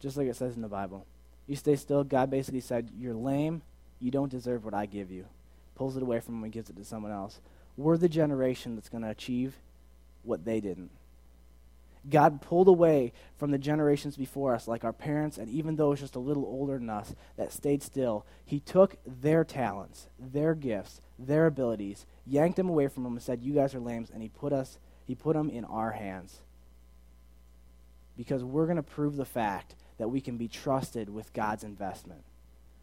Just 0.00 0.16
like 0.16 0.26
it 0.26 0.36
says 0.36 0.56
in 0.56 0.62
the 0.62 0.68
Bible. 0.68 1.06
You 1.46 1.56
stay 1.56 1.76
still, 1.76 2.04
God 2.04 2.30
basically 2.30 2.60
said, 2.60 2.90
You're 2.98 3.14
lame. 3.14 3.62
You 3.98 4.10
don't 4.10 4.30
deserve 4.30 4.64
what 4.64 4.74
I 4.74 4.86
give 4.86 5.10
you. 5.10 5.26
Pulls 5.74 5.96
it 5.96 6.02
away 6.02 6.20
from 6.20 6.36
them 6.36 6.44
and 6.44 6.52
gives 6.52 6.70
it 6.70 6.76
to 6.76 6.84
someone 6.84 7.12
else. 7.12 7.40
We're 7.76 7.96
the 7.96 8.08
generation 8.08 8.74
that's 8.74 8.88
going 8.88 9.02
to 9.02 9.10
achieve 9.10 9.56
what 10.22 10.44
they 10.44 10.60
didn't. 10.60 10.90
God 12.08 12.40
pulled 12.40 12.68
away 12.68 13.12
from 13.36 13.50
the 13.50 13.58
generations 13.58 14.16
before 14.16 14.54
us, 14.54 14.66
like 14.66 14.84
our 14.84 14.92
parents, 14.92 15.36
and 15.36 15.50
even 15.50 15.76
those 15.76 16.00
just 16.00 16.16
a 16.16 16.20
little 16.20 16.44
older 16.44 16.78
than 16.78 16.88
us 16.88 17.14
that 17.36 17.52
stayed 17.52 17.82
still. 17.82 18.24
He 18.44 18.58
took 18.58 18.96
their 19.04 19.44
talents, 19.44 20.08
their 20.18 20.54
gifts, 20.54 21.02
their 21.18 21.46
abilities, 21.46 22.06
yanked 22.26 22.56
them 22.56 22.70
away 22.70 22.88
from 22.88 23.02
them, 23.02 23.12
and 23.12 23.22
said, 23.22 23.42
"You 23.42 23.52
guys 23.52 23.74
are 23.74 23.80
lambs," 23.80 24.10
and 24.10 24.22
He 24.22 24.30
put 24.30 24.52
us, 24.52 24.78
He 25.04 25.14
put 25.14 25.34
them 25.34 25.50
in 25.50 25.64
our 25.66 25.90
hands, 25.90 26.40
because 28.16 28.42
we're 28.42 28.66
going 28.66 28.76
to 28.76 28.82
prove 28.82 29.16
the 29.16 29.26
fact 29.26 29.74
that 29.98 30.08
we 30.08 30.22
can 30.22 30.38
be 30.38 30.48
trusted 30.48 31.10
with 31.10 31.34
God's 31.34 31.64
investment. 31.64 32.22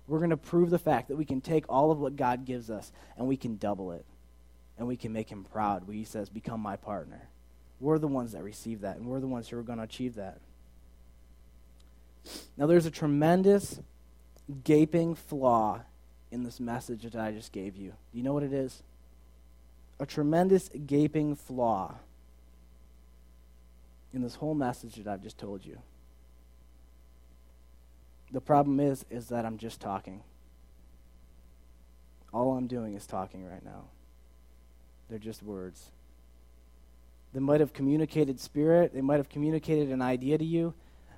We're 0.08 0.20
going 0.20 0.30
to 0.30 0.38
prove 0.38 0.70
the 0.70 0.78
fact 0.78 1.08
that 1.08 1.18
we 1.18 1.26
can 1.26 1.42
take 1.42 1.66
all 1.68 1.90
of 1.90 2.00
what 2.00 2.16
God 2.16 2.46
gives 2.46 2.70
us 2.70 2.92
and 3.18 3.28
we 3.28 3.36
can 3.36 3.58
double 3.58 3.92
it, 3.94 4.06
and 4.78 4.88
we 4.88 4.96
can 4.96 5.12
make 5.12 5.32
Him 5.32 5.44
proud. 5.44 5.88
When 5.88 5.98
He 5.98 6.04
says, 6.04 6.30
"Become 6.30 6.62
my 6.62 6.76
partner." 6.76 7.30
We're 7.80 8.00
the 8.00 8.08
ones 8.08 8.32
that 8.32 8.44
receive 8.44 8.82
that, 8.82 8.98
and 8.98 9.06
we're 9.06 9.20
the 9.20 9.28
ones 9.28 9.50
who 9.50 9.58
are 9.58 9.64
going 9.64 9.78
to 9.78 9.84
achieve 9.84 10.16
that. 10.16 10.40
Now, 12.58 12.66
there's 12.66 12.86
a 12.86 12.92
tremendous 12.92 13.80
gaping 14.64 15.16
flaw 15.16 15.82
in 16.32 16.44
this 16.44 16.60
message 16.60 17.04
that 17.04 17.16
I 17.16 17.32
just 17.32 17.52
gave 17.52 17.76
you. 17.76 17.90
Do 18.12 18.18
you 18.18 18.24
know 18.24 18.34
what 18.34 18.44
it 18.44 18.54
is? 18.54 18.82
A 20.00 20.06
tremendous 20.06 20.70
gaping 20.86 21.36
flaw 21.36 21.96
in 24.14 24.22
this 24.22 24.36
whole 24.36 24.56
message 24.56 24.96
that 24.96 25.08
I've 25.08 25.24
just 25.24 25.38
told 25.38 25.66
you. 25.66 25.78
The 28.32 28.42
problem 28.42 28.80
is 28.80 29.06
is 29.10 29.28
that 29.30 29.46
I'm 29.46 29.58
just 29.58 29.80
talking. 29.80 30.22
All 32.34 32.58
I'm 32.58 32.68
doing 32.68 32.96
is 32.96 33.06
talking 33.06 33.46
right 33.46 33.64
now. 33.64 33.86
They're 35.10 35.18
just 35.18 35.42
words. 35.44 35.92
They 37.38 37.44
might 37.44 37.60
have 37.60 37.72
communicated 37.72 38.40
spirit, 38.40 38.96
they 38.96 39.02
might 39.02 39.18
have 39.18 39.30
communicated 39.30 39.90
an 39.92 40.02
idea 40.02 40.40
to 40.40 40.44
you, 40.44 40.74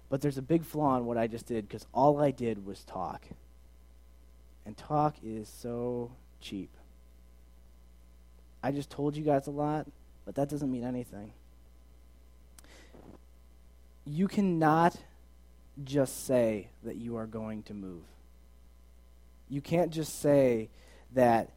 but 0.10 0.20
there's 0.20 0.38
a 0.38 0.42
big 0.42 0.66
flaw 0.66 0.98
in 0.98 1.06
what 1.06 1.18
I 1.18 1.28
just 1.28 1.46
did 1.46 1.66
because 1.66 1.88
all 1.94 2.20
I 2.20 2.30
did 2.30 2.66
was 2.66 2.84
talk. 2.84 3.24
And 4.66 4.76
talk 4.76 5.16
is 5.24 5.48
so 5.48 6.12
cheap. 6.42 6.72
I 8.62 8.74
just 8.74 8.90
told 8.90 9.16
you 9.16 9.24
guys 9.24 9.48
a 9.48 9.52
lot, 9.52 9.88
but 10.26 10.36
that 10.36 10.50
doesn't 10.50 10.70
mean 10.70 10.84
anything. 10.84 11.32
You 14.04 14.28
cannot 14.28 14.98
just 15.86 16.26
say 16.26 16.68
that 16.84 16.98
you 16.98 17.16
are 17.16 17.28
going 17.28 17.64
to 17.64 17.74
move. 17.74 18.04
You 19.48 19.62
can't 19.62 19.90
just 19.90 20.22
say 20.22 20.68
that 21.14 21.54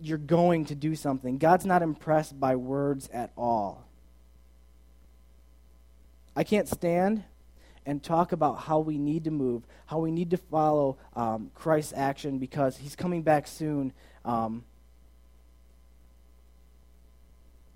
you're 0.00 0.18
going 0.18 0.66
to 0.66 0.74
do 0.74 0.94
something. 0.94 1.38
God's 1.38 1.66
not 1.66 1.82
impressed 1.82 2.38
by 2.38 2.56
words 2.56 3.08
at 3.12 3.32
all. 3.36 3.84
I 6.36 6.44
can't 6.44 6.68
stand 6.68 7.24
and 7.84 8.02
talk 8.02 8.32
about 8.32 8.60
how 8.60 8.78
we 8.78 8.98
need 8.98 9.24
to 9.24 9.30
move, 9.30 9.64
how 9.86 9.98
we 9.98 10.10
need 10.10 10.30
to 10.30 10.36
follow 10.36 10.98
um, 11.16 11.50
Christ's 11.54 11.94
action 11.96 12.38
because 12.38 12.76
he's 12.76 12.94
coming 12.94 13.22
back 13.22 13.48
soon, 13.48 13.92
um, 14.24 14.64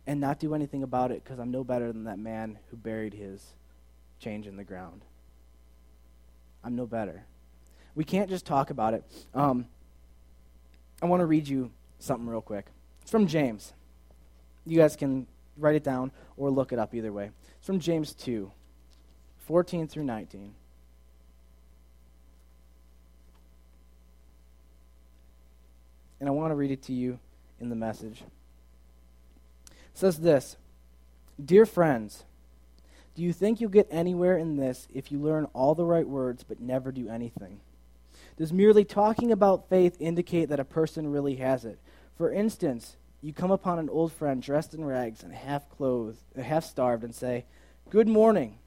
and 0.07 0.20
not 0.20 0.39
do 0.39 0.55
anything 0.55 0.83
about 0.83 1.11
it 1.11 1.25
because 1.25 1.39
I'm 1.39 1.51
no 1.51 1.64
better 1.64 1.93
than 1.93 2.05
that 2.05 2.18
man 2.18 2.59
who 2.70 2.77
buried 2.77 3.14
his 3.14 3.45
change 4.20 4.47
in 4.47 4.57
the 4.57 4.64
ground. 4.64 5.03
I'm 6.62 6.77
no 6.77 6.87
better. 6.87 7.25
We 7.95 8.05
can't 8.05 8.29
just 8.29 8.47
talk 8.47 8.70
about 8.70 8.95
it. 8.95 9.05
Um, 9.35 9.66
I 11.01 11.07
want 11.07 11.20
to 11.20 11.27
read 11.27 11.49
you 11.49 11.70
something 12.03 12.28
real 12.28 12.40
quick. 12.40 12.66
It's 13.03 13.11
from 13.11 13.26
James. 13.26 13.72
You 14.66 14.78
guys 14.78 14.96
can 14.96 15.26
write 15.57 15.74
it 15.74 15.84
down 15.84 16.12
or 16.36 16.50
look 16.50 16.72
it 16.72 16.78
up 16.78 16.94
either 16.94 17.12
way. 17.12 17.30
It's 17.59 17.66
from 17.66 17.80
James 17.80 18.14
2, 18.14 18.50
14 19.46 19.88
through 19.88 20.05
19. 20.05 20.55
And 26.20 26.28
I 26.28 26.32
want 26.32 26.53
to 26.53 26.55
read 26.55 26.70
it 26.70 26.82
to 26.84 26.92
you 26.92 27.18
in 27.61 27.68
the 27.68 27.76
message. 27.76 28.22
It 29.70 29.74
says 29.94 30.20
this 30.20 30.57
Dear 31.44 31.66
friends, 31.66 32.24
do 33.14 33.22
you 33.22 33.32
think 33.32 33.61
you'll 33.61 33.70
get 33.70 33.88
anywhere 33.90 34.38
in 34.38 34.57
this 34.57 34.86
if 34.94 35.11
you 35.11 35.18
learn 35.18 35.46
all 35.53 35.74
the 35.74 35.84
right 35.84 36.07
words 36.07 36.44
but 36.44 36.61
never 36.61 36.92
do 36.92 37.09
anything? 37.09 37.61
Does 38.36 38.53
merely 38.53 38.84
talking 38.84 39.32
about 39.32 39.68
faith 39.68 39.96
indicate 40.00 40.48
that 40.48 40.61
a 40.61 40.64
person 40.64 41.11
really 41.11 41.36
has 41.36 41.64
it? 41.64 41.78
For 42.23 42.33
instance, 42.33 42.95
you 43.20 43.33
come 43.33 43.51
upon 43.51 43.81
an 43.81 43.89
old 43.89 44.12
friend 44.12 44.41
dressed 44.41 44.75
in 44.75 44.85
rags 44.85 45.25
and 45.25 45.35
half 45.35 45.68
clothed, 45.68 46.20
half 46.41 46.62
starved, 46.62 47.03
and 47.03 47.12
say, 47.12 47.47
Good 47.91 48.07
morning. 48.07 48.59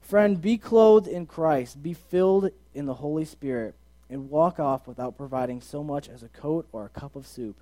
Friend, 0.00 0.42
be 0.42 0.58
clothed 0.58 1.06
in 1.06 1.26
Christ, 1.26 1.80
be 1.80 1.94
filled 1.94 2.50
in 2.74 2.86
the 2.86 2.94
Holy 2.94 3.24
Spirit 3.24 3.76
and 4.10 4.30
walk 4.30 4.58
off 4.58 4.88
without 4.88 5.16
providing 5.16 5.60
so 5.60 5.84
much 5.84 6.08
as 6.08 6.24
a 6.24 6.28
coat 6.28 6.66
or 6.72 6.84
a 6.84 6.88
cup 6.88 7.14
of 7.14 7.24
soup. 7.24 7.60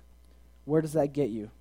Where 0.63 0.81
does 0.81 0.93
that 0.93 1.13
get 1.13 1.29
you? 1.29 1.51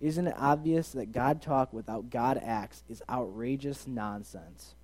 Isn't 0.00 0.26
it 0.26 0.34
obvious 0.36 0.90
that 0.90 1.12
God 1.12 1.40
talk 1.40 1.72
without 1.72 2.10
God 2.10 2.40
acts 2.42 2.82
is 2.88 3.00
outrageous 3.08 3.86
nonsense? 3.86 4.74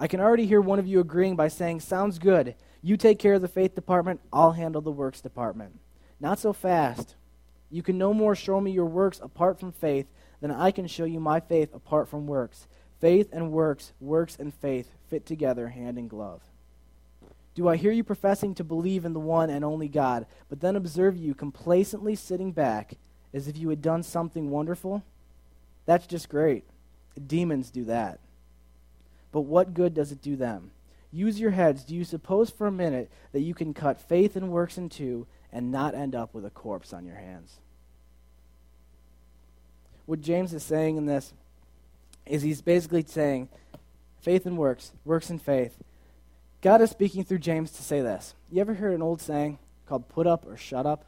I 0.00 0.06
can 0.06 0.20
already 0.20 0.46
hear 0.46 0.62
one 0.62 0.78
of 0.78 0.86
you 0.86 1.00
agreeing 1.00 1.36
by 1.36 1.48
saying, 1.48 1.80
Sounds 1.80 2.18
good. 2.18 2.54
You 2.80 2.96
take 2.96 3.18
care 3.18 3.34
of 3.34 3.42
the 3.42 3.46
faith 3.46 3.74
department, 3.74 4.22
I'll 4.32 4.52
handle 4.52 4.80
the 4.80 4.90
works 4.90 5.20
department. 5.20 5.78
Not 6.20 6.38
so 6.38 6.52
fast. 6.52 7.14
You 7.70 7.82
can 7.82 7.98
no 7.98 8.14
more 8.14 8.34
show 8.34 8.60
me 8.60 8.70
your 8.70 8.86
works 8.86 9.20
apart 9.22 9.60
from 9.60 9.72
faith 9.72 10.06
than 10.40 10.50
I 10.50 10.70
can 10.70 10.86
show 10.86 11.04
you 11.04 11.20
my 11.20 11.40
faith 11.40 11.74
apart 11.74 12.08
from 12.08 12.26
works. 12.26 12.66
Faith 13.00 13.28
and 13.32 13.52
works, 13.52 13.92
works 14.00 14.36
and 14.38 14.52
faith 14.52 14.92
fit 15.08 15.26
together 15.26 15.68
hand 15.68 15.98
in 15.98 16.08
glove. 16.08 16.40
Do 17.54 17.68
I 17.68 17.76
hear 17.76 17.92
you 17.92 18.04
professing 18.04 18.54
to 18.54 18.64
believe 18.64 19.04
in 19.04 19.12
the 19.12 19.20
one 19.20 19.50
and 19.50 19.64
only 19.64 19.88
God, 19.88 20.26
but 20.48 20.60
then 20.60 20.76
observe 20.76 21.16
you 21.16 21.34
complacently 21.34 22.14
sitting 22.14 22.52
back 22.52 22.94
as 23.34 23.48
if 23.48 23.56
you 23.56 23.68
had 23.68 23.82
done 23.82 24.02
something 24.02 24.50
wonderful? 24.50 25.02
That's 25.86 26.06
just 26.06 26.28
great. 26.28 26.64
Demons 27.26 27.70
do 27.70 27.84
that. 27.84 28.20
But 29.32 29.40
what 29.42 29.74
good 29.74 29.94
does 29.94 30.12
it 30.12 30.22
do 30.22 30.36
them? 30.36 30.70
Use 31.10 31.40
your 31.40 31.50
heads. 31.50 31.84
Do 31.84 31.94
you 31.94 32.04
suppose 32.04 32.50
for 32.50 32.66
a 32.66 32.72
minute 32.72 33.10
that 33.32 33.40
you 33.40 33.54
can 33.54 33.74
cut 33.74 34.00
faith 34.00 34.36
and 34.36 34.50
works 34.50 34.78
in 34.78 34.88
two 34.88 35.26
and 35.52 35.72
not 35.72 35.94
end 35.94 36.14
up 36.14 36.34
with 36.34 36.44
a 36.44 36.50
corpse 36.50 36.92
on 36.92 37.04
your 37.04 37.16
hands? 37.16 37.58
What 40.06 40.20
James 40.20 40.54
is 40.54 40.62
saying 40.62 40.96
in 40.96 41.06
this 41.06 41.32
is 42.26 42.42
he's 42.42 42.62
basically 42.62 43.04
saying 43.06 43.48
faith 44.20 44.46
and 44.46 44.56
works, 44.56 44.92
works 45.04 45.30
and 45.30 45.40
faith, 45.40 45.76
God 46.60 46.80
is 46.80 46.90
speaking 46.90 47.24
through 47.24 47.38
James 47.38 47.70
to 47.72 47.82
say 47.82 48.00
this. 48.00 48.34
You 48.50 48.60
ever 48.60 48.74
heard 48.74 48.94
an 48.94 49.02
old 49.02 49.20
saying 49.20 49.58
called 49.86 50.08
put 50.08 50.26
up 50.26 50.46
or 50.46 50.56
shut 50.56 50.86
up? 50.86 51.04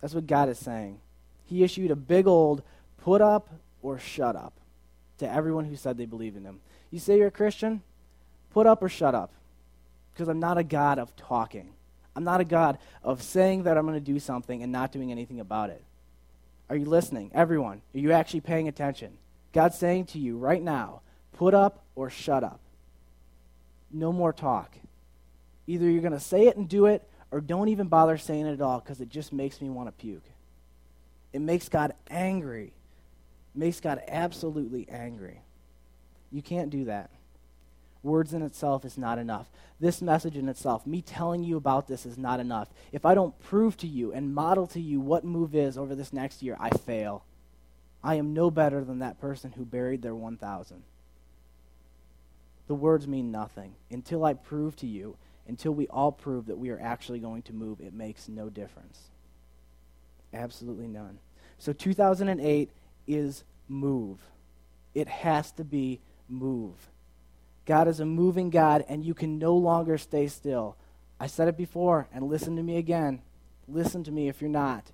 That's 0.00 0.14
what 0.14 0.26
God 0.26 0.48
is 0.48 0.58
saying. 0.58 1.00
He 1.44 1.64
issued 1.64 1.90
a 1.90 1.96
big 1.96 2.26
old 2.26 2.62
put 2.98 3.20
up 3.20 3.48
or 3.82 3.98
shut 3.98 4.36
up 4.36 4.52
to 5.18 5.30
everyone 5.30 5.64
who 5.64 5.76
said 5.76 5.96
they 5.96 6.06
believed 6.06 6.36
in 6.36 6.44
him. 6.44 6.60
You 6.90 6.98
say 6.98 7.18
you're 7.18 7.28
a 7.28 7.32
Christian? 7.32 7.82
Put 8.50 8.66
up 8.66 8.82
or 8.82 8.88
shut 8.88 9.14
up. 9.14 9.32
Because 10.12 10.28
I'm 10.28 10.40
not 10.40 10.58
a 10.58 10.64
God 10.64 10.98
of 10.98 11.14
talking. 11.16 11.70
I'm 12.18 12.24
not 12.24 12.40
a 12.40 12.44
God 12.44 12.78
of 13.04 13.22
saying 13.22 13.62
that 13.62 13.78
I'm 13.78 13.86
going 13.86 13.94
to 13.94 14.00
do 14.00 14.18
something 14.18 14.60
and 14.64 14.72
not 14.72 14.90
doing 14.90 15.12
anything 15.12 15.38
about 15.38 15.70
it. 15.70 15.84
Are 16.68 16.74
you 16.74 16.84
listening? 16.84 17.30
Everyone, 17.32 17.80
are 17.94 17.98
you 18.00 18.10
actually 18.10 18.40
paying 18.40 18.66
attention? 18.66 19.16
God's 19.52 19.78
saying 19.78 20.06
to 20.06 20.18
you 20.18 20.36
right 20.36 20.60
now, 20.60 21.02
put 21.36 21.54
up 21.54 21.84
or 21.94 22.10
shut 22.10 22.42
up 22.42 22.58
no 23.92 24.12
more 24.12 24.32
talk. 24.32 24.74
Either 25.68 25.88
you're 25.88 26.02
going 26.02 26.12
to 26.12 26.18
say 26.18 26.48
it 26.48 26.56
and 26.56 26.68
do 26.68 26.86
it, 26.86 27.08
or 27.30 27.40
don't 27.40 27.68
even 27.68 27.86
bother 27.86 28.18
saying 28.18 28.46
it 28.46 28.54
at 28.54 28.60
all 28.60 28.80
because 28.80 29.00
it 29.00 29.10
just 29.10 29.32
makes 29.32 29.60
me 29.60 29.70
want 29.70 29.86
to 29.86 29.92
puke. 29.92 30.24
It 31.32 31.40
makes 31.40 31.68
God 31.68 31.94
angry. 32.10 32.72
Makes 33.54 33.78
God 33.78 34.02
absolutely 34.08 34.88
angry. 34.90 35.40
You 36.32 36.42
can't 36.42 36.68
do 36.68 36.86
that. 36.86 37.10
Words 38.08 38.32
in 38.32 38.42
itself 38.42 38.84
is 38.84 38.98
not 38.98 39.18
enough. 39.18 39.46
This 39.78 40.02
message 40.02 40.36
in 40.36 40.48
itself, 40.48 40.86
me 40.86 41.02
telling 41.02 41.44
you 41.44 41.56
about 41.56 41.86
this, 41.86 42.06
is 42.06 42.18
not 42.18 42.40
enough. 42.40 42.68
If 42.90 43.04
I 43.04 43.14
don't 43.14 43.38
prove 43.38 43.76
to 43.78 43.86
you 43.86 44.12
and 44.12 44.34
model 44.34 44.66
to 44.68 44.80
you 44.80 45.00
what 45.00 45.24
move 45.24 45.54
is 45.54 45.78
over 45.78 45.94
this 45.94 46.12
next 46.12 46.42
year, 46.42 46.56
I 46.58 46.70
fail. 46.70 47.24
I 48.02 48.16
am 48.16 48.34
no 48.34 48.50
better 48.50 48.84
than 48.84 49.00
that 49.00 49.20
person 49.20 49.52
who 49.52 49.64
buried 49.64 50.02
their 50.02 50.14
1,000 50.14 50.82
the 52.68 52.74
words 52.74 53.08
mean 53.08 53.32
nothing. 53.32 53.74
Until 53.90 54.24
I 54.24 54.34
prove 54.34 54.76
to 54.76 54.86
you, 54.86 55.16
until 55.48 55.72
we 55.72 55.88
all 55.88 56.12
prove 56.12 56.46
that 56.46 56.58
we 56.58 56.70
are 56.70 56.78
actually 56.80 57.18
going 57.18 57.42
to 57.42 57.52
move, 57.52 57.80
it 57.80 57.94
makes 57.94 58.28
no 58.28 58.50
difference. 58.50 59.00
Absolutely 60.32 60.86
none. 60.86 61.18
So 61.58 61.72
2008 61.72 62.70
is 63.06 63.42
move. 63.68 64.18
It 64.94 65.08
has 65.08 65.50
to 65.52 65.64
be 65.64 66.00
move. 66.28 66.74
God 67.68 67.86
is 67.86 68.00
a 68.00 68.06
moving 68.06 68.48
God, 68.48 68.82
and 68.88 69.04
you 69.04 69.12
can 69.12 69.38
no 69.38 69.54
longer 69.54 69.98
stay 69.98 70.26
still. 70.26 70.78
I 71.20 71.26
said 71.26 71.48
it 71.48 71.56
before, 71.58 72.08
and 72.14 72.26
listen 72.26 72.56
to 72.56 72.62
me 72.62 72.78
again. 72.78 73.20
Listen 73.68 74.02
to 74.04 74.10
me 74.10 74.26
if 74.26 74.40
you're 74.40 74.48
not. 74.48 74.90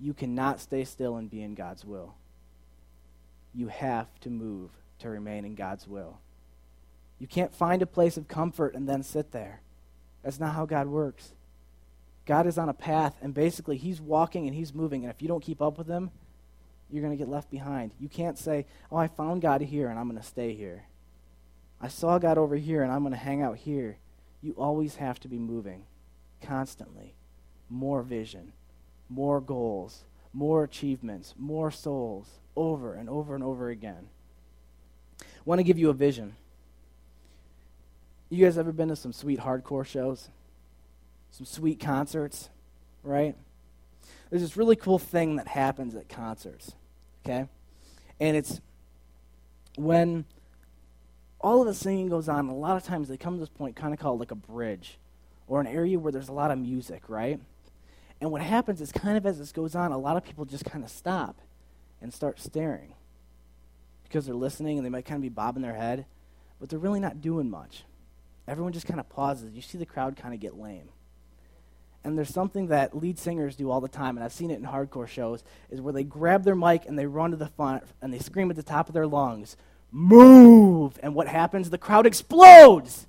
You 0.00 0.14
cannot 0.14 0.58
stay 0.58 0.84
still 0.84 1.16
and 1.16 1.30
be 1.30 1.42
in 1.42 1.54
God's 1.54 1.84
will. 1.84 2.14
You 3.52 3.68
have 3.68 4.08
to 4.20 4.30
move 4.30 4.70
to 5.00 5.10
remain 5.10 5.44
in 5.44 5.56
God's 5.56 5.86
will. 5.86 6.18
You 7.18 7.26
can't 7.26 7.54
find 7.54 7.82
a 7.82 7.86
place 7.86 8.16
of 8.16 8.28
comfort 8.28 8.74
and 8.74 8.88
then 8.88 9.02
sit 9.02 9.32
there. 9.32 9.60
That's 10.22 10.40
not 10.40 10.54
how 10.54 10.64
God 10.64 10.86
works. 10.86 11.34
God 12.24 12.46
is 12.46 12.56
on 12.56 12.70
a 12.70 12.74
path, 12.74 13.14
and 13.20 13.34
basically, 13.34 13.76
He's 13.76 14.00
walking 14.00 14.46
and 14.46 14.56
He's 14.56 14.72
moving, 14.72 15.04
and 15.04 15.12
if 15.12 15.20
you 15.20 15.28
don't 15.28 15.44
keep 15.44 15.60
up 15.60 15.76
with 15.76 15.86
Him, 15.86 16.10
you're 16.90 17.02
going 17.02 17.12
to 17.12 17.22
get 17.22 17.28
left 17.28 17.50
behind. 17.50 17.92
You 18.00 18.08
can't 18.08 18.38
say, 18.38 18.64
Oh, 18.90 18.96
I 18.96 19.06
found 19.06 19.42
God 19.42 19.60
here, 19.60 19.90
and 19.90 19.98
I'm 19.98 20.08
going 20.08 20.18
to 20.18 20.26
stay 20.26 20.54
here. 20.54 20.84
I 21.80 21.88
saw 21.88 22.18
God 22.18 22.38
over 22.38 22.56
here, 22.56 22.82
and 22.82 22.90
I'm 22.90 23.02
going 23.02 23.12
to 23.12 23.18
hang 23.18 23.42
out 23.42 23.58
here. 23.58 23.98
You 24.42 24.52
always 24.52 24.96
have 24.96 25.20
to 25.20 25.28
be 25.28 25.38
moving 25.38 25.84
constantly. 26.42 27.14
More 27.68 28.02
vision, 28.02 28.52
more 29.08 29.40
goals, 29.40 30.04
more 30.32 30.64
achievements, 30.64 31.34
more 31.38 31.70
souls, 31.70 32.28
over 32.56 32.94
and 32.94 33.08
over 33.08 33.34
and 33.34 33.44
over 33.44 33.68
again. 33.68 34.08
I 35.20 35.24
want 35.44 35.58
to 35.58 35.64
give 35.64 35.78
you 35.78 35.90
a 35.90 35.94
vision. 35.94 36.36
You 38.28 38.44
guys 38.44 38.58
ever 38.58 38.72
been 38.72 38.88
to 38.88 38.96
some 38.96 39.12
sweet 39.12 39.40
hardcore 39.40 39.86
shows? 39.86 40.30
Some 41.30 41.46
sweet 41.46 41.78
concerts, 41.78 42.48
right? 43.02 43.36
There's 44.30 44.42
this 44.42 44.56
really 44.56 44.76
cool 44.76 44.98
thing 44.98 45.36
that 45.36 45.48
happens 45.48 45.94
at 45.94 46.08
concerts, 46.08 46.72
okay? 47.24 47.48
And 48.18 48.36
it's 48.36 48.60
when 49.76 50.24
all 51.40 51.60
of 51.60 51.66
the 51.66 51.74
singing 51.74 52.08
goes 52.08 52.28
on, 52.28 52.48
a 52.48 52.54
lot 52.54 52.76
of 52.76 52.84
times 52.84 53.08
they 53.08 53.16
come 53.16 53.34
to 53.34 53.40
this 53.40 53.48
point 53.48 53.76
kind 53.76 53.92
of 53.92 54.00
called 54.00 54.20
like 54.20 54.30
a 54.30 54.36
bridge 54.36 54.98
or 55.46 55.60
an 55.60 55.66
area 55.66 55.98
where 55.98 56.12
there's 56.12 56.28
a 56.28 56.32
lot 56.32 56.50
of 56.50 56.58
music, 56.58 57.02
right? 57.08 57.40
And 58.20 58.30
what 58.30 58.42
happens 58.42 58.80
is 58.80 58.92
kind 58.92 59.16
of 59.16 59.26
as 59.26 59.38
this 59.38 59.52
goes 59.52 59.74
on, 59.74 59.92
a 59.92 59.98
lot 59.98 60.16
of 60.16 60.24
people 60.24 60.44
just 60.44 60.64
kind 60.64 60.84
of 60.84 60.90
stop 60.90 61.36
and 62.00 62.12
start 62.12 62.40
staring 62.40 62.94
because 64.04 64.26
they're 64.26 64.34
listening 64.34 64.78
and 64.78 64.86
they 64.86 64.90
might 64.90 65.04
kind 65.04 65.16
of 65.16 65.22
be 65.22 65.28
bobbing 65.28 65.62
their 65.62 65.74
head, 65.74 66.06
but 66.58 66.68
they're 66.68 66.78
really 66.78 67.00
not 67.00 67.20
doing 67.20 67.50
much 67.50 67.84
everyone 68.48 68.72
just 68.72 68.86
kind 68.86 69.00
of 69.00 69.08
pauses. 69.08 69.54
You 69.54 69.62
see 69.62 69.78
the 69.78 69.86
crowd 69.86 70.16
kind 70.16 70.34
of 70.34 70.40
get 70.40 70.58
lame. 70.58 70.88
And 72.04 72.16
there's 72.16 72.32
something 72.32 72.68
that 72.68 72.96
lead 72.96 73.18
singers 73.18 73.56
do 73.56 73.70
all 73.70 73.80
the 73.80 73.88
time, 73.88 74.16
and 74.16 74.24
I've 74.24 74.32
seen 74.32 74.50
it 74.50 74.60
in 74.60 74.64
hardcore 74.64 75.08
shows, 75.08 75.42
is 75.70 75.80
where 75.80 75.92
they 75.92 76.04
grab 76.04 76.44
their 76.44 76.54
mic 76.54 76.86
and 76.86 76.96
they 76.96 77.06
run 77.06 77.32
to 77.32 77.36
the 77.36 77.48
front 77.48 77.82
and 78.00 78.14
they 78.14 78.20
scream 78.20 78.48
at 78.48 78.56
the 78.56 78.62
top 78.62 78.88
of 78.88 78.94
their 78.94 79.08
lungs, 79.08 79.56
Move! 79.96 80.98
And 81.02 81.14
what 81.14 81.26
happens? 81.26 81.70
The 81.70 81.78
crowd 81.78 82.04
explodes! 82.06 83.06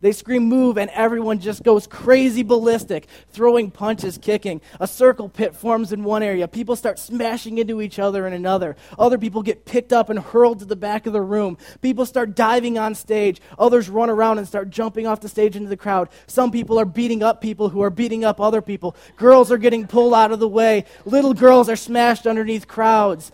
They 0.00 0.10
scream 0.10 0.44
move, 0.44 0.76
and 0.76 0.90
everyone 0.90 1.38
just 1.38 1.62
goes 1.62 1.86
crazy 1.86 2.42
ballistic, 2.42 3.06
throwing 3.30 3.70
punches, 3.70 4.18
kicking. 4.18 4.60
A 4.80 4.86
circle 4.88 5.28
pit 5.28 5.54
forms 5.54 5.92
in 5.92 6.02
one 6.02 6.24
area. 6.24 6.48
People 6.48 6.74
start 6.74 6.98
smashing 6.98 7.58
into 7.58 7.80
each 7.80 8.00
other 8.00 8.26
in 8.26 8.32
another. 8.32 8.74
Other 8.98 9.16
people 9.16 9.42
get 9.42 9.64
picked 9.64 9.92
up 9.92 10.10
and 10.10 10.18
hurled 10.18 10.58
to 10.58 10.64
the 10.64 10.76
back 10.76 11.06
of 11.06 11.12
the 11.12 11.20
room. 11.20 11.56
People 11.82 12.04
start 12.04 12.34
diving 12.34 12.78
on 12.78 12.96
stage. 12.96 13.40
Others 13.56 13.88
run 13.88 14.10
around 14.10 14.38
and 14.38 14.46
start 14.46 14.70
jumping 14.70 15.06
off 15.06 15.20
the 15.20 15.28
stage 15.28 15.54
into 15.54 15.68
the 15.68 15.76
crowd. 15.76 16.08
Some 16.26 16.50
people 16.50 16.80
are 16.80 16.84
beating 16.84 17.22
up 17.22 17.40
people 17.40 17.68
who 17.68 17.82
are 17.82 17.90
beating 17.90 18.24
up 18.24 18.40
other 18.40 18.62
people. 18.62 18.96
Girls 19.16 19.52
are 19.52 19.58
getting 19.58 19.86
pulled 19.86 20.14
out 20.14 20.32
of 20.32 20.40
the 20.40 20.48
way. 20.48 20.84
Little 21.04 21.34
girls 21.34 21.68
are 21.68 21.76
smashed 21.76 22.26
underneath 22.26 22.66
crowds 22.66 23.30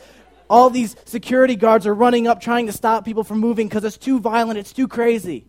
all 0.48 0.70
these 0.70 0.96
security 1.04 1.56
guards 1.56 1.86
are 1.86 1.94
running 1.94 2.26
up 2.26 2.40
trying 2.40 2.66
to 2.66 2.72
stop 2.72 3.04
people 3.04 3.24
from 3.24 3.38
moving 3.38 3.68
because 3.68 3.84
it's 3.84 3.98
too 3.98 4.20
violent, 4.20 4.58
it's 4.58 4.72
too 4.72 4.88
crazy. 4.88 5.46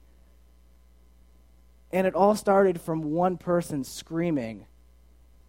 And 1.91 2.05
it 2.05 2.15
all 2.15 2.35
started 2.35 2.81
from 2.81 3.11
one 3.13 3.37
person 3.37 3.83
screaming, 3.83 4.65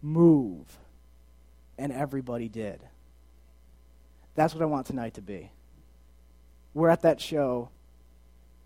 Move. 0.01 0.77
And 1.77 1.91
everybody 1.91 2.47
did. 2.47 2.79
That's 4.35 4.53
what 4.53 4.61
I 4.61 4.65
want 4.65 4.85
tonight 4.85 5.15
to 5.15 5.21
be. 5.21 5.51
We're 6.73 6.89
at 6.89 7.01
that 7.01 7.19
show, 7.19 7.69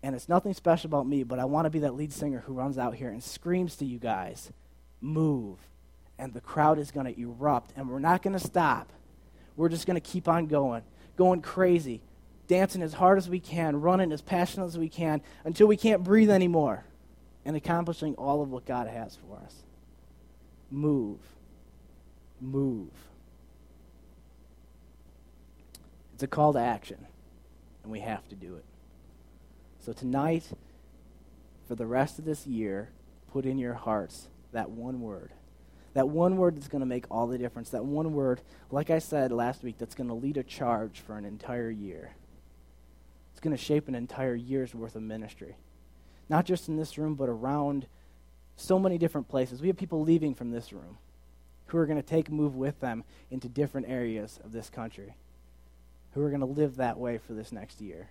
and 0.02 0.14
it's 0.14 0.28
nothing 0.28 0.52
special 0.52 0.88
about 0.88 1.06
me, 1.06 1.22
but 1.22 1.38
I 1.38 1.46
want 1.46 1.64
to 1.64 1.70
be 1.70 1.80
that 1.80 1.94
lead 1.94 2.12
singer 2.12 2.40
who 2.46 2.52
runs 2.52 2.76
out 2.76 2.94
here 2.94 3.08
and 3.08 3.22
screams 3.22 3.76
to 3.76 3.84
you 3.84 3.98
guys, 3.98 4.52
Move. 5.00 5.58
And 6.18 6.34
the 6.34 6.40
crowd 6.40 6.78
is 6.78 6.90
going 6.90 7.12
to 7.12 7.20
erupt, 7.20 7.72
and 7.74 7.88
we're 7.88 7.98
not 7.98 8.22
going 8.22 8.34
to 8.34 8.44
stop. 8.44 8.92
We're 9.56 9.68
just 9.68 9.86
going 9.86 10.00
to 10.00 10.00
keep 10.00 10.28
on 10.28 10.46
going, 10.46 10.82
going 11.16 11.42
crazy, 11.42 12.00
dancing 12.48 12.82
as 12.82 12.94
hard 12.94 13.18
as 13.18 13.28
we 13.28 13.40
can, 13.40 13.80
running 13.80 14.12
as 14.12 14.22
passionate 14.22 14.66
as 14.66 14.78
we 14.78 14.88
can 14.88 15.22
until 15.44 15.66
we 15.66 15.76
can't 15.76 16.02
breathe 16.02 16.30
anymore, 16.30 16.84
and 17.44 17.56
accomplishing 17.56 18.14
all 18.14 18.42
of 18.42 18.50
what 18.50 18.64
God 18.64 18.88
has 18.88 19.16
for 19.16 19.36
us. 19.36 19.54
Move. 20.70 21.18
Move. 22.40 22.90
It's 26.14 26.22
a 26.22 26.26
call 26.26 26.52
to 26.54 26.58
action, 26.58 27.06
and 27.82 27.92
we 27.92 28.00
have 28.00 28.26
to 28.28 28.34
do 28.34 28.56
it. 28.56 28.64
So 29.84 29.92
tonight, 29.92 30.44
for 31.66 31.74
the 31.74 31.86
rest 31.86 32.18
of 32.18 32.24
this 32.24 32.46
year, 32.46 32.90
put 33.32 33.44
in 33.44 33.58
your 33.58 33.74
hearts 33.74 34.28
that 34.52 34.70
one 34.70 35.00
word 35.00 35.32
that 35.94 36.08
one 36.08 36.36
word 36.36 36.56
that's 36.56 36.68
going 36.68 36.80
to 36.80 36.86
make 36.86 37.04
all 37.10 37.26
the 37.26 37.38
difference. 37.38 37.70
That 37.70 37.84
one 37.84 38.14
word, 38.14 38.40
like 38.70 38.90
I 38.90 38.98
said 38.98 39.30
last 39.30 39.62
week, 39.62 39.76
that's 39.78 39.94
going 39.94 40.08
to 40.08 40.14
lead 40.14 40.36
a 40.36 40.42
charge 40.42 41.00
for 41.00 41.18
an 41.18 41.24
entire 41.24 41.70
year. 41.70 42.12
It's 43.32 43.40
going 43.40 43.56
to 43.56 43.62
shape 43.62 43.88
an 43.88 43.94
entire 43.94 44.34
year's 44.34 44.74
worth 44.74 44.96
of 44.96 45.02
ministry. 45.02 45.56
Not 46.28 46.46
just 46.46 46.68
in 46.68 46.76
this 46.76 46.96
room, 46.96 47.14
but 47.14 47.28
around 47.28 47.86
so 48.56 48.78
many 48.78 48.96
different 48.96 49.28
places. 49.28 49.60
We 49.60 49.68
have 49.68 49.76
people 49.76 50.02
leaving 50.02 50.34
from 50.34 50.50
this 50.50 50.72
room 50.72 50.98
who 51.66 51.78
are 51.78 51.86
going 51.86 52.00
to 52.00 52.06
take 52.06 52.30
move 52.30 52.54
with 52.54 52.80
them 52.80 53.04
into 53.30 53.48
different 53.48 53.88
areas 53.88 54.38
of 54.44 54.52
this 54.52 54.70
country, 54.70 55.14
who 56.12 56.22
are 56.22 56.28
going 56.28 56.40
to 56.40 56.46
live 56.46 56.76
that 56.76 56.98
way 56.98 57.18
for 57.18 57.32
this 57.32 57.52
next 57.52 57.80
year. 57.80 58.08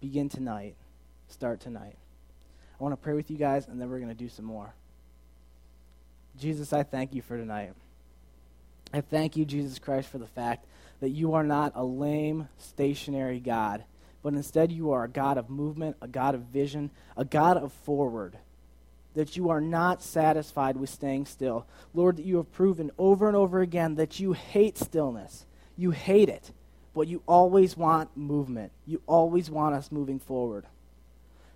Begin 0.00 0.28
tonight. 0.28 0.76
Start 1.28 1.60
tonight. 1.60 1.96
I 2.78 2.82
want 2.82 2.92
to 2.92 3.02
pray 3.02 3.14
with 3.14 3.30
you 3.30 3.36
guys, 3.36 3.66
and 3.66 3.80
then 3.80 3.90
we're 3.90 3.98
going 3.98 4.08
to 4.08 4.14
do 4.14 4.28
some 4.28 4.44
more. 4.44 4.74
Jesus, 6.38 6.72
I 6.72 6.84
thank 6.84 7.14
you 7.14 7.22
for 7.22 7.36
tonight. 7.36 7.72
I 8.92 9.00
thank 9.00 9.36
you, 9.36 9.44
Jesus 9.44 9.78
Christ, 9.78 10.08
for 10.08 10.18
the 10.18 10.26
fact 10.26 10.66
that 11.00 11.10
you 11.10 11.34
are 11.34 11.44
not 11.44 11.72
a 11.74 11.84
lame, 11.84 12.48
stationary 12.58 13.40
God, 13.40 13.84
but 14.22 14.34
instead 14.34 14.72
you 14.72 14.92
are 14.92 15.04
a 15.04 15.08
God 15.08 15.36
of 15.36 15.50
movement, 15.50 15.96
a 16.00 16.08
God 16.08 16.34
of 16.34 16.42
vision, 16.42 16.90
a 17.16 17.24
God 17.24 17.56
of 17.56 17.72
forward. 17.72 18.38
That 19.14 19.36
you 19.36 19.50
are 19.50 19.60
not 19.60 20.02
satisfied 20.02 20.76
with 20.76 20.90
staying 20.90 21.26
still. 21.26 21.66
Lord, 21.92 22.16
that 22.16 22.24
you 22.24 22.36
have 22.36 22.52
proven 22.52 22.90
over 22.98 23.26
and 23.26 23.36
over 23.36 23.60
again 23.60 23.96
that 23.96 24.20
you 24.20 24.32
hate 24.32 24.78
stillness. 24.78 25.44
You 25.76 25.90
hate 25.90 26.28
it, 26.28 26.52
but 26.94 27.08
you 27.08 27.22
always 27.26 27.76
want 27.76 28.16
movement. 28.16 28.72
You 28.86 29.02
always 29.06 29.50
want 29.50 29.74
us 29.74 29.90
moving 29.90 30.18
forward. 30.18 30.66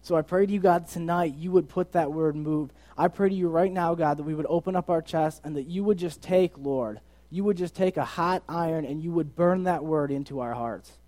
So 0.03 0.17
I 0.17 0.23
pray 0.23 0.47
to 0.47 0.53
you, 0.53 0.59
God, 0.59 0.89
tonight 0.89 1.37
you 1.37 1.53
would 1.53 1.69
put 1.69 1.93
that 1.93 2.13
word 2.13 2.35
move. 2.35 2.73
I 2.99 3.07
pray 3.07 3.29
to 3.29 3.35
you 3.35 3.49
right 3.49 3.71
now, 3.71 3.95
God, 3.95 4.17
that 4.17 4.25
we 4.25 4.35
would 4.35 4.47
open 4.49 4.75
up 4.75 4.91
our 4.91 5.01
chest 5.01 5.41
and 5.45 5.55
that 5.57 5.69
you 5.69 5.85
would 5.85 5.97
just 5.97 6.21
take, 6.21 6.59
Lord, 6.59 7.01
you 7.31 7.45
would 7.45 7.57
just 7.57 7.77
take 7.77 7.97
a 7.97 8.05
hot 8.05 8.43
iron 8.49 8.85
and 8.85 9.01
you 9.01 9.13
would 9.13 9.37
burn 9.37 9.63
that 9.63 9.85
word 9.85 10.11
into 10.11 10.41
our 10.41 10.55
hearts. 10.55 10.99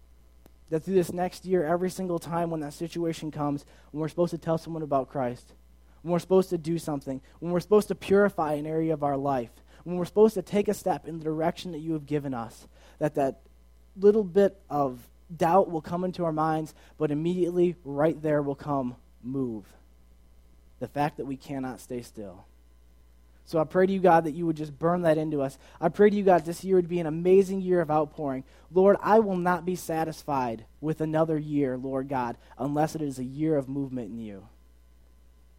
That 0.71 0.85
through 0.85 0.95
this 0.95 1.13
next 1.13 1.45
year, 1.45 1.67
every 1.67 1.91
single 1.91 2.21
time 2.21 2.51
when 2.51 2.61
that 2.61 2.73
situation 2.73 3.33
comes, 3.33 3.65
when 3.91 4.01
we're 4.01 4.09
supposed 4.09 4.31
to 4.31 4.39
tell 4.39 4.59
someone 4.59 4.83
about 4.83 5.11
Christ, 5.11 5.55
when 6.03 6.13
we're 6.13 6.21
supposed 6.21 6.51
to 6.51 6.59
do 6.59 6.79
something, 6.79 7.21
when 7.41 7.51
we're 7.51 7.61
supposed 7.61 7.89
to 7.89 7.97
purify 7.97 8.55
an 8.55 8.65
area 8.65 8.95
of 8.95 9.03
our 9.03 9.17
life, 9.17 9.51
when 9.83 9.97
we're 9.97 10.05
supposed 10.05 10.35
to 10.35 10.43
take 10.43 10.69
a 10.69 10.75
step 10.75 11.09
in 11.09 11.19
the 11.19 11.25
direction 11.25 11.73
that 11.73 11.81
you 11.81 11.95
have 11.95 12.07
given 12.07 12.33
us, 12.33 12.69
that 13.01 13.17
that 13.17 13.41
little 13.97 14.25
bit 14.25 14.57
of 14.71 15.01
doubt 15.37 15.71
will 15.71 15.81
come 15.81 16.05
into 16.05 16.25
our 16.25 16.33
minds, 16.33 16.75
but 16.99 17.11
immediately 17.11 17.77
right 17.85 18.21
there 18.21 18.43
will 18.43 18.55
come 18.55 18.97
move. 19.23 19.65
The 20.81 20.89
fact 20.89 21.17
that 21.17 21.27
we 21.27 21.37
cannot 21.37 21.81
stay 21.81 22.03
still. 22.03 22.45
So 23.47 23.59
I 23.59 23.65
pray 23.65 23.87
to 23.87 23.93
you, 23.93 24.01
God, 24.01 24.25
that 24.25 24.33
you 24.33 24.47
would 24.47 24.57
just 24.57 24.79
burn 24.79 25.03
that 25.03 25.19
into 25.19 25.43
us. 25.43 25.59
I 25.81 25.91
pray 25.91 26.09
to 26.09 26.17
you, 26.17 26.25
God, 26.25 26.45
this 26.45 26.65
year 26.65 26.77
would 26.77 26.89
be 26.89 27.01
an 27.01 27.07
amazing 27.07 27.61
year 27.61 27.81
of 27.81 27.91
outpouring. 27.91 28.45
Lord, 28.73 28.97
I 29.03 29.19
will 29.19 29.37
not 29.37 29.67
be 29.67 29.77
satisfied 29.77 30.65
with 30.81 31.01
another 31.03 31.39
year, 31.39 31.77
Lord 31.77 32.09
God, 32.09 32.39
unless 32.59 32.95
it 32.95 33.03
is 33.03 33.19
a 33.19 33.25
year 33.25 33.57
of 33.57 33.69
movement 33.69 34.11
in 34.11 34.19
you 34.19 34.49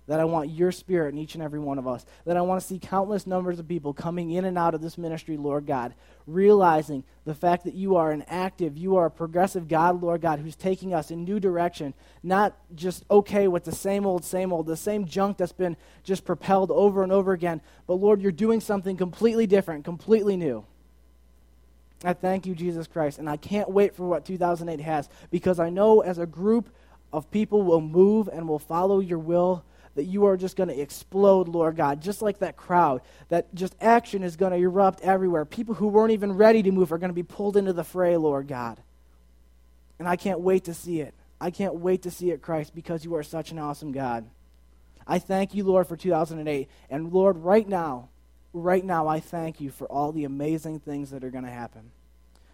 that 0.07 0.19
I 0.19 0.23
want 0.23 0.51
your 0.51 0.71
spirit 0.71 1.13
in 1.13 1.17
each 1.17 1.33
and 1.33 1.43
every 1.43 1.59
one 1.59 1.79
of 1.79 1.87
us, 1.87 2.05
that 2.25 2.37
I 2.37 2.41
want 2.41 2.61
to 2.61 2.67
see 2.67 2.77
countless 2.77 3.25
numbers 3.25 3.57
of 3.59 3.67
people 3.67 3.93
coming 3.93 4.31
in 4.31 4.45
and 4.45 4.57
out 4.57 4.75
of 4.75 4.81
this 4.81 4.97
ministry, 4.97 5.35
Lord 5.35 5.65
God, 5.65 5.95
realizing 6.27 7.03
the 7.25 7.33
fact 7.33 7.63
that 7.65 7.73
you 7.73 7.95
are 7.95 8.11
an 8.11 8.23
active, 8.27 8.77
you 8.77 8.97
are 8.97 9.07
a 9.07 9.11
progressive 9.11 9.67
God, 9.67 10.01
Lord 10.01 10.21
God, 10.21 10.39
who's 10.39 10.55
taking 10.55 10.93
us 10.93 11.09
in 11.09 11.23
new 11.23 11.39
direction, 11.39 11.93
not 12.21 12.55
just 12.75 13.03
okay 13.09 13.47
with 13.47 13.63
the 13.63 13.71
same 13.71 14.05
old, 14.05 14.23
same 14.23 14.53
old, 14.53 14.67
the 14.67 14.77
same 14.77 15.05
junk 15.05 15.37
that's 15.37 15.51
been 15.51 15.75
just 16.03 16.23
propelled 16.23 16.69
over 16.69 17.01
and 17.01 17.11
over 17.11 17.33
again, 17.33 17.61
but 17.87 17.95
Lord, 17.95 18.21
you're 18.21 18.31
doing 18.31 18.61
something 18.61 18.97
completely 18.97 19.47
different, 19.47 19.85
completely 19.85 20.37
new. 20.37 20.65
I 22.03 22.13
thank 22.13 22.45
you, 22.45 22.53
Jesus 22.53 22.85
Christ, 22.85 23.17
and 23.17 23.27
I 23.27 23.37
can't 23.37 23.69
wait 23.69 23.95
for 23.95 24.05
what 24.05 24.25
2008 24.25 24.83
has 24.83 25.09
because 25.31 25.59
I 25.59 25.71
know 25.71 26.01
as 26.01 26.19
a 26.19 26.27
group 26.27 26.69
of 27.11 27.31
people 27.31 27.63
will 27.63 27.81
move 27.81 28.27
and 28.31 28.47
will 28.47 28.59
follow 28.59 28.99
your 28.99 29.17
will 29.17 29.63
that 29.95 30.03
you 30.03 30.25
are 30.25 30.37
just 30.37 30.55
going 30.55 30.69
to 30.69 30.79
explode, 30.79 31.47
Lord 31.47 31.75
God, 31.77 32.01
just 32.01 32.21
like 32.21 32.39
that 32.39 32.57
crowd, 32.57 33.01
that 33.29 33.53
just 33.55 33.75
action 33.81 34.23
is 34.23 34.35
going 34.35 34.51
to 34.51 34.57
erupt 34.57 35.01
everywhere. 35.01 35.45
People 35.45 35.75
who 35.75 35.87
weren't 35.87 36.11
even 36.11 36.33
ready 36.33 36.61
to 36.63 36.71
move 36.71 36.91
are 36.91 36.97
going 36.97 37.09
to 37.09 37.13
be 37.13 37.23
pulled 37.23 37.57
into 37.57 37.73
the 37.73 37.83
fray, 37.83 38.17
Lord 38.17 38.47
God. 38.47 38.81
And 39.97 40.07
I 40.07 40.17
can't 40.17 40.41
wait 40.41 40.65
to 40.65 40.73
see 40.73 40.99
it. 40.99 41.13
I 41.39 41.51
can't 41.51 41.75
wait 41.75 42.03
to 42.03 42.11
see 42.11 42.31
it, 42.31 42.41
Christ, 42.41 42.75
because 42.75 43.05
you 43.05 43.15
are 43.15 43.23
such 43.23 43.51
an 43.51 43.59
awesome 43.59 43.91
God. 43.91 44.25
I 45.07 45.19
thank 45.19 45.53
you, 45.53 45.63
Lord, 45.63 45.87
for 45.87 45.95
2008. 45.95 46.69
And 46.89 47.13
Lord, 47.13 47.37
right 47.37 47.67
now, 47.67 48.09
right 48.53 48.83
now, 48.83 49.07
I 49.07 49.19
thank 49.19 49.61
you 49.61 49.69
for 49.69 49.85
all 49.87 50.11
the 50.11 50.23
amazing 50.25 50.79
things 50.79 51.11
that 51.11 51.23
are 51.23 51.29
going 51.29 51.43
to 51.43 51.51
happen. 51.51 51.91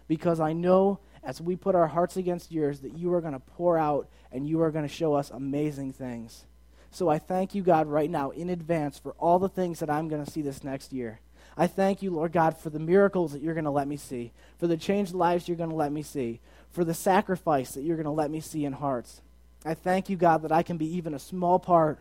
Because 0.08 0.40
I 0.40 0.52
know 0.52 0.98
as 1.24 1.40
we 1.40 1.56
put 1.56 1.74
our 1.74 1.86
hearts 1.86 2.16
against 2.16 2.52
yours 2.52 2.80
that 2.80 2.98
you 2.98 3.12
are 3.14 3.20
going 3.20 3.32
to 3.32 3.40
pour 3.40 3.78
out 3.78 4.08
and 4.30 4.46
you 4.46 4.60
are 4.62 4.70
going 4.70 4.86
to 4.86 4.92
show 4.92 5.14
us 5.14 5.30
amazing 5.30 5.92
things. 5.92 6.44
So 6.92 7.08
I 7.08 7.18
thank 7.18 7.54
you, 7.54 7.62
God, 7.62 7.86
right 7.86 8.10
now 8.10 8.30
in 8.30 8.50
advance 8.50 8.98
for 8.98 9.12
all 9.12 9.38
the 9.38 9.48
things 9.48 9.80
that 9.80 9.88
I'm 9.88 10.08
going 10.08 10.24
to 10.24 10.30
see 10.30 10.42
this 10.42 10.62
next 10.62 10.92
year. 10.92 11.20
I 11.56 11.66
thank 11.66 12.02
you, 12.02 12.10
Lord 12.10 12.32
God, 12.32 12.56
for 12.56 12.68
the 12.68 12.78
miracles 12.78 13.32
that 13.32 13.42
you're 13.42 13.54
going 13.54 13.64
to 13.64 13.70
let 13.70 13.88
me 13.88 13.96
see, 13.96 14.32
for 14.58 14.66
the 14.66 14.76
changed 14.76 15.14
lives 15.14 15.48
you're 15.48 15.56
going 15.56 15.70
to 15.70 15.76
let 15.76 15.90
me 15.90 16.02
see, 16.02 16.40
for 16.70 16.84
the 16.84 16.94
sacrifice 16.94 17.72
that 17.72 17.82
you're 17.82 17.96
going 17.96 18.04
to 18.04 18.10
let 18.10 18.30
me 18.30 18.40
see 18.40 18.66
in 18.66 18.74
hearts. 18.74 19.22
I 19.64 19.72
thank 19.72 20.10
you, 20.10 20.16
God, 20.16 20.42
that 20.42 20.52
I 20.52 20.62
can 20.62 20.76
be 20.76 20.96
even 20.96 21.14
a 21.14 21.18
small 21.18 21.58
part, 21.58 21.98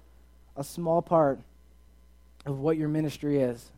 a 0.58 0.64
small 0.64 1.02
part 1.02 1.40
of 2.46 2.60
what 2.60 2.78
your 2.78 2.90
ministry 2.90 3.40
is. 3.40 3.72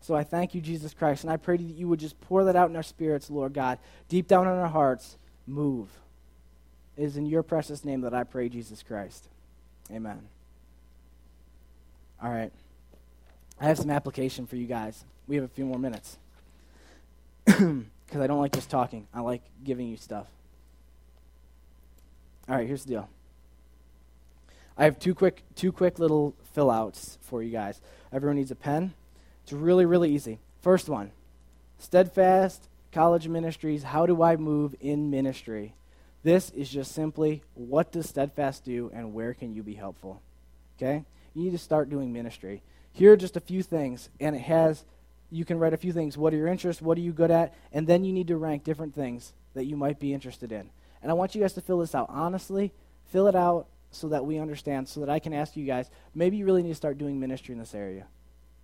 So 0.00 0.14
I 0.14 0.24
thank 0.24 0.54
you, 0.54 0.60
Jesus 0.60 0.94
Christ, 0.94 1.24
and 1.24 1.32
I 1.32 1.36
pray 1.36 1.58
that 1.58 1.62
you 1.62 1.88
would 1.88 2.00
just 2.00 2.20
pour 2.22 2.44
that 2.44 2.56
out 2.56 2.70
in 2.70 2.76
our 2.76 2.82
spirits, 2.82 3.30
Lord 3.30 3.52
God, 3.52 3.78
deep 4.08 4.28
down 4.28 4.46
in 4.46 4.52
our 4.52 4.68
hearts. 4.68 5.16
Move. 5.46 5.88
It 6.96 7.04
is 7.04 7.16
in 7.16 7.26
your 7.26 7.42
precious 7.42 7.84
name 7.84 8.00
that 8.00 8.14
I 8.14 8.24
pray, 8.24 8.48
Jesus 8.48 8.82
Christ. 8.82 9.28
Amen. 9.92 10.20
All 12.22 12.30
right. 12.30 12.52
I 13.60 13.66
have 13.66 13.78
some 13.78 13.90
application 13.90 14.46
for 14.46 14.56
you 14.56 14.66
guys. 14.66 15.04
We 15.26 15.36
have 15.36 15.44
a 15.44 15.48
few 15.48 15.64
more 15.64 15.78
minutes. 15.78 16.18
Because 18.12 18.24
I 18.24 18.26
don't 18.26 18.40
like 18.40 18.52
just 18.52 18.68
talking, 18.68 19.06
I 19.14 19.20
like 19.20 19.40
giving 19.64 19.88
you 19.88 19.96
stuff. 19.96 20.26
All 22.46 22.54
right, 22.54 22.66
here's 22.66 22.84
the 22.84 22.90
deal. 22.90 23.08
I 24.76 24.84
have 24.84 24.98
two 24.98 25.14
quick, 25.14 25.42
two 25.54 25.72
quick 25.72 25.98
little 25.98 26.34
fill 26.52 26.70
outs 26.70 27.16
for 27.22 27.42
you 27.42 27.50
guys. 27.50 27.80
Everyone 28.12 28.36
needs 28.36 28.50
a 28.50 28.54
pen. 28.54 28.92
It's 29.44 29.52
really, 29.54 29.86
really 29.86 30.10
easy. 30.10 30.40
First 30.60 30.90
one 30.90 31.12
Steadfast 31.78 32.68
College 32.92 33.28
Ministries 33.28 33.82
How 33.82 34.04
Do 34.04 34.22
I 34.22 34.36
Move 34.36 34.74
in 34.78 35.08
Ministry? 35.08 35.72
This 36.22 36.50
is 36.50 36.70
just 36.70 36.92
simply 36.92 37.42
what 37.54 37.90
does 37.92 38.08
Steadfast 38.08 38.64
do 38.64 38.90
and 38.94 39.12
where 39.12 39.34
can 39.34 39.54
you 39.54 39.62
be 39.62 39.74
helpful? 39.74 40.22
Okay? 40.76 41.04
You 41.34 41.44
need 41.44 41.50
to 41.50 41.58
start 41.58 41.90
doing 41.90 42.12
ministry. 42.12 42.62
Here 42.92 43.12
are 43.12 43.16
just 43.16 43.36
a 43.36 43.40
few 43.40 43.62
things, 43.62 44.10
and 44.20 44.36
it 44.36 44.42
has, 44.42 44.84
you 45.30 45.44
can 45.44 45.58
write 45.58 45.72
a 45.72 45.78
few 45.78 45.92
things. 45.92 46.18
What 46.18 46.34
are 46.34 46.36
your 46.36 46.48
interests? 46.48 46.82
What 46.82 46.98
are 46.98 47.00
you 47.00 47.12
good 47.12 47.30
at? 47.30 47.54
And 47.72 47.86
then 47.86 48.04
you 48.04 48.12
need 48.12 48.28
to 48.28 48.36
rank 48.36 48.64
different 48.64 48.94
things 48.94 49.32
that 49.54 49.64
you 49.64 49.76
might 49.76 49.98
be 49.98 50.12
interested 50.12 50.52
in. 50.52 50.70
And 51.00 51.10
I 51.10 51.14
want 51.14 51.34
you 51.34 51.40
guys 51.40 51.54
to 51.54 51.60
fill 51.60 51.78
this 51.78 51.94
out. 51.94 52.06
Honestly, 52.10 52.72
fill 53.06 53.26
it 53.26 53.34
out 53.34 53.66
so 53.90 54.08
that 54.08 54.24
we 54.24 54.38
understand, 54.38 54.88
so 54.88 55.00
that 55.00 55.10
I 55.10 55.18
can 55.18 55.32
ask 55.32 55.56
you 55.56 55.66
guys, 55.66 55.90
maybe 56.14 56.36
you 56.36 56.46
really 56.46 56.62
need 56.62 56.70
to 56.70 56.74
start 56.74 56.98
doing 56.98 57.18
ministry 57.18 57.52
in 57.52 57.58
this 57.58 57.74
area. 57.74 58.06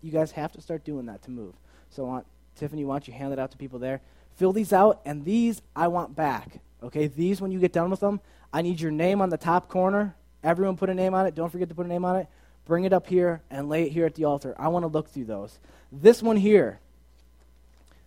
You 0.00 0.12
guys 0.12 0.30
have 0.32 0.52
to 0.52 0.60
start 0.60 0.84
doing 0.84 1.06
that 1.06 1.22
to 1.22 1.30
move. 1.30 1.54
So, 1.90 2.04
I 2.04 2.08
want, 2.08 2.26
Tiffany, 2.58 2.84
why 2.84 2.94
don't 2.94 3.08
you 3.08 3.14
hand 3.14 3.32
it 3.32 3.38
out 3.38 3.50
to 3.52 3.56
people 3.56 3.78
there? 3.78 4.00
Fill 4.36 4.52
these 4.52 4.72
out, 4.72 5.00
and 5.04 5.24
these 5.24 5.62
I 5.74 5.88
want 5.88 6.14
back. 6.14 6.60
Okay, 6.82 7.06
these, 7.06 7.40
when 7.40 7.50
you 7.50 7.58
get 7.58 7.72
done 7.72 7.90
with 7.90 8.00
them, 8.00 8.20
I 8.52 8.62
need 8.62 8.80
your 8.80 8.92
name 8.92 9.20
on 9.20 9.30
the 9.30 9.36
top 9.36 9.68
corner 9.68 10.14
Everyone 10.42 10.76
put 10.76 10.90
a 10.90 10.94
name 10.94 11.14
on 11.14 11.26
it. 11.26 11.34
Don't 11.34 11.50
forget 11.50 11.68
to 11.68 11.74
put 11.74 11.86
a 11.86 11.88
name 11.88 12.04
on 12.04 12.16
it. 12.16 12.28
Bring 12.64 12.84
it 12.84 12.92
up 12.92 13.06
here 13.06 13.42
and 13.50 13.68
lay 13.68 13.84
it 13.84 13.92
here 13.92 14.06
at 14.06 14.14
the 14.14 14.24
altar. 14.24 14.54
I 14.58 14.68
want 14.68 14.84
to 14.84 14.88
look 14.88 15.08
through 15.08 15.24
those. 15.24 15.58
This 15.90 16.22
one 16.22 16.36
here, 16.36 16.80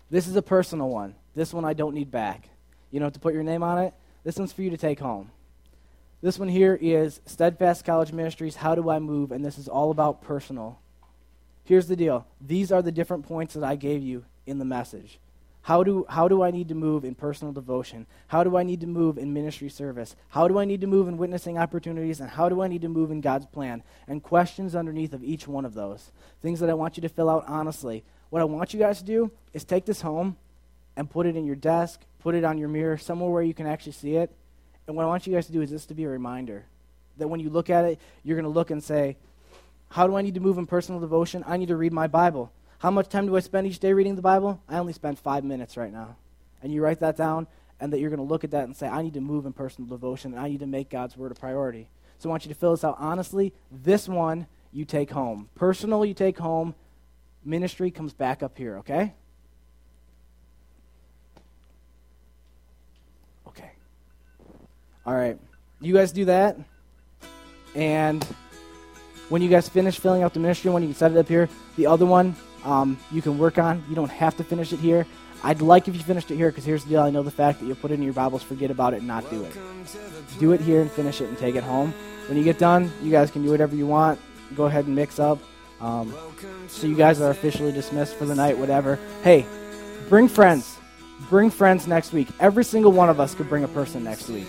this 0.10 0.28
is 0.28 0.36
a 0.36 0.42
personal 0.42 0.90
one. 0.90 1.16
This 1.36 1.54
one 1.54 1.66
I 1.66 1.74
don't 1.74 1.96
need 1.96 2.12
back. 2.12 2.50
You 2.92 3.00
know, 3.00 3.10
to 3.10 3.20
put 3.20 3.34
your 3.34 3.44
name 3.44 3.64
on 3.64 3.80
it. 3.80 3.94
This 4.24 4.38
one's 4.38 4.54
for 4.54 4.62
you 4.62 4.70
to 4.70 4.78
take 4.78 5.00
home. 5.00 5.32
This 6.22 6.38
one 6.38 6.50
here 6.50 6.78
is 6.80 7.22
Steadfast 7.26 7.84
College 7.84 8.12
Ministries 8.12 8.58
How 8.58 8.76
Do 8.76 8.90
I 8.90 9.00
Move? 9.00 9.32
And 9.32 9.44
this 9.44 9.58
is 9.58 9.68
all 9.68 9.90
about 9.90 10.22
personal. 10.22 10.80
Here's 11.64 11.88
the 11.88 11.96
deal 11.96 12.28
these 12.40 12.72
are 12.72 12.82
the 12.82 12.92
different 12.92 13.26
points 13.26 13.56
that 13.56 13.64
I 13.64 13.76
gave 13.76 14.04
you 14.04 14.26
in 14.46 14.60
the 14.60 14.66
message. 14.66 15.20
How 15.64 15.84
do, 15.84 16.06
how 16.10 16.28
do 16.28 16.42
I 16.42 16.50
need 16.50 16.70
to 16.70 16.76
move 16.76 17.06
in 17.06 17.14
personal 17.14 17.54
devotion? 17.54 18.08
How 18.28 18.44
do 18.44 18.58
I 18.58 18.64
need 18.64 18.82
to 18.82 18.88
move 18.88 19.20
in 19.20 19.32
ministry 19.32 19.70
service? 19.70 20.16
How 20.30 20.48
do 20.48 20.58
I 20.58 20.66
need 20.66 20.82
to 20.82 20.88
move 20.88 21.08
in 21.08 21.18
witnessing 21.18 21.58
opportunities? 21.58 22.20
And 22.20 22.32
how 22.32 22.50
do 22.50 22.62
I 22.62 22.68
need 22.68 22.82
to 22.82 22.90
move 22.90 23.12
in 23.12 23.22
God's 23.22 23.46
plan? 23.46 23.84
And 24.08 24.24
questions 24.24 24.76
underneath 24.76 25.14
of 25.14 25.24
each 25.24 25.48
one 25.48 25.66
of 25.66 25.76
those. 25.76 26.12
Things 26.42 26.60
that 26.62 26.70
I 26.70 26.74
want 26.74 26.98
you 26.98 27.02
to 27.02 27.10
fill 27.10 27.30
out 27.30 27.46
honestly. 27.48 28.04
What 28.32 28.42
I 28.42 28.46
want 28.46 28.74
you 28.74 28.80
guys 28.80 28.98
to 29.00 29.06
do 29.06 29.32
is 29.54 29.64
take 29.64 29.86
this 29.86 30.02
home 30.02 30.36
and 30.98 31.10
put 31.10 31.28
it 31.28 31.36
in 31.36 31.46
your 31.46 31.56
desk, 31.56 32.02
put 32.20 32.34
it 32.34 32.44
on 32.44 32.58
your 32.58 32.70
mirror, 32.70 32.98
somewhere 32.98 33.30
where 33.30 33.44
you 33.44 33.54
can 33.54 33.68
actually 33.68 33.92
see 33.92 34.16
it. 34.16 34.32
And 34.88 34.96
what 34.96 35.04
I 35.04 35.08
want 35.08 35.28
you 35.28 35.34
guys 35.34 35.46
to 35.46 35.52
do 35.52 35.62
is 35.62 35.70
this 35.70 35.86
to 35.86 35.94
be 35.94 36.06
a 36.06 36.10
reminder 36.10 36.66
that 37.18 37.28
when 37.28 37.40
you 37.40 37.52
look 37.52 37.70
at 37.70 37.86
it, 37.86 38.00
you're 38.24 38.36
going 38.36 38.44
to 38.44 38.50
look 38.50 38.72
and 38.72 38.84
say, 38.84 39.16
How 39.90 40.08
do 40.08 40.16
I 40.16 40.24
need 40.24 40.34
to 40.34 40.40
move 40.40 40.58
in 40.58 40.66
personal 40.66 41.00
devotion? 41.00 41.44
I 41.46 41.58
need 41.58 41.68
to 41.68 41.76
read 41.76 41.94
my 41.94 42.08
Bible. 42.08 42.52
How 42.82 42.90
much 42.90 43.10
time 43.10 43.28
do 43.28 43.36
I 43.36 43.42
spend 43.42 43.68
each 43.68 43.78
day 43.78 43.94
reading 43.94 44.16
the 44.16 44.24
Bible? 44.24 44.60
I 44.68 44.80
only 44.80 44.94
spend 44.94 45.20
five 45.20 45.44
minutes 45.44 45.78
right 45.78 45.94
now. 45.94 46.16
And 46.64 46.74
you 46.74 46.82
write 46.82 47.00
that 47.02 47.16
down, 47.16 47.46
and 47.80 47.94
that 47.94 48.00
you're 48.00 48.10
going 48.10 48.18
to 48.18 48.26
look 48.26 48.44
at 48.44 48.50
that 48.52 48.64
and 48.64 48.76
say, 48.76 48.88
I 48.88 49.04
need 49.04 49.14
to 49.14 49.22
move 49.22 49.46
in 49.46 49.54
personal 49.54 49.88
devotion, 49.88 50.34
and 50.34 50.42
I 50.42 50.50
need 50.50 50.62
to 50.62 50.66
make 50.66 50.90
God's 50.90 51.16
Word 51.16 51.32
a 51.32 51.36
priority. 51.36 51.88
So 52.18 52.28
I 52.28 52.32
want 52.32 52.44
you 52.44 52.50
to 52.50 52.60
fill 52.60 52.72
this 52.72 52.84
out 52.84 52.96
honestly. 52.98 53.54
This 53.72 54.10
one 54.10 54.48
you 54.72 54.84
take 54.84 55.12
home. 55.12 55.48
Personal, 55.54 56.04
you 56.04 56.16
take 56.16 56.40
home. 56.40 56.74
Ministry 57.46 57.92
comes 57.92 58.14
back 58.14 58.42
up 58.42 58.58
here, 58.58 58.78
okay? 58.78 59.14
Okay. 63.48 63.72
All 65.06 65.14
right. 65.14 65.38
You 65.80 65.94
guys 65.94 66.12
do 66.12 66.26
that. 66.26 66.58
And 67.76 68.24
when 69.30 69.44
you 69.44 69.50
guys 69.50 69.70
finish 69.70 70.00
filling 70.00 70.24
out 70.24 70.34
the 70.34 70.40
ministry 70.40 70.72
one, 70.72 70.82
you 70.82 70.88
can 70.88 70.98
set 70.98 71.12
it 71.12 71.18
up 71.18 71.28
here. 71.28 71.48
The 71.78 71.86
other 71.86 72.08
one, 72.08 72.36
um, 72.64 72.98
you 73.12 73.22
can 73.22 73.38
work 73.38 73.58
on. 73.58 73.84
You 73.90 73.96
don't 73.96 74.12
have 74.12 74.38
to 74.38 74.44
finish 74.44 74.74
it 74.74 74.80
here. 74.80 75.06
I'd 75.44 75.62
like 75.62 75.88
if 75.88 75.96
you 75.96 76.02
finished 76.02 76.30
it 76.30 76.36
here 76.36 76.50
because 76.50 76.64
here's 76.66 76.84
the 76.84 76.92
deal. 76.92 77.02
I 77.02 77.10
know 77.10 77.24
the 77.24 77.32
fact 77.32 77.60
that 77.60 77.66
you'll 77.66 77.76
put 77.76 77.92
it 77.92 77.96
in 77.96 78.04
your 78.04 78.14
Bibles, 78.14 78.44
forget 78.44 78.70
about 78.70 78.94
it, 78.94 78.98
and 78.98 79.08
not 79.08 79.28
do 79.32 79.44
it. 79.44 79.58
Do 80.40 80.52
it 80.52 80.62
here 80.62 80.82
and 80.82 80.92
finish 80.92 81.20
it 81.20 81.30
and 81.30 81.38
take 81.38 81.56
it 81.56 81.64
home. 81.64 81.94
When 82.28 82.38
you 82.38 82.44
get 82.44 82.60
done, 82.60 82.92
you 83.02 83.12
guys 83.12 83.32
can 83.32 83.44
do 83.44 83.50
whatever 83.50 83.76
you 83.76 83.88
want. 83.88 84.20
Go 84.56 84.66
ahead 84.66 84.86
and 84.86 84.96
mix 84.96 85.18
up. 85.18 85.40
Um, 85.80 86.14
so 86.68 86.86
you 86.86 86.96
guys 86.96 87.20
are 87.22 87.32
officially 87.32 87.72
dismissed 87.72 88.16
for 88.16 88.26
the 88.26 88.36
night, 88.36 88.58
whatever. 88.58 89.00
Hey, 89.24 89.48
bring 90.10 90.28
friends. 90.28 90.78
Bring 91.30 91.50
friends 91.50 91.88
next 91.88 92.14
week. 92.14 92.28
Every 92.40 92.64
single 92.64 92.92
one 92.92 93.10
of 93.10 93.20
us 93.20 93.34
could 93.34 93.50
bring 93.50 93.64
a 93.64 93.68
person 93.68 94.04
next 94.04 94.30
week. 94.30 94.48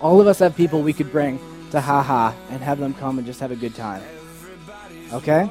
All 0.00 0.20
of 0.20 0.28
us 0.28 0.38
have 0.38 0.54
people 0.54 0.82
we 0.82 0.92
could 0.92 1.10
bring 1.10 1.40
to 1.72 1.80
haha 1.80 2.32
and 2.50 2.62
have 2.62 2.78
them 2.78 2.94
come 2.94 3.18
and 3.18 3.26
just 3.26 3.40
have 3.40 3.50
a 3.50 3.56
good 3.56 3.74
time. 3.74 4.02
Okay? 5.12 5.50